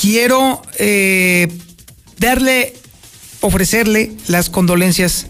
quiero 0.00 0.62
eh, 0.78 1.48
darle, 2.18 2.74
ofrecerle 3.40 4.12
las 4.28 4.48
condolencias, 4.48 5.26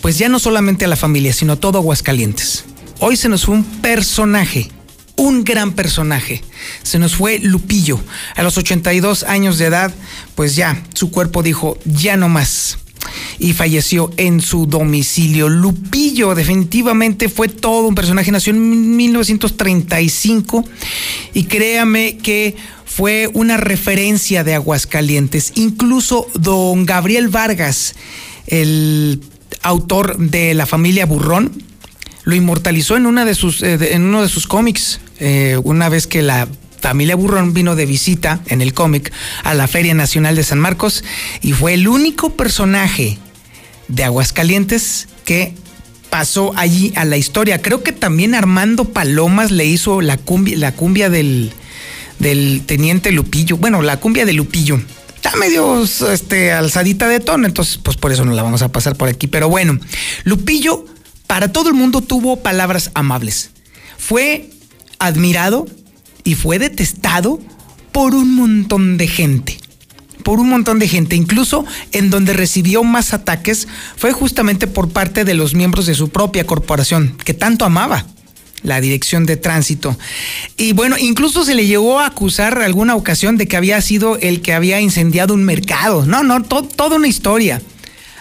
pues 0.00 0.16
ya 0.16 0.28
no 0.28 0.38
solamente 0.38 0.84
a 0.84 0.88
la 0.88 0.94
familia, 0.94 1.32
sino 1.32 1.54
a 1.54 1.56
todo 1.56 1.78
Aguascalientes. 1.78 2.64
Hoy 3.00 3.16
se 3.16 3.28
nos 3.28 3.44
fue 3.44 3.56
un 3.56 3.64
personaje, 3.64 4.68
un 5.16 5.44
gran 5.44 5.72
personaje. 5.72 6.42
Se 6.82 6.98
nos 6.98 7.16
fue 7.16 7.38
Lupillo. 7.38 8.00
A 8.34 8.42
los 8.42 8.56
82 8.58 9.24
años 9.24 9.58
de 9.58 9.66
edad, 9.66 9.92
pues 10.34 10.56
ya, 10.56 10.82
su 10.94 11.10
cuerpo 11.10 11.42
dijo, 11.42 11.78
ya 11.84 12.16
no 12.16 12.28
más 12.28 12.78
y 13.38 13.52
falleció 13.52 14.10
en 14.16 14.40
su 14.40 14.66
domicilio. 14.66 15.48
Lupillo 15.48 16.34
definitivamente 16.34 17.28
fue 17.28 17.48
todo 17.48 17.88
un 17.88 17.94
personaje, 17.94 18.32
nació 18.32 18.52
en 18.52 18.96
1935 18.96 20.64
y 21.34 21.44
créame 21.44 22.18
que 22.18 22.56
fue 22.84 23.28
una 23.34 23.56
referencia 23.56 24.44
de 24.44 24.54
Aguascalientes. 24.54 25.52
Incluso 25.56 26.28
don 26.34 26.86
Gabriel 26.86 27.28
Vargas, 27.28 27.94
el 28.46 29.20
autor 29.62 30.16
de 30.18 30.54
La 30.54 30.66
familia 30.66 31.06
Burrón, 31.06 31.52
lo 32.24 32.34
inmortalizó 32.34 32.96
en, 32.96 33.06
una 33.06 33.24
de 33.24 33.34
sus, 33.34 33.62
eh, 33.62 33.94
en 33.94 34.02
uno 34.02 34.22
de 34.22 34.28
sus 34.28 34.46
cómics, 34.46 35.00
eh, 35.18 35.58
una 35.64 35.88
vez 35.88 36.06
que 36.06 36.22
la 36.22 36.48
familia 36.80 37.16
Burrón 37.16 37.54
vino 37.54 37.74
de 37.74 37.86
visita 37.86 38.40
en 38.46 38.62
el 38.62 38.72
cómic 38.72 39.12
a 39.42 39.54
la 39.54 39.66
Feria 39.66 39.94
Nacional 39.94 40.36
de 40.36 40.44
San 40.44 40.58
Marcos 40.58 41.04
y 41.42 41.52
fue 41.52 41.74
el 41.74 41.88
único 41.88 42.30
personaje 42.30 43.18
de 43.88 44.04
Aguascalientes 44.04 45.08
que 45.24 45.54
pasó 46.10 46.52
allí 46.56 46.92
a 46.96 47.04
la 47.04 47.16
historia. 47.16 47.60
Creo 47.60 47.82
que 47.82 47.92
también 47.92 48.34
Armando 48.34 48.84
Palomas 48.84 49.50
le 49.50 49.64
hizo 49.64 50.00
la 50.00 50.16
cumbia, 50.16 50.56
la 50.58 50.72
cumbia 50.72 51.10
del, 51.10 51.52
del 52.18 52.62
teniente 52.66 53.12
Lupillo. 53.12 53.56
Bueno, 53.56 53.82
la 53.82 53.98
cumbia 53.98 54.24
de 54.24 54.32
Lupillo. 54.32 54.80
Está 55.14 55.36
medio 55.36 55.82
este, 55.82 56.52
alzadita 56.52 57.08
de 57.08 57.18
tono, 57.18 57.46
entonces 57.46 57.78
pues 57.78 57.96
por 57.96 58.12
eso 58.12 58.24
no 58.24 58.32
la 58.32 58.42
vamos 58.42 58.62
a 58.62 58.68
pasar 58.68 58.96
por 58.96 59.08
aquí. 59.08 59.26
Pero 59.26 59.48
bueno, 59.48 59.78
Lupillo 60.24 60.84
para 61.26 61.52
todo 61.52 61.68
el 61.68 61.74
mundo 61.74 62.00
tuvo 62.00 62.36
palabras 62.36 62.90
amables. 62.94 63.50
Fue 63.98 64.50
admirado 64.98 65.66
y 66.24 66.34
fue 66.34 66.58
detestado 66.58 67.40
por 67.92 68.14
un 68.14 68.34
montón 68.34 68.96
de 68.96 69.08
gente 69.08 69.58
por 70.26 70.40
un 70.40 70.48
montón 70.48 70.80
de 70.80 70.88
gente, 70.88 71.14
incluso 71.14 71.64
en 71.92 72.10
donde 72.10 72.32
recibió 72.32 72.82
más 72.82 73.14
ataques 73.14 73.68
fue 73.96 74.10
justamente 74.10 74.66
por 74.66 74.88
parte 74.88 75.24
de 75.24 75.34
los 75.34 75.54
miembros 75.54 75.86
de 75.86 75.94
su 75.94 76.08
propia 76.08 76.44
corporación, 76.44 77.16
que 77.24 77.32
tanto 77.32 77.64
amaba 77.64 78.04
la 78.64 78.80
dirección 78.80 79.24
de 79.24 79.36
tránsito. 79.36 79.96
Y 80.56 80.72
bueno, 80.72 80.96
incluso 80.98 81.44
se 81.44 81.54
le 81.54 81.68
llegó 81.68 82.00
a 82.00 82.06
acusar 82.06 82.60
alguna 82.60 82.96
ocasión 82.96 83.36
de 83.36 83.46
que 83.46 83.56
había 83.56 83.80
sido 83.80 84.18
el 84.18 84.42
que 84.42 84.52
había 84.52 84.80
incendiado 84.80 85.32
un 85.32 85.44
mercado. 85.44 86.04
No, 86.06 86.24
no, 86.24 86.42
toda 86.42 86.96
una 86.96 87.06
historia. 87.06 87.62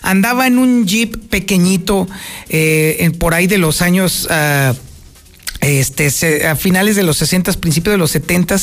Andaba 0.04 0.46
en 0.46 0.60
un 0.60 0.86
jeep 0.86 1.18
pequeñito 1.30 2.08
eh, 2.50 3.12
por 3.18 3.34
ahí 3.34 3.48
de 3.48 3.58
los 3.58 3.82
años... 3.82 4.28
Ah, 4.30 4.76
este, 5.66 6.48
a 6.48 6.56
finales 6.56 6.96
de 6.96 7.04
los 7.04 7.18
60, 7.18 7.54
principios 7.54 7.94
de 7.94 7.98
los 7.98 8.12
70, 8.12 8.56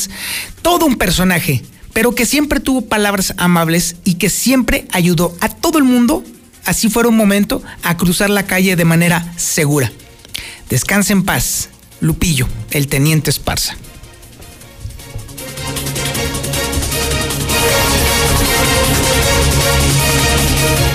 todo 0.61 0.85
un 0.85 0.97
personaje 0.97 1.63
pero 1.93 2.15
que 2.15 2.25
siempre 2.25 2.59
tuvo 2.59 2.81
palabras 2.81 3.33
amables 3.37 3.95
y 4.03 4.15
que 4.15 4.29
siempre 4.29 4.85
ayudó 4.91 5.35
a 5.39 5.49
todo 5.49 5.77
el 5.77 5.83
mundo, 5.83 6.23
así 6.65 6.89
fuera 6.89 7.09
un 7.09 7.15
momento, 7.15 7.61
a 7.83 7.95
cruzar 7.97 8.31
la 8.31 8.43
calle 8.43 8.75
de 8.75 8.85
manera 8.85 9.31
segura. 9.37 9.91
Descanse 10.69 11.13
en 11.13 11.23
paz, 11.23 11.69
Lupillo, 12.01 12.47
el 12.71 12.87
teniente 12.87 13.29
Esparza. 13.29 13.77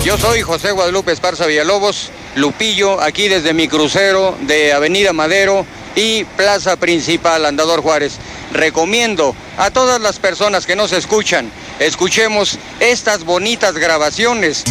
Yo 0.04 0.16
soy 0.16 0.40
José 0.40 0.72
Guadalupe 0.72 1.12
Esparza 1.12 1.46
Villalobos, 1.46 2.10
Lupillo, 2.34 3.00
aquí 3.00 3.28
desde 3.28 3.52
mi 3.52 3.68
crucero 3.68 4.36
de 4.46 4.72
Avenida 4.72 5.12
Madero 5.12 5.66
y 5.98 6.24
Plaza 6.36 6.76
Principal 6.76 7.44
Andador 7.44 7.82
Juárez 7.82 8.18
recomiendo 8.52 9.34
a 9.56 9.72
todas 9.72 10.00
las 10.00 10.20
personas 10.20 10.64
que 10.64 10.76
nos 10.76 10.92
escuchan, 10.92 11.50
escuchemos 11.80 12.60
estas 12.78 13.24
bonitas 13.24 13.74
grabaciones. 13.74 14.62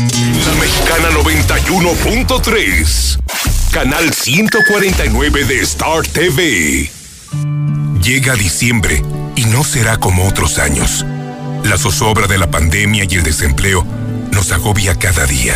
La 0.46 0.54
Mexicana 0.54 1.10
91.3, 1.12 3.20
canal 3.72 4.14
149 4.14 5.44
de 5.44 5.60
Star 5.60 6.08
TV. 6.08 6.90
Llega 8.02 8.36
diciembre 8.36 9.04
y 9.36 9.44
no 9.46 9.64
será 9.66 9.98
como 9.98 10.28
otros 10.28 10.60
años 10.60 11.04
La 11.66 11.78
zozobra 11.78 12.28
de 12.28 12.38
la 12.38 12.50
pandemia 12.50 13.06
y 13.10 13.16
el 13.16 13.24
desempleo 13.24 13.86
nos 14.32 14.54
agobia 14.54 14.98
cada 14.98 15.26
día. 15.26 15.56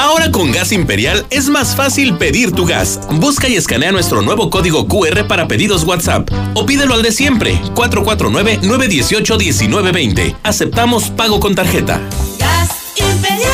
Ahora 0.00 0.32
con 0.32 0.50
Gas 0.50 0.72
Imperial 0.72 1.26
es 1.28 1.50
más 1.50 1.76
fácil 1.76 2.16
pedir 2.16 2.52
tu 2.52 2.64
gas. 2.64 3.00
Busca 3.16 3.50
y 3.50 3.56
escanea 3.56 3.92
nuestro 3.92 4.22
nuevo 4.22 4.48
código 4.48 4.88
QR 4.88 5.28
para 5.28 5.46
pedidos 5.46 5.84
WhatsApp 5.84 6.26
o 6.54 6.64
pídelo 6.64 6.94
al 6.94 7.02
de 7.02 7.12
siempre, 7.12 7.60
449-918-1920. 7.74 10.36
Aceptamos 10.42 11.10
pago 11.10 11.38
con 11.38 11.54
tarjeta. 11.54 12.00
Gas 12.38 12.70
Imperial. 12.96 13.50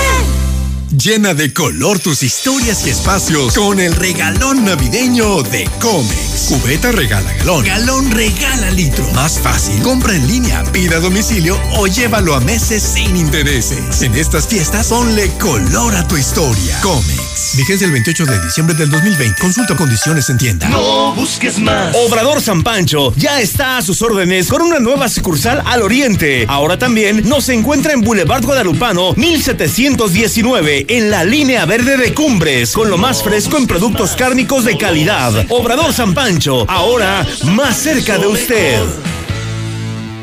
Llena 0.96 1.34
de 1.34 1.52
color 1.52 1.98
tus 1.98 2.22
historias 2.22 2.86
y 2.86 2.90
espacios 2.90 3.52
con 3.52 3.80
el 3.80 3.96
regalón 3.96 4.64
navideño 4.64 5.42
de 5.42 5.68
Comex. 5.80 6.35
Cubeta 6.48 6.92
regala 6.92 7.32
galón. 7.34 7.64
Galón 7.64 8.10
regala 8.12 8.70
litro. 8.70 9.04
Más 9.14 9.38
fácil. 9.40 9.82
Compra 9.82 10.14
en 10.14 10.26
línea, 10.28 10.62
pida 10.72 10.98
a 10.98 11.00
domicilio 11.00 11.58
o 11.76 11.88
llévalo 11.88 12.36
a 12.36 12.40
meses 12.40 12.82
sin 12.82 13.16
intereses. 13.16 14.00
En 14.02 14.14
estas 14.14 14.46
fiestas, 14.46 14.86
ponle 14.86 15.28
color 15.40 15.96
a 15.96 16.06
tu 16.06 16.16
historia. 16.16 16.80
Comex. 16.82 17.56
Vigencia 17.56 17.86
el 17.86 17.92
28 17.92 18.26
de 18.26 18.40
diciembre 18.44 18.74
del 18.76 18.90
2020. 18.90 19.40
Consulta 19.40 19.76
condiciones 19.76 20.28
en 20.30 20.38
tienda. 20.38 20.68
No 20.68 21.14
busques 21.14 21.58
más. 21.58 21.94
Obrador 21.96 22.40
San 22.40 22.62
Pancho 22.62 23.12
ya 23.16 23.40
está 23.40 23.78
a 23.78 23.82
sus 23.82 24.00
órdenes 24.02 24.48
con 24.48 24.62
una 24.62 24.78
nueva 24.78 25.08
sucursal 25.08 25.62
al 25.64 25.82
oriente. 25.82 26.44
Ahora 26.48 26.78
también 26.78 27.28
nos 27.28 27.48
encuentra 27.48 27.92
en 27.92 28.02
Boulevard 28.02 28.44
Guadalupano 28.44 29.14
1719 29.14 30.86
en 30.88 31.10
la 31.10 31.24
línea 31.24 31.64
verde 31.66 31.96
de 31.96 32.14
Cumbres 32.14 32.72
con 32.72 32.90
lo 32.90 32.98
más 32.98 33.22
fresco 33.22 33.56
en 33.56 33.66
productos 33.66 34.16
cárnicos 34.16 34.64
de 34.64 34.76
calidad. 34.76 35.46
Obrador 35.48 35.92
San 35.92 36.14
Pancho, 36.14 36.35
ahora 36.68 37.26
más 37.44 37.76
cerca 37.76 38.18
de 38.18 38.26
usted. 38.26 38.80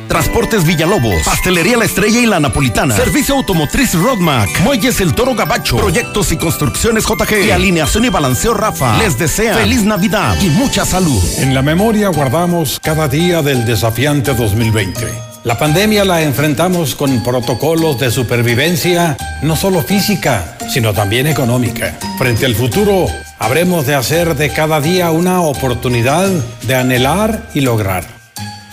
Transportes 0.07 0.64
Villalobos, 0.64 1.24
Pastelería 1.24 1.76
La 1.76 1.86
Estrella 1.86 2.20
y 2.20 2.26
La 2.28 2.39
Napolitana, 2.39 2.95
Servicio 2.95 3.36
Automotriz 3.36 3.95
Rodmac, 3.95 4.59
Muelles 4.59 5.01
El 5.01 5.16
Toro 5.16 5.34
Gabacho, 5.34 5.78
Proyectos 5.78 6.32
y 6.32 6.38
Construcciones 6.38 7.05
JG 7.05 7.47
y 7.47 7.51
Alineación 7.51 8.05
y 8.05 8.09
Balanceo 8.09 8.53
Rafa. 8.53 8.97
Les 8.99 9.18
desea 9.18 9.55
feliz 9.55 9.84
Navidad 9.84 10.38
y 10.39 10.49
mucha 10.49 10.86
salud. 10.86 11.22
En 11.38 11.55
la 11.55 11.64
memoria 11.64 12.09
guardamos 12.09 12.80
cada 12.80 13.07
día 13.07 13.41
del 13.41 13.66
desafiante 13.66 14.36
2020. 14.36 15.33
La 15.44 15.58
pandemia 15.58 16.06
la 16.06 16.22
enfrentamos 16.22 16.96
con 16.96 17.22
protocolos 17.24 18.00
de 18.00 18.12
supervivencia, 18.12 19.18
no 19.41 19.56
solo 19.56 19.82
física, 19.82 20.58
sino 20.70 20.94
también 20.94 21.28
económica. 21.28 21.98
Frente 22.18 22.46
al 22.46 22.56
futuro, 22.56 23.08
habremos 23.39 23.86
de 23.86 23.96
hacer 23.96 24.36
de 24.36 24.50
cada 24.52 24.80
día 24.80 25.12
una 25.12 25.41
oportunidad 25.41 26.30
de 26.64 26.76
anhelar 26.76 27.50
y 27.54 27.62
lograr 27.62 28.24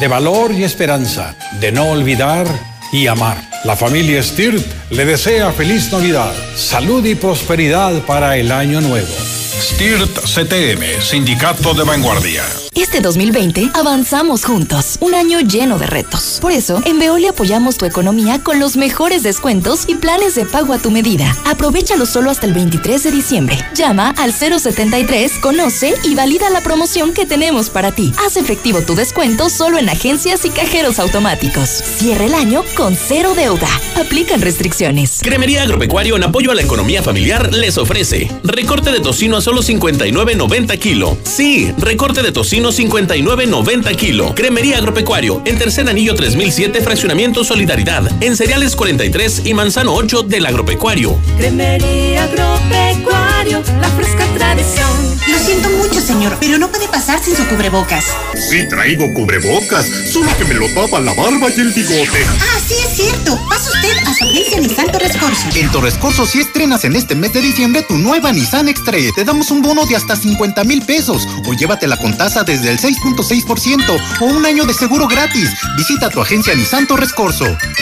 de 0.00 0.08
valor 0.08 0.52
y 0.52 0.64
esperanza, 0.64 1.36
de 1.60 1.72
no 1.72 1.90
olvidar 1.90 2.46
y 2.90 3.06
amar. 3.06 3.36
La 3.64 3.76
familia 3.76 4.22
Stirt 4.22 4.64
le 4.88 5.04
desea 5.04 5.52
feliz 5.52 5.92
Navidad, 5.92 6.32
salud 6.56 7.04
y 7.04 7.14
prosperidad 7.14 7.92
para 8.06 8.38
el 8.38 8.50
año 8.50 8.80
nuevo. 8.80 9.39
STIRT 9.60 10.20
CTM, 10.20 11.02
Sindicato 11.02 11.74
de 11.74 11.84
Vanguardia. 11.84 12.44
Este 12.74 13.00
2020 13.00 13.72
avanzamos 13.74 14.44
juntos, 14.44 14.96
un 15.00 15.14
año 15.14 15.40
lleno 15.40 15.78
de 15.78 15.86
retos. 15.86 16.38
Por 16.40 16.50
eso, 16.50 16.80
en 16.86 16.98
Veolia 16.98 17.30
apoyamos 17.30 17.76
tu 17.76 17.84
economía 17.84 18.42
con 18.42 18.58
los 18.58 18.78
mejores 18.78 19.22
descuentos 19.22 19.84
y 19.86 19.96
planes 19.96 20.34
de 20.34 20.46
pago 20.46 20.72
a 20.72 20.78
tu 20.78 20.90
medida. 20.90 21.36
Aprovechalo 21.44 22.06
solo 22.06 22.30
hasta 22.30 22.46
el 22.46 22.54
23 22.54 23.02
de 23.02 23.10
diciembre. 23.10 23.58
Llama 23.74 24.14
al 24.16 24.32
073, 24.32 25.32
conoce 25.40 25.94
y 26.04 26.14
valida 26.14 26.48
la 26.48 26.62
promoción 26.62 27.12
que 27.12 27.26
tenemos 27.26 27.68
para 27.68 27.92
ti. 27.92 28.14
Haz 28.24 28.38
efectivo 28.38 28.80
tu 28.80 28.94
descuento 28.94 29.50
solo 29.50 29.76
en 29.76 29.90
agencias 29.90 30.46
y 30.46 30.50
cajeros 30.50 30.98
automáticos. 30.98 31.68
Cierra 31.68 32.24
el 32.24 32.34
año 32.34 32.64
con 32.76 32.96
cero 32.96 33.34
deuda. 33.36 33.68
Aplican 33.96 34.40
restricciones. 34.40 35.18
Cremería 35.22 35.64
Agropecuario 35.64 36.16
en 36.16 36.24
apoyo 36.24 36.50
a 36.50 36.54
la 36.54 36.62
economía 36.62 37.02
familiar 37.02 37.52
les 37.52 37.76
ofrece 37.76 38.30
recorte 38.42 38.90
de 38.90 39.00
tocino 39.00 39.36
a 39.36 39.42
solo 39.50 39.62
59.90 39.64 40.78
kilo. 40.78 41.18
Sí, 41.24 41.74
recorte 41.76 42.22
de 42.22 42.30
tocino 42.30 42.70
59.90 42.70 43.96
kilo. 43.96 44.32
Cremería 44.32 44.78
Agropecuario 44.78 45.42
en 45.44 45.58
Tercer 45.58 45.88
Anillo 45.88 46.14
3007 46.14 46.80
Fraccionamiento 46.82 47.42
Solidaridad 47.42 48.08
en 48.22 48.36
Cereales 48.36 48.76
43 48.76 49.42
y 49.46 49.54
Manzano 49.54 49.92
8 49.94 50.22
del 50.22 50.46
Agropecuario. 50.46 51.18
Cremería 51.36 52.22
Agropecuario, 52.22 53.60
la 53.80 53.88
fresca 53.88 54.24
tradición. 54.36 54.88
Lo 55.26 55.38
siento 55.38 55.68
mucho, 55.70 56.00
señor, 56.00 56.36
pero 56.40 56.56
no 56.58 56.70
puede 56.70 56.86
pasar 56.86 57.22
sin 57.22 57.34
su 57.36 57.44
cubrebocas. 57.46 58.04
Sí 58.48 58.68
traigo 58.68 59.04
cubrebocas, 59.14 59.86
solo 60.12 60.28
que 60.38 60.44
me 60.44 60.54
lo 60.54 60.66
tapa 60.74 61.00
la 61.00 61.12
barba 61.14 61.48
y 61.56 61.60
el 61.60 61.72
bigote. 61.72 62.24
Ah, 62.40 62.60
sí 62.66 62.74
es 62.86 62.96
cierto. 62.96 63.38
Pasa 63.48 63.70
usted 63.70 63.96
a 64.06 64.14
su 64.14 64.24
agencia 64.24 64.60
Nissan 64.60 64.92
Torres 64.92 65.16
Corso. 65.16 65.48
En 65.56 65.70
Torres 65.70 65.94
Corso 65.94 66.24
si 66.26 66.40
estrenas 66.40 66.84
en 66.84 66.94
este 66.94 67.14
mes 67.14 67.32
de 67.32 67.40
diciembre 67.40 67.84
tu 67.86 67.96
nueva 67.98 68.32
Nissan 68.32 68.68
X-Trail. 68.68 69.12
Te 69.14 69.24
damos 69.24 69.39
un 69.50 69.62
bono 69.62 69.86
de 69.86 69.96
hasta 69.96 70.14
50 70.14 70.64
mil 70.64 70.82
pesos 70.82 71.26
o 71.46 71.54
llévatela 71.54 71.96
con 71.96 72.14
tasa 72.16 72.42
desde 72.42 72.70
el 72.70 72.78
6.6% 72.78 73.98
o 74.20 74.24
un 74.26 74.44
año 74.44 74.66
de 74.66 74.74
seguro 74.74 75.08
gratis. 75.08 75.50
Visita 75.76 76.10
tu 76.10 76.20
agencia 76.20 76.54
Nissan 76.54 76.86
Torres. 76.86 77.14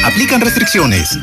Aplican 0.04 0.40
restricciones. 0.40 1.18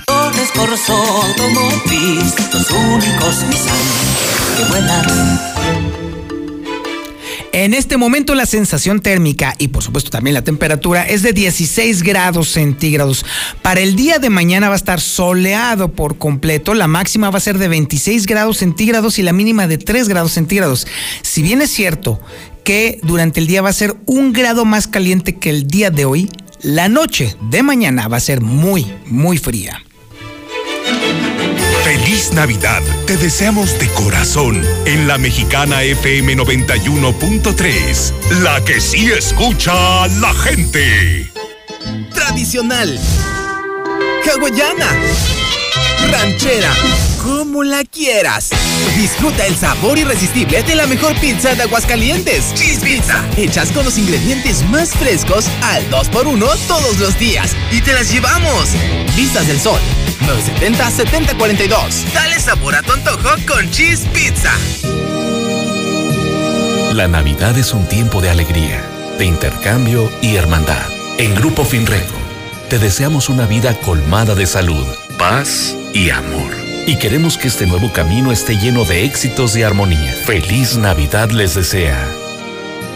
En 7.55 7.73
este 7.73 7.95
momento 7.95 8.35
la 8.35 8.45
sensación 8.45 8.99
térmica 8.99 9.55
y 9.57 9.69
por 9.69 9.81
supuesto 9.81 10.09
también 10.09 10.33
la 10.33 10.43
temperatura 10.43 11.07
es 11.07 11.23
de 11.23 11.31
16 11.31 12.03
grados 12.03 12.49
centígrados. 12.49 13.25
Para 13.61 13.79
el 13.79 13.95
día 13.95 14.19
de 14.19 14.29
mañana 14.29 14.67
va 14.67 14.73
a 14.73 14.75
estar 14.75 14.99
soleado 14.99 15.93
por 15.93 16.17
completo. 16.17 16.73
La 16.73 16.87
máxima 16.87 17.29
va 17.29 17.37
a 17.37 17.39
ser 17.39 17.57
de 17.57 17.69
26 17.69 18.25
grados 18.25 18.57
centígrados 18.57 19.19
y 19.19 19.23
la 19.23 19.31
mínima 19.31 19.67
de 19.67 19.77
3 19.77 20.09
grados 20.09 20.33
centígrados. 20.33 20.85
Si 21.21 21.43
bien 21.43 21.61
es 21.61 21.69
cierto 21.69 22.19
que 22.65 22.99
durante 23.03 23.39
el 23.39 23.47
día 23.47 23.61
va 23.61 23.69
a 23.69 23.73
ser 23.73 23.95
un 24.05 24.33
grado 24.33 24.65
más 24.65 24.87
caliente 24.87 25.37
que 25.37 25.49
el 25.49 25.65
día 25.65 25.91
de 25.91 26.03
hoy, 26.03 26.29
la 26.61 26.89
noche 26.89 27.37
de 27.51 27.63
mañana 27.63 28.09
va 28.09 28.17
a 28.17 28.19
ser 28.19 28.41
muy, 28.41 28.85
muy 29.05 29.37
fría. 29.37 29.84
Feliz 31.85 32.31
Navidad. 32.33 32.81
Te 33.05 33.15
deseamos 33.15 33.77
de 33.77 33.87
corazón 33.89 34.59
en 34.85 35.07
la 35.07 35.19
mexicana 35.19 35.83
FM 35.83 36.35
91.3. 36.35 38.11
La 38.41 38.59
que 38.65 38.81
sí 38.81 39.11
escucha 39.11 40.07
la 40.07 40.33
gente. 40.33 41.31
Tradicional. 42.11 42.99
Hawaiana. 44.25 44.97
Ranchera. 46.09 46.73
Como 47.25 47.63
la 47.63 47.83
quieras. 47.83 48.51
Disfruta 48.95 49.47
el 49.47 49.55
sabor 49.55 49.97
irresistible 49.97 50.61
de 50.61 50.75
la 50.75 50.85
mejor 50.85 51.19
pizza 51.19 51.55
de 51.55 51.63
Aguascalientes. 51.63 52.53
Cheese 52.53 52.79
Pizza. 52.81 53.25
Hechas 53.35 53.71
con 53.71 53.83
los 53.83 53.97
ingredientes 53.97 54.63
más 54.69 54.91
frescos 54.91 55.47
al 55.63 55.89
2x1 55.89 56.55
todos 56.67 56.99
los 56.99 57.17
días. 57.17 57.55
Y 57.71 57.81
te 57.81 57.93
las 57.93 58.11
llevamos. 58.11 58.69
Vistas 59.15 59.47
del 59.47 59.59
Sol. 59.59 59.79
970-7042. 60.69 62.13
Dale 62.13 62.39
sabor 62.39 62.75
a 62.75 62.83
tu 62.83 62.91
antojo 62.91 63.29
con 63.47 63.71
Cheese 63.71 64.07
Pizza. 64.09 64.53
La 66.93 67.07
Navidad 67.07 67.57
es 67.57 67.73
un 67.73 67.87
tiempo 67.87 68.21
de 68.21 68.29
alegría, 68.29 68.87
de 69.17 69.25
intercambio 69.25 70.11
y 70.21 70.35
hermandad. 70.35 70.85
En 71.17 71.33
Grupo 71.33 71.65
Finreco, 71.65 72.19
te 72.69 72.77
deseamos 72.77 73.29
una 73.29 73.47
vida 73.47 73.73
colmada 73.79 74.35
de 74.35 74.45
salud, 74.45 74.85
paz 75.17 75.75
y 75.91 76.11
amor. 76.11 76.64
Y 76.87 76.97
queremos 76.97 77.37
que 77.37 77.47
este 77.47 77.65
nuevo 77.65 77.91
camino 77.91 78.31
esté 78.31 78.57
lleno 78.57 78.85
de 78.85 79.05
éxitos 79.05 79.55
y 79.57 79.63
armonía. 79.63 80.13
Feliz 80.25 80.77
Navidad 80.77 81.31
les 81.31 81.55
desea. 81.55 82.07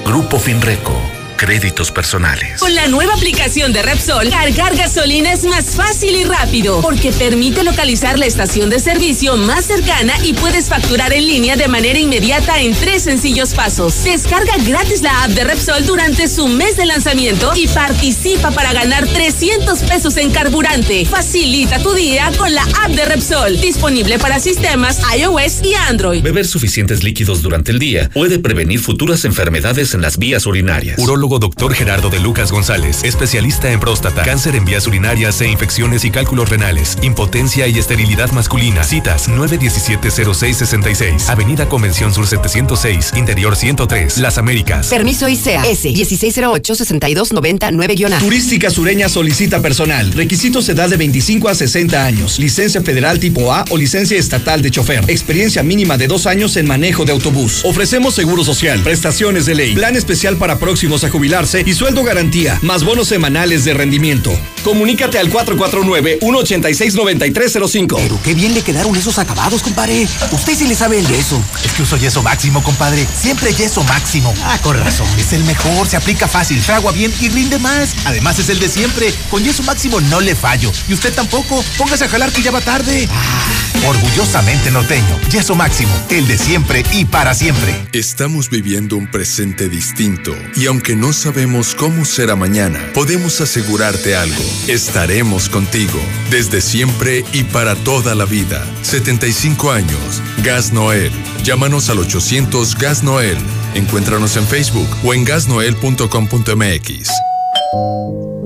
Grupo 0.05 0.37
Finreco, 0.37 0.95
créditos 1.39 1.89
personales. 1.89 2.59
Con 2.59 2.75
la 2.75 2.87
nueva 2.87 3.13
aplicación 3.13 3.71
de 3.71 3.81
Repsol, 3.81 4.29
cargar 4.29 4.75
gasolina 4.75 5.31
es 5.31 5.45
más 5.45 5.67
fácil 5.67 6.13
y 6.13 6.25
rápido 6.25 6.81
porque 6.81 7.13
permite 7.13 7.63
localizar 7.63 8.19
la 8.19 8.25
estación 8.25 8.69
de 8.69 8.77
servicio 8.79 9.37
más 9.37 9.63
cercana 9.63 10.13
y 10.25 10.33
puedes 10.33 10.67
facturar 10.67 11.13
en 11.13 11.25
línea 11.25 11.55
de 11.55 11.69
manera 11.69 11.97
inmediata 11.97 12.59
en 12.59 12.73
tres 12.73 13.03
sencillos 13.03 13.53
pasos. 13.53 14.03
Descarga 14.03 14.51
gratis 14.67 15.01
la 15.01 15.23
app 15.23 15.31
de 15.31 15.45
Repsol 15.45 15.85
durante 15.85 16.27
su 16.27 16.49
mes 16.49 16.75
de 16.75 16.85
lanzamiento 16.85 17.53
y 17.55 17.69
participa 17.69 18.51
para 18.51 18.73
ganar 18.73 19.07
300 19.07 19.79
pesos 19.83 20.17
en 20.17 20.31
carburante. 20.31 21.05
Facilita 21.05 21.79
tu 21.79 21.93
día 21.93 22.33
con 22.37 22.53
la 22.53 22.63
app 22.83 22.91
de 22.91 23.05
Repsol, 23.05 23.61
disponible 23.61 24.19
para 24.19 24.39
sistemas 24.39 24.99
iOS 25.17 25.63
y 25.63 25.73
Android. 25.73 26.21
Beber 26.21 26.45
suficientes 26.45 27.01
líquidos 27.01 27.41
durante 27.41 27.71
el 27.71 27.79
día 27.79 28.09
puede 28.09 28.39
prevenir 28.39 28.81
futuras 28.81 29.23
enfermedades 29.23 29.93
en 29.93 30.01
las 30.01 30.17
vías 30.17 30.45
urinarias. 30.45 30.97
Urólogo 31.30 31.38
Dr. 31.38 31.75
Gerardo 31.75 32.09
de 32.09 32.19
Lucas 32.19 32.51
González, 32.51 33.03
especialista 33.03 33.71
en 33.71 33.80
próstata, 33.80 34.23
cáncer 34.23 34.55
en 34.55 34.65
vías 34.65 34.88
urinarias 34.88 35.39
e 35.41 35.47
infecciones 35.47 36.03
y 36.03 36.09
cálculos 36.09 36.49
renales, 36.49 36.97
impotencia 37.03 37.67
y 37.67 37.77
esterilidad 37.77 38.32
masculina. 38.32 38.84
Citas 38.84 39.30
917-0666, 39.30 41.30
Avenida 41.30 41.69
Convención 41.69 42.11
Sur 42.13 42.25
706, 42.25 43.13
Interior 43.15 43.55
103, 43.55 44.17
Las 44.17 44.39
Américas. 44.39 44.88
Permiso 44.88 45.30
ICEA 45.30 45.65
S 45.65 45.88
1608-6299-A. 45.89 48.17
Turística 48.17 48.71
Sureña 48.71 49.07
solicita 49.07 49.61
personal. 49.61 50.11
Requisitos 50.13 50.67
edad 50.69 50.89
de 50.89 50.97
25 50.97 51.49
a 51.49 51.53
60 51.53 52.05
años. 52.05 52.39
Licencia 52.39 52.82
federal 52.82 53.19
tipo 53.19 53.53
A 53.53 53.65
o 53.69 53.77
licencia 53.77 54.17
estatal 54.17 54.63
de 54.63 54.71
chofer. 54.71 55.03
Experiencia 55.07 55.61
mínima 55.61 55.95
de 55.97 56.07
dos 56.07 56.25
años 56.25 56.57
en 56.57 56.65
manejo 56.65 57.05
de 57.05 57.11
autobús. 57.11 57.61
Ofrecemos 57.65 58.15
seguro 58.15 58.43
social, 58.43 58.82
prestaciones 58.82 59.45
de 59.45 59.53
ley, 59.53 59.75
plan 59.75 59.95
especial 59.95 60.36
para 60.38 60.57
próximos 60.57 61.03
a 61.03 61.18
jubilarse 61.20 61.63
y 61.65 61.74
sueldo 61.74 62.05
garantía, 62.05 62.57
más 62.61 62.86
bonos 62.86 63.09
semanales 63.09 63.65
de 63.65 63.74
rendimiento. 63.74 64.32
Comunícate 64.63 65.20
al 65.20 65.30
449-186-9305. 65.30 67.97
Pero 67.97 68.17
qué 68.24 68.34
bien 68.34 68.53
le 68.53 68.61
quedaron 68.61 68.95
esos 68.95 69.20
acabados, 69.20 69.61
compadre. 69.61 70.07
Usted 70.32 70.55
sí 70.55 70.65
le 70.65 70.76
sabe 70.76 70.99
el 70.99 71.07
yeso. 71.07 71.43
Es 71.65 71.74
que 71.74 71.84
uso 71.84 71.97
yeso 71.97 72.24
máximo, 72.24 72.63
compadre. 72.63 73.05
Siempre 73.05 73.53
yeso 73.53 73.84
máximo. 73.84 74.34
Ah, 74.45 74.57
con 74.63 74.80
razón. 74.80 75.09
Es 75.17 75.34
el 75.34 75.43
mejor, 75.43 75.88
se 75.88 75.97
aplica 75.97 76.30
fácil, 76.30 76.61
fragua 76.61 76.93
bien 76.93 77.11
y 77.20 77.28
rinde 77.28 77.59
más. 77.59 77.95
Además 78.05 78.39
es 78.39 78.47
el 78.47 78.59
de 78.59 78.70
siempre. 78.70 79.13
Con 79.30 79.43
yeso 79.43 79.61
máximo 79.63 79.99
no 79.99 80.22
le 80.22 80.36
fallo. 80.36 80.72
Y 80.88 80.93
usted 80.93 81.13
tampoco. 81.13 81.61
Póngase 81.78 82.05
a 82.05 82.09
jalar 82.09 82.32
que 82.32 82.41
ya 82.41 82.51
va 82.51 82.61
tarde. 82.61 83.09
Ah, 83.11 83.43
orgullosamente 83.89 84.72
norteño. 84.72 85.20
Yeso 85.30 85.55
máximo. 85.55 85.91
El 86.09 86.28
de 86.28 86.38
siempre 86.38 86.86
y 86.93 87.03
para 87.03 87.34
siempre. 87.34 87.76
Estamos 87.91 88.49
viviendo 88.49 88.95
un 88.95 89.11
presente 89.11 89.67
distinto. 89.67 90.34
Y 90.55 90.67
aunque 90.67 90.95
no 90.95 91.09
sabemos 91.14 91.76
cómo 91.76 92.05
será 92.05 92.36
mañana, 92.36 92.80
podemos 92.93 93.41
asegurarte 93.41 94.16
algo. 94.16 94.43
Estaremos 94.68 95.49
contigo. 95.49 95.99
Desde 96.30 96.62
siempre 96.62 97.24
y 97.34 97.43
para 97.43 97.76
toda 97.76 98.16
la 98.16 98.26
vida. 98.26 98.66
75 98.82 99.72
años. 99.72 100.22
Gas 100.43 100.72
Noel. 100.72 101.12
Llámanos 101.43 101.89
al 101.89 101.99
800 101.99 102.76
Gas 102.78 103.03
Noel. 103.03 103.38
Encuéntranos 103.76 104.36
en 104.38 104.45
Facebook 104.45 104.89
o 105.03 105.14
en 105.14 105.24
gasnoel.com.mx. 105.24 107.10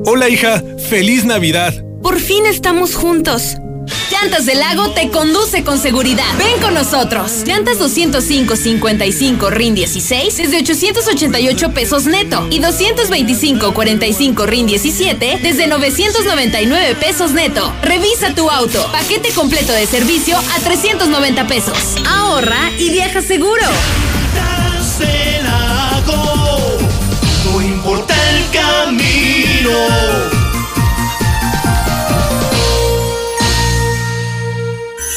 Hola 0.06 0.30
hija, 0.30 0.62
feliz 0.90 1.26
Navidad. 1.26 1.74
Por 2.02 2.20
fin 2.20 2.46
estamos 2.46 2.96
juntos. 2.96 3.56
Llantas 4.12 4.46
del 4.46 4.60
Lago 4.60 4.92
te 4.92 5.10
conduce 5.10 5.64
con 5.64 5.78
seguridad. 5.78 6.26
Ven 6.38 6.62
con 6.62 6.74
nosotros. 6.74 7.44
Llantas 7.46 7.80
205-55 7.80 9.50
RIN 9.50 9.76
16 9.76 10.38
desde 10.38 10.58
888 10.58 11.74
pesos 11.74 12.06
neto 12.06 12.48
y 12.50 12.60
225-45 12.62 14.46
RIN 14.46 14.68
17 14.68 15.40
desde 15.42 15.68
999 15.68 16.96
pesos 16.96 17.32
neto. 17.32 17.74
Revisa 17.82 18.34
tu 18.34 18.50
auto. 18.50 18.90
Paquete 18.92 19.32
completo 19.32 19.74
de 19.74 19.86
servicio 19.88 20.38
a 20.38 20.60
390 20.60 21.48
pesos. 21.48 21.78
Ahorra 22.08 22.72
y 22.78 22.92
viaja 22.92 23.22
seguro. 23.22 23.64
del 25.00 25.44
Lago, 25.44 26.78
no 27.46 27.62
importa 27.62 28.16
el 28.32 28.50
camino. 28.52 30.33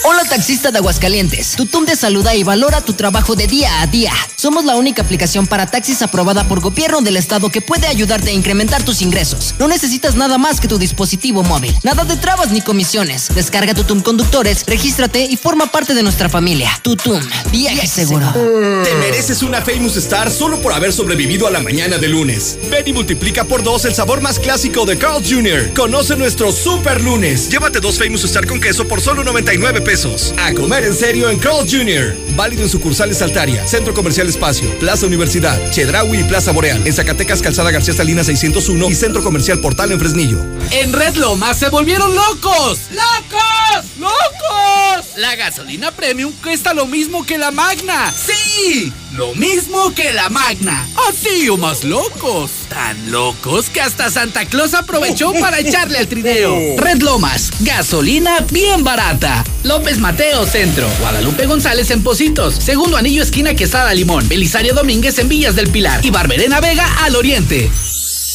Hola 0.09 0.23
taxista 0.23 0.71
de 0.71 0.79
Aguascalientes. 0.79 1.57
Tutum 1.57 1.85
te 1.85 1.97
saluda 1.97 2.33
y 2.37 2.45
valora 2.45 2.81
tu 2.81 2.93
trabajo 2.93 3.35
de 3.35 3.49
día 3.49 3.83
a 3.83 3.89
día. 3.89 4.13
Somos 4.37 4.65
la 4.65 4.77
única 4.77 5.03
aplicación 5.03 5.49
para 5.49 5.67
taxis 5.67 6.01
aprobada 6.01 6.47
por 6.47 6.61
gobierno 6.61 7.01
del 7.01 7.17
estado 7.17 7.51
que 7.51 7.61
puede 7.61 7.89
ayudarte 7.89 8.31
a 8.31 8.33
incrementar 8.33 8.85
tus 8.85 9.03
ingresos. 9.03 9.57
No 9.59 9.67
necesitas 9.67 10.15
nada 10.15 10.39
más 10.39 10.61
que 10.61 10.69
tu 10.69 10.79
dispositivo 10.79 11.43
móvil. 11.43 11.77
Nada 11.83 12.05
de 12.05 12.17
trabas 12.17 12.53
ni 12.53 12.61
comisiones. 12.61 13.35
Descarga 13.35 13.75
Tutum 13.75 14.01
Conductores, 14.01 14.63
regístrate 14.69 15.25
y 15.25 15.37
forma 15.37 15.73
parte 15.73 15.93
de 15.93 16.05
nuestra 16.05 16.29
familia. 16.29 16.71
Tutum, 16.83 17.21
viaje 17.51 17.89
seguro. 17.89 18.33
Te 18.33 18.95
mereces 19.01 19.43
una 19.43 19.61
Famous 19.61 19.97
Star 19.97 20.31
solo 20.31 20.63
por 20.63 20.73
haber 20.73 20.93
sobrevivido 20.93 21.49
a 21.49 21.51
la 21.51 21.59
mañana 21.59 21.99
de 21.99 22.07
lunes. 22.07 22.59
Ven 22.71 22.87
y 22.87 22.93
multiplica 22.93 23.43
por 23.43 23.65
dos 23.65 23.85
el 23.85 23.95
sabor 23.97 24.21
más 24.21 24.39
clásico 24.39 24.87
de 24.87 24.99
Carl 24.99 25.21
Jr. 25.29 25.75
Conoce 25.75 26.15
nuestro 26.15 26.53
Super 26.53 27.03
Lunes. 27.03 27.49
Llévate 27.51 27.81
dos 27.81 27.99
Famous 27.99 28.23
Star 28.23 28.47
con 28.47 28.61
queso 28.61 28.87
por 28.87 29.01
solo 29.01 29.25
99 29.25 29.81
pesos. 29.81 29.96
A 29.97 30.53
comer 30.53 30.85
en 30.85 30.95
serio 30.95 31.31
en 31.31 31.39
Carl 31.39 31.67
Jr. 31.67 32.15
Válido 32.37 32.63
en 32.63 32.69
sucursales 32.69 33.23
Altaria, 33.23 33.67
Centro 33.67 33.95
Comercial 33.95 34.29
Espacio, 34.29 34.69
Plaza 34.79 35.07
Universidad, 35.07 35.59
Chedraui 35.71 36.21
y 36.21 36.25
Plaza 36.25 36.53
Boreal. 36.53 36.87
En 36.87 36.93
Zacatecas, 36.93 37.41
Calzada 37.41 37.71
García 37.71 37.95
Salinas 37.95 38.27
601 38.27 38.91
y 38.91 38.95
Centro 38.95 39.23
Comercial 39.23 39.59
Portal 39.61 39.93
en 39.93 39.99
Fresnillo. 39.99 40.39
En 40.71 40.93
Red 40.93 41.15
Lomas 41.17 41.59
se 41.59 41.71
volvieron 41.71 42.15
locos. 42.15 42.81
¡Locos! 42.91 43.87
¡Locos! 43.99 45.07
La 45.17 45.35
gasolina 45.35 45.91
premium 45.93 46.31
cuesta 46.43 46.75
lo 46.75 46.85
mismo 46.85 47.25
que 47.25 47.39
la 47.39 47.51
magna. 47.51 48.13
¡Sí! 48.13 48.93
Lo 49.17 49.35
mismo 49.35 49.95
que 49.95 50.13
la 50.13 50.29
magna. 50.29 50.87
Así 51.09 51.49
o 51.49 51.57
más 51.57 51.85
locos. 51.85 52.51
Tan 52.69 53.11
locos 53.11 53.71
que 53.71 53.81
hasta 53.81 54.11
Santa 54.11 54.45
Claus 54.45 54.75
aprovechó 54.75 55.33
para 55.41 55.59
echarle 55.61 55.97
al 55.97 56.07
trineo. 56.07 56.77
Red 56.77 57.01
Lomas, 57.01 57.51
gasolina 57.61 58.41
bien 58.51 58.85
barata. 58.85 59.43
López 59.87 60.01
Mateo 60.01 60.45
Centro. 60.47 60.91
Guadalupe 60.99 61.47
González 61.47 61.93
en 61.93 62.03
Positos. 62.03 62.57
Segundo 62.57 62.97
anillo 62.97 63.23
esquina 63.23 63.55
Quesada 63.55 63.95
Limón. 63.95 64.29
Belisario 64.29 64.75
Domínguez 64.75 65.17
en 65.21 65.29
Villas 65.29 65.55
del 65.55 65.71
Pilar. 65.71 66.05
Y 66.05 66.11
Barberena 66.11 66.61
Vega 66.61 66.85
al 67.05 67.15
Oriente. 67.15 67.71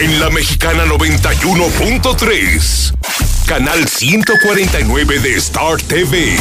En 0.00 0.18
la 0.18 0.28
Mexicana 0.30 0.84
91.3, 0.86 2.94
canal 3.46 3.86
149 3.86 5.20
de 5.20 5.36
Star 5.36 5.80
TV. 5.82 6.36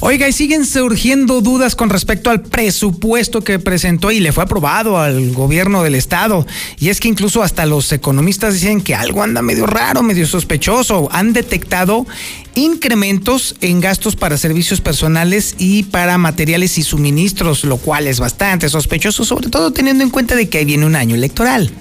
Oiga, 0.00 0.28
y 0.28 0.32
siguen 0.32 0.64
surgiendo 0.64 1.40
dudas 1.40 1.74
con 1.74 1.90
respecto 1.90 2.30
al 2.30 2.42
presupuesto 2.42 3.42
que 3.42 3.58
presentó 3.58 4.12
y 4.12 4.20
le 4.20 4.30
fue 4.30 4.44
aprobado 4.44 4.96
al 4.96 5.32
gobierno 5.32 5.82
del 5.82 5.96
estado. 5.96 6.46
Y 6.78 6.90
es 6.90 7.00
que 7.00 7.08
incluso 7.08 7.42
hasta 7.42 7.66
los 7.66 7.90
economistas 7.90 8.54
dicen 8.54 8.80
que 8.80 8.94
algo 8.94 9.24
anda 9.24 9.42
medio 9.42 9.66
raro, 9.66 10.04
medio 10.04 10.24
sospechoso. 10.24 11.08
Han 11.10 11.32
detectado 11.32 12.06
incrementos 12.54 13.56
en 13.60 13.80
gastos 13.80 14.14
para 14.14 14.38
servicios 14.38 14.80
personales 14.80 15.56
y 15.58 15.82
para 15.82 16.16
materiales 16.16 16.78
y 16.78 16.84
suministros, 16.84 17.64
lo 17.64 17.78
cual 17.78 18.06
es 18.06 18.20
bastante 18.20 18.68
sospechoso, 18.68 19.24
sobre 19.24 19.48
todo 19.48 19.72
teniendo 19.72 20.04
en 20.04 20.10
cuenta 20.10 20.36
de 20.36 20.48
que 20.48 20.58
ahí 20.58 20.64
viene 20.64 20.86
un 20.86 20.94
año 20.94 21.16
electoral. 21.16 21.72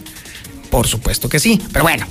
Por 0.72 0.88
supuesto 0.88 1.30
que 1.30 1.40
sí, 1.40 1.62
pero 1.72 1.84
bueno. 1.84 2.08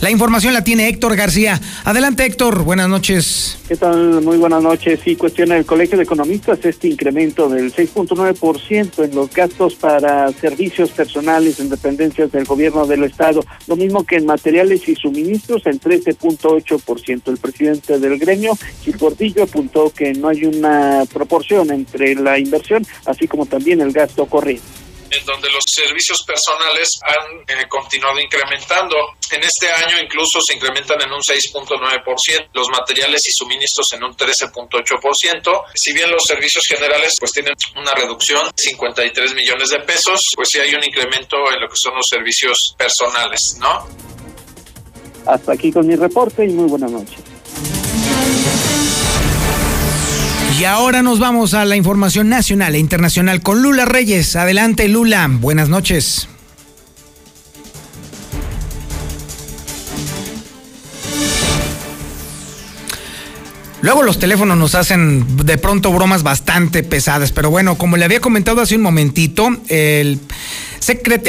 La 0.00 0.10
información 0.10 0.54
la 0.54 0.64
tiene 0.64 0.88
Héctor 0.88 1.14
García. 1.14 1.60
Adelante 1.84 2.24
Héctor, 2.24 2.62
buenas 2.64 2.88
noches. 2.88 3.58
¿Qué 3.68 3.76
tal? 3.76 4.22
Muy 4.22 4.38
buenas 4.38 4.62
noches. 4.62 4.98
Sí, 5.04 5.14
cuestiona 5.14 5.58
el 5.58 5.66
Colegio 5.66 5.98
de 5.98 6.04
Economistas 6.04 6.58
este 6.64 6.88
incremento 6.88 7.50
del 7.50 7.70
6.9% 7.70 9.04
en 9.04 9.14
los 9.14 9.30
gastos 9.30 9.74
para 9.74 10.32
servicios 10.32 10.90
personales 10.92 11.60
en 11.60 11.68
dependencias 11.68 12.32
del 12.32 12.46
gobierno 12.46 12.86
del 12.86 13.04
Estado, 13.04 13.44
lo 13.66 13.76
mismo 13.76 14.04
que 14.04 14.16
en 14.16 14.24
materiales 14.24 14.88
y 14.88 14.94
suministros 14.94 15.66
en 15.66 15.78
13.8%. 15.78 17.22
El 17.26 17.36
presidente 17.36 17.98
del 17.98 18.18
gremio, 18.18 18.56
Gil 18.82 18.96
Gordillo, 18.96 19.42
apuntó 19.42 19.92
que 19.92 20.14
no 20.14 20.28
hay 20.28 20.46
una 20.46 21.04
proporción 21.12 21.70
entre 21.70 22.14
la 22.14 22.38
inversión, 22.38 22.86
así 23.04 23.28
como 23.28 23.44
también 23.44 23.82
el 23.82 23.92
gasto 23.92 24.24
corriente 24.24 24.64
en 25.10 25.24
donde 25.24 25.50
los 25.50 25.64
servicios 25.66 26.22
personales 26.22 27.00
han 27.02 27.40
eh, 27.46 27.68
continuado 27.68 28.18
incrementando. 28.20 28.96
En 29.30 29.42
este 29.42 29.70
año 29.70 29.96
incluso 30.02 30.40
se 30.40 30.54
incrementan 30.54 31.00
en 31.02 31.12
un 31.12 31.20
6.9%, 31.20 32.48
los 32.52 32.68
materiales 32.70 33.26
y 33.28 33.32
suministros 33.32 33.92
en 33.92 34.04
un 34.04 34.16
13.8%. 34.16 35.62
Si 35.74 35.92
bien 35.92 36.10
los 36.10 36.24
servicios 36.24 36.66
generales 36.66 37.16
pues 37.18 37.32
tienen 37.32 37.54
una 37.76 37.94
reducción, 37.94 38.50
53 38.56 39.34
millones 39.34 39.70
de 39.70 39.80
pesos, 39.80 40.32
pues 40.34 40.48
sí 40.50 40.58
hay 40.58 40.74
un 40.74 40.84
incremento 40.84 41.36
en 41.52 41.60
lo 41.60 41.68
que 41.68 41.76
son 41.76 41.94
los 41.94 42.08
servicios 42.08 42.74
personales, 42.76 43.56
¿no? 43.58 43.86
Hasta 45.26 45.52
aquí 45.52 45.70
con 45.70 45.86
mi 45.86 45.96
reporte 45.96 46.44
y 46.44 46.48
muy 46.48 46.68
buenas 46.68 46.90
noches. 46.90 47.18
Y 50.60 50.66
ahora 50.66 51.00
nos 51.02 51.18
vamos 51.18 51.54
a 51.54 51.64
la 51.64 51.74
información 51.74 52.28
nacional 52.28 52.74
e 52.74 52.78
internacional 52.78 53.40
con 53.40 53.62
Lula 53.62 53.86
Reyes. 53.86 54.36
Adelante, 54.36 54.88
Lula. 54.88 55.26
Buenas 55.26 55.70
noches. 55.70 56.28
Luego 63.80 64.02
los 64.02 64.18
teléfonos 64.18 64.58
nos 64.58 64.74
hacen 64.74 65.46
de 65.46 65.56
pronto 65.56 65.90
bromas 65.94 66.22
bastante 66.22 66.82
pesadas, 66.82 67.32
pero 67.32 67.48
bueno, 67.48 67.78
como 67.78 67.96
le 67.96 68.04
había 68.04 68.20
comentado 68.20 68.60
hace 68.60 68.76
un 68.76 68.82
momentito, 68.82 69.48
el, 69.68 70.20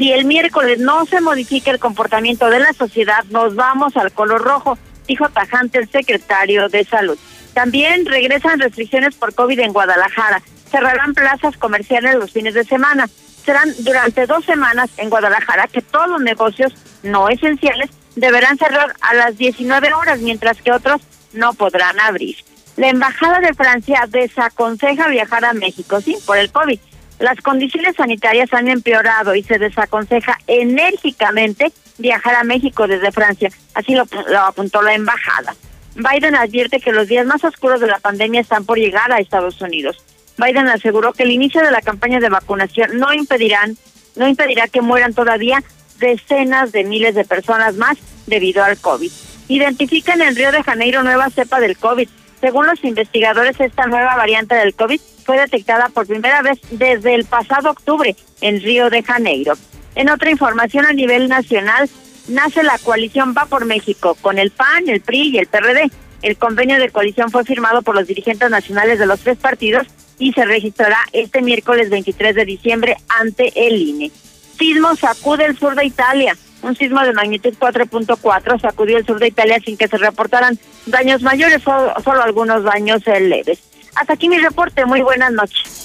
si 0.00 0.12
el 0.12 0.24
miércoles 0.24 0.78
no 0.78 1.04
se 1.04 1.20
modifica 1.20 1.70
el 1.70 1.78
comportamiento 1.78 2.48
de 2.48 2.60
la 2.60 2.72
sociedad, 2.72 3.24
nos 3.30 3.54
vamos 3.54 3.96
al 3.96 4.12
color 4.12 4.42
rojo, 4.42 4.78
dijo 5.06 5.28
tajante 5.28 5.78
el 5.78 5.90
secretario 5.90 6.68
de 6.68 6.84
Salud. 6.84 7.18
También 7.52 8.06
regresan 8.06 8.60
restricciones 8.60 9.14
por 9.16 9.34
COVID 9.34 9.58
en 9.58 9.72
Guadalajara. 9.72 10.40
Cerrarán 10.70 11.12
plazas 11.12 11.56
comerciales 11.58 12.14
los 12.14 12.30
fines 12.30 12.54
de 12.54 12.64
semana. 12.64 13.08
Serán 13.50 13.74
durante 13.80 14.26
dos 14.26 14.44
semanas 14.44 14.90
en 14.96 15.10
Guadalajara 15.10 15.66
que 15.66 15.82
todos 15.82 16.08
los 16.08 16.20
negocios 16.20 16.72
no 17.02 17.28
esenciales 17.28 17.90
deberán 18.14 18.56
cerrar 18.56 18.94
a 19.00 19.12
las 19.14 19.36
19 19.38 19.92
horas, 19.92 20.20
mientras 20.20 20.62
que 20.62 20.70
otros 20.70 21.00
no 21.32 21.52
podrán 21.54 21.98
abrir. 21.98 22.36
La 22.76 22.90
Embajada 22.90 23.40
de 23.40 23.52
Francia 23.52 24.04
desaconseja 24.08 25.08
viajar 25.08 25.44
a 25.44 25.52
México, 25.52 26.00
sí, 26.00 26.16
por 26.26 26.38
el 26.38 26.52
COVID. 26.52 26.78
Las 27.18 27.40
condiciones 27.40 27.96
sanitarias 27.96 28.54
han 28.54 28.68
empeorado 28.68 29.34
y 29.34 29.42
se 29.42 29.58
desaconseja 29.58 30.38
enérgicamente 30.46 31.72
viajar 31.98 32.36
a 32.36 32.44
México 32.44 32.86
desde 32.86 33.10
Francia. 33.10 33.50
Así 33.74 33.96
lo, 33.96 34.04
apuntó 34.38 34.80
la 34.80 34.94
embajada. 34.94 35.56
Biden 35.96 36.36
advierte 36.36 36.78
que 36.78 36.92
los 36.92 37.08
días 37.08 37.26
más 37.26 37.42
oscuros 37.42 37.80
de 37.80 37.88
la 37.88 37.98
pandemia 37.98 38.42
están 38.42 38.64
por 38.64 38.78
llegar 38.78 39.10
a 39.10 39.18
Estados 39.18 39.60
Unidos. 39.60 40.04
Biden 40.40 40.68
aseguró 40.68 41.12
que 41.12 41.24
el 41.24 41.30
inicio 41.30 41.60
de 41.62 41.70
la 41.70 41.82
campaña 41.82 42.18
de 42.18 42.28
vacunación 42.28 42.98
no 42.98 43.12
impedirán, 43.12 43.76
no 44.16 44.26
impedirá 44.26 44.68
que 44.68 44.80
mueran 44.80 45.12
todavía 45.12 45.62
decenas 45.98 46.72
de 46.72 46.84
miles 46.84 47.14
de 47.14 47.24
personas 47.24 47.76
más 47.76 47.98
debido 48.26 48.64
al 48.64 48.78
COVID. 48.78 49.10
Identifican 49.48 50.22
en 50.22 50.34
Río 50.34 50.52
de 50.52 50.62
Janeiro 50.62 51.02
nueva 51.02 51.28
cepa 51.30 51.60
del 51.60 51.76
COVID. 51.76 52.08
Según 52.40 52.66
los 52.66 52.82
investigadores, 52.84 53.60
esta 53.60 53.86
nueva 53.86 54.16
variante 54.16 54.54
del 54.54 54.74
COVID 54.74 55.00
fue 55.26 55.38
detectada 55.38 55.90
por 55.90 56.06
primera 56.06 56.40
vez 56.40 56.58
desde 56.70 57.14
el 57.14 57.24
pasado 57.26 57.70
octubre 57.70 58.16
en 58.40 58.62
Río 58.62 58.88
de 58.88 59.02
Janeiro. 59.02 59.54
En 59.94 60.08
otra 60.08 60.30
información 60.30 60.86
a 60.86 60.92
nivel 60.92 61.28
nacional, 61.28 61.90
nace 62.28 62.62
la 62.62 62.78
coalición 62.78 63.34
Va 63.36 63.44
por 63.44 63.66
México 63.66 64.16
con 64.22 64.38
el 64.38 64.50
PAN, 64.50 64.88
el 64.88 65.02
PRI 65.02 65.30
y 65.30 65.38
el 65.38 65.48
PRD. 65.48 65.90
El 66.22 66.36
convenio 66.36 66.78
de 66.78 66.90
coalición 66.90 67.30
fue 67.30 67.44
firmado 67.44 67.82
por 67.82 67.94
los 67.94 68.06
dirigentes 68.06 68.48
nacionales 68.48 68.98
de 68.98 69.06
los 69.06 69.20
tres 69.20 69.36
partidos 69.36 69.86
y 70.20 70.32
se 70.32 70.44
registrará 70.44 70.98
este 71.12 71.42
miércoles 71.42 71.90
23 71.90 72.36
de 72.36 72.44
diciembre 72.44 72.96
ante 73.08 73.52
el 73.66 73.76
INE. 73.76 74.12
Sismo 74.56 74.94
sacude 74.94 75.46
el 75.46 75.58
sur 75.58 75.74
de 75.74 75.86
Italia. 75.86 76.36
Un 76.62 76.76
sismo 76.76 77.00
de 77.00 77.14
magnitud 77.14 77.54
4.4 77.58 78.60
sacudió 78.60 78.98
el 78.98 79.06
sur 79.06 79.18
de 79.18 79.28
Italia 79.28 79.58
sin 79.64 79.78
que 79.78 79.88
se 79.88 79.96
reportaran 79.96 80.58
daños 80.86 81.22
mayores, 81.22 81.62
solo, 81.62 81.94
solo 82.04 82.22
algunos 82.22 82.62
daños 82.62 83.02
leves. 83.06 83.58
Hasta 83.96 84.12
aquí 84.12 84.28
mi 84.28 84.38
reporte. 84.38 84.84
Muy 84.84 85.00
buenas 85.00 85.32
noches. 85.32 85.80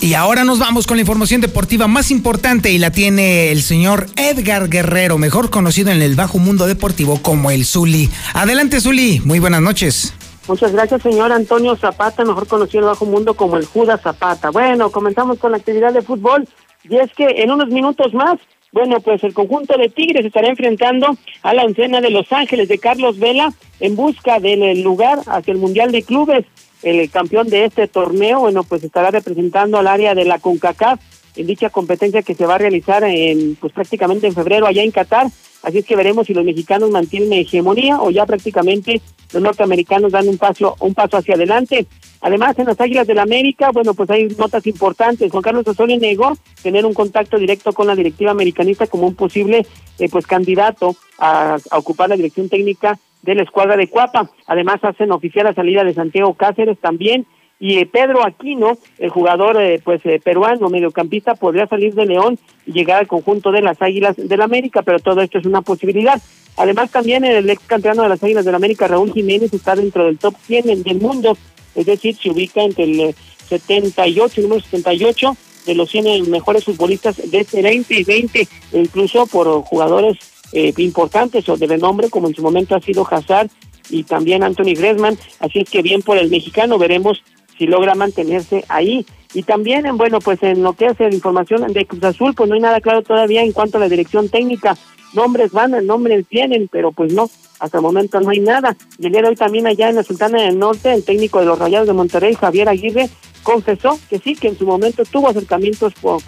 Y 0.00 0.14
ahora 0.14 0.44
nos 0.44 0.60
vamos 0.60 0.86
con 0.86 0.96
la 0.96 1.00
información 1.00 1.40
deportiva 1.40 1.88
más 1.88 2.12
importante 2.12 2.70
y 2.70 2.78
la 2.78 2.92
tiene 2.92 3.50
el 3.50 3.62
señor 3.62 4.06
Edgar 4.16 4.68
Guerrero, 4.68 5.18
mejor 5.18 5.50
conocido 5.50 5.90
en 5.90 6.00
el 6.00 6.14
bajo 6.14 6.38
mundo 6.38 6.66
deportivo 6.66 7.20
como 7.20 7.50
el 7.50 7.66
Zuli. 7.66 8.08
Adelante 8.32 8.80
Zuli, 8.80 9.20
muy 9.24 9.40
buenas 9.40 9.60
noches. 9.60 10.14
Muchas 10.48 10.72
gracias, 10.72 11.02
señor 11.02 11.30
Antonio 11.30 11.76
Zapata, 11.76 12.24
mejor 12.24 12.46
conocido 12.48 12.78
en 12.78 12.84
el 12.84 12.90
bajo 12.90 13.04
mundo 13.04 13.34
como 13.34 13.58
el 13.58 13.66
Judas 13.66 14.00
Zapata. 14.00 14.50
Bueno, 14.50 14.90
comenzamos 14.90 15.38
con 15.38 15.52
la 15.52 15.58
actividad 15.58 15.92
de 15.92 16.00
fútbol 16.00 16.48
y 16.84 16.96
es 16.96 17.12
que 17.12 17.42
en 17.42 17.50
unos 17.50 17.68
minutos 17.68 18.14
más 18.14 18.38
bueno, 18.72 19.00
pues 19.00 19.24
el 19.24 19.32
conjunto 19.32 19.76
de 19.78 19.88
Tigres 19.88 20.26
estará 20.26 20.48
enfrentando 20.48 21.16
a 21.42 21.54
la 21.54 21.64
oncena 21.64 22.00
de 22.00 22.10
Los 22.10 22.30
Ángeles 22.32 22.68
de 22.68 22.78
Carlos 22.78 23.18
Vela 23.18 23.52
en 23.80 23.96
busca 23.96 24.40
del 24.40 24.82
lugar 24.82 25.20
hacia 25.26 25.52
el 25.52 25.58
Mundial 25.58 25.90
de 25.90 26.02
Clubes. 26.02 26.44
El 26.82 27.10
campeón 27.10 27.48
de 27.48 27.64
este 27.64 27.88
torneo, 27.88 28.40
bueno, 28.40 28.62
pues 28.62 28.84
estará 28.84 29.10
representando 29.10 29.78
al 29.78 29.86
área 29.86 30.14
de 30.14 30.24
la 30.24 30.38
CONCACAF 30.38 31.00
en 31.38 31.46
dicha 31.46 31.70
competencia 31.70 32.22
que 32.22 32.34
se 32.34 32.46
va 32.46 32.56
a 32.56 32.58
realizar 32.58 33.04
en, 33.04 33.56
pues 33.56 33.72
prácticamente 33.72 34.26
en 34.26 34.34
febrero 34.34 34.66
allá 34.66 34.82
en 34.82 34.90
Qatar. 34.90 35.28
Así 35.62 35.78
es 35.78 35.86
que 35.86 35.96
veremos 35.96 36.26
si 36.26 36.34
los 36.34 36.44
mexicanos 36.44 36.90
mantienen 36.90 37.32
hegemonía 37.32 38.00
o 38.00 38.10
ya 38.10 38.26
prácticamente 38.26 39.00
los 39.32 39.42
norteamericanos 39.42 40.12
dan 40.12 40.28
un 40.28 40.38
paso, 40.38 40.76
un 40.80 40.94
paso 40.94 41.16
hacia 41.16 41.34
adelante. 41.34 41.86
Además, 42.20 42.58
en 42.58 42.66
las 42.66 42.80
Águilas 42.80 43.06
del 43.06 43.18
América, 43.18 43.70
bueno, 43.72 43.94
pues 43.94 44.10
hay 44.10 44.28
notas 44.28 44.66
importantes. 44.66 45.30
Juan 45.30 45.42
Carlos 45.42 45.66
Osorio 45.66 45.98
negó 45.98 46.36
tener 46.62 46.84
un 46.84 46.94
contacto 46.94 47.38
directo 47.38 47.72
con 47.72 47.86
la 47.86 47.94
directiva 47.94 48.30
americanista 48.30 48.86
como 48.86 49.06
un 49.06 49.14
posible 49.14 49.66
eh, 49.98 50.08
pues 50.10 50.26
candidato 50.26 50.96
a, 51.18 51.58
a, 51.70 51.78
ocupar 51.78 52.08
la 52.08 52.16
dirección 52.16 52.48
técnica 52.48 52.98
de 53.22 53.34
la 53.34 53.42
escuadra 53.42 53.76
de 53.76 53.88
Cuapa. 53.88 54.30
Además, 54.46 54.78
hacen 54.82 55.12
oficial 55.12 55.46
la 55.46 55.54
salida 55.54 55.84
de 55.84 55.94
Santiago 55.94 56.34
Cáceres 56.34 56.78
también 56.78 57.26
y 57.60 57.78
eh, 57.78 57.86
Pedro 57.86 58.24
Aquino, 58.24 58.78
el 58.98 59.10
jugador 59.10 59.60
eh, 59.60 59.80
pues 59.82 60.00
eh, 60.04 60.20
peruano, 60.22 60.68
mediocampista, 60.68 61.34
podría 61.34 61.66
salir 61.66 61.94
de 61.94 62.06
León 62.06 62.38
y 62.66 62.72
llegar 62.72 63.00
al 63.00 63.08
conjunto 63.08 63.50
de 63.50 63.62
las 63.62 63.82
Águilas 63.82 64.16
del 64.16 64.40
América, 64.42 64.82
pero 64.82 65.00
todo 65.00 65.20
esto 65.22 65.38
es 65.38 65.46
una 65.46 65.62
posibilidad. 65.62 66.22
Además, 66.56 66.90
también 66.90 67.24
el 67.24 67.50
ex 67.50 67.60
campeón 67.66 67.96
de 67.96 68.08
las 68.08 68.22
Águilas 68.22 68.44
del 68.44 68.54
América, 68.54 68.86
Raúl 68.86 69.12
Jiménez, 69.12 69.52
está 69.52 69.74
dentro 69.74 70.04
del 70.04 70.18
top 70.18 70.34
100 70.46 70.82
del 70.84 71.00
mundo, 71.00 71.36
es 71.74 71.86
decir, 71.86 72.16
se 72.16 72.30
ubica 72.30 72.62
entre 72.62 72.84
el 72.84 73.14
78, 73.48 74.40
número 74.42 74.60
78 74.60 75.36
de 75.66 75.74
los 75.74 75.90
100 75.90 76.30
mejores 76.30 76.64
futbolistas 76.64 77.16
de 77.16 77.40
este 77.40 77.62
2020, 77.62 78.40
e 78.40 78.78
incluso 78.78 79.26
por 79.26 79.62
jugadores 79.62 80.16
importantes 80.52 81.48
o 81.48 81.56
de 81.56 81.66
renombre, 81.66 82.08
como 82.08 82.28
en 82.28 82.34
su 82.34 82.42
momento 82.42 82.74
ha 82.74 82.80
sido 82.80 83.06
Hazard 83.08 83.50
y 83.90 84.02
también 84.04 84.42
Anthony 84.42 84.74
Griezmann, 84.74 85.18
así 85.40 85.60
es 85.60 85.70
que 85.70 85.82
bien 85.82 86.02
por 86.02 86.18
el 86.18 86.30
mexicano, 86.30 86.78
veremos 86.78 87.22
si 87.58 87.66
logra 87.66 87.94
mantenerse 87.94 88.64
ahí. 88.68 89.04
Y 89.34 89.42
también, 89.42 89.84
bueno, 89.98 90.20
pues 90.20 90.42
en 90.42 90.62
lo 90.62 90.72
que 90.72 90.86
hace 90.86 91.08
la 91.08 91.14
información 91.14 91.70
de 91.72 91.86
Cruz 91.86 92.02
Azul, 92.04 92.34
pues 92.34 92.48
no 92.48 92.54
hay 92.54 92.60
nada 92.60 92.80
claro 92.80 93.02
todavía 93.02 93.42
en 93.42 93.52
cuanto 93.52 93.76
a 93.76 93.80
la 93.80 93.88
dirección 93.88 94.28
técnica. 94.28 94.76
Nombres 95.12 95.52
van, 95.52 95.86
nombres 95.86 96.26
vienen, 96.28 96.68
pero 96.70 96.92
pues 96.92 97.12
no, 97.12 97.28
hasta 97.60 97.78
el 97.78 97.82
momento 97.82 98.20
no 98.20 98.30
hay 98.30 98.40
nada. 98.40 98.76
Y 98.98 99.06
el 99.06 99.12
día 99.12 99.22
de 99.22 99.28
hoy 99.28 99.36
también 99.36 99.66
allá 99.66 99.88
en 99.90 99.96
la 99.96 100.02
Sultana 100.02 100.42
del 100.42 100.58
Norte, 100.58 100.92
el 100.92 101.04
técnico 101.04 101.40
de 101.40 101.46
los 101.46 101.58
Rayados 101.58 101.88
de 101.88 101.94
Monterrey, 101.94 102.34
Javier 102.34 102.68
Aguirre, 102.68 103.10
confesó 103.42 103.98
que 104.08 104.18
sí, 104.18 104.34
que 104.34 104.48
en 104.48 104.58
su 104.58 104.66
momento 104.66 105.04
tuvo 105.04 105.28
acercamientos 105.28 105.94
con, 106.00 106.20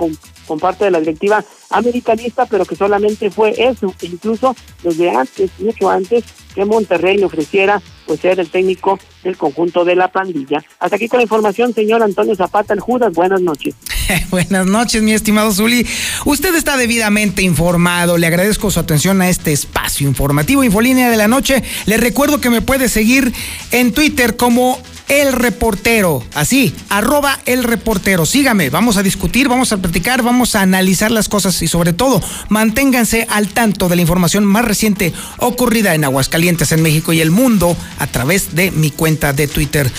con, 0.46 0.58
parte 0.58 0.84
de 0.84 0.90
la 0.90 1.00
directiva 1.00 1.44
americanista, 1.70 2.46
pero 2.46 2.64
que 2.64 2.76
solamente 2.76 3.30
fue 3.30 3.54
eso, 3.56 3.94
incluso 4.02 4.54
desde 4.82 5.10
antes, 5.10 5.50
mucho 5.58 5.88
antes, 5.88 6.24
que 6.54 6.64
Monterrey 6.64 7.16
le 7.16 7.24
ofreciera 7.24 7.80
pues 8.06 8.20
ser 8.20 8.40
el 8.40 8.50
técnico 8.50 8.98
del 9.22 9.36
conjunto 9.36 9.84
de 9.84 9.94
la 9.94 10.08
pandilla. 10.08 10.64
Hasta 10.80 10.96
aquí 10.96 11.08
con 11.08 11.18
la 11.18 11.22
información, 11.22 11.72
señor 11.72 12.02
Antonio 12.02 12.34
Zapata, 12.34 12.74
el 12.74 12.80
Judas, 12.80 13.12
buenas 13.12 13.40
noches. 13.40 13.74
buenas 14.30 14.66
noches, 14.66 15.02
mi 15.02 15.12
estimado 15.12 15.52
Zuli. 15.52 15.86
Usted 16.24 16.54
está 16.54 16.76
debidamente 16.76 17.42
informado, 17.42 18.18
le 18.18 18.26
agradezco 18.26 18.70
su 18.70 18.80
atención 18.80 19.22
a 19.22 19.28
este 19.28 19.52
espacio 19.52 20.08
informativo, 20.08 20.64
Infolínea 20.64 21.10
de 21.10 21.16
la 21.16 21.28
Noche. 21.28 21.62
Le 21.86 21.96
recuerdo 21.96 22.40
que 22.40 22.50
me 22.50 22.62
puede 22.62 22.88
seguir 22.88 23.32
en 23.70 23.92
Twitter 23.92 24.36
como 24.36 24.78
el 25.10 25.32
Reportero. 25.32 26.22
Así, 26.34 26.72
arroba 26.88 27.38
El 27.44 27.64
Reportero. 27.64 28.24
Sígame, 28.24 28.70
vamos 28.70 28.96
a 28.96 29.02
discutir, 29.02 29.48
vamos 29.48 29.72
a 29.72 29.78
platicar, 29.78 30.22
vamos 30.22 30.54
a 30.54 30.62
analizar 30.62 31.10
las 31.10 31.28
cosas 31.28 31.59
y 31.62 31.68
sobre 31.68 31.92
todo 31.92 32.22
manténganse 32.48 33.26
al 33.30 33.48
tanto 33.48 33.88
de 33.88 33.96
la 33.96 34.02
información 34.02 34.44
más 34.44 34.64
reciente 34.64 35.12
ocurrida 35.38 35.94
en 35.94 36.04
Aguascalientes, 36.04 36.72
en 36.72 36.82
México 36.82 37.12
y 37.12 37.20
el 37.20 37.30
mundo 37.30 37.76
a 37.98 38.06
través 38.06 38.54
de 38.54 38.70
mi 38.70 38.90
cuenta 38.90 39.32
de 39.32 39.48
Twitter. 39.48 39.90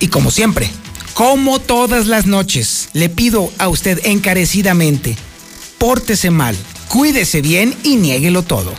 Y 0.00 0.08
como 0.08 0.30
siempre, 0.30 0.70
como 1.14 1.60
todas 1.60 2.06
las 2.06 2.26
noches, 2.26 2.88
le 2.92 3.08
pido 3.08 3.50
a 3.58 3.68
usted 3.68 4.00
encarecidamente, 4.04 5.16
pórtese 5.78 6.30
mal, 6.30 6.56
cuídese 6.88 7.42
bien 7.42 7.74
y 7.82 7.96
niéguelo 7.96 8.42
todo. 8.42 8.74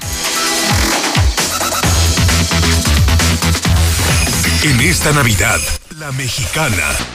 En 4.64 4.80
esta 4.82 5.12
Navidad, 5.12 5.60
la 5.98 6.12
mexicana 6.12 6.88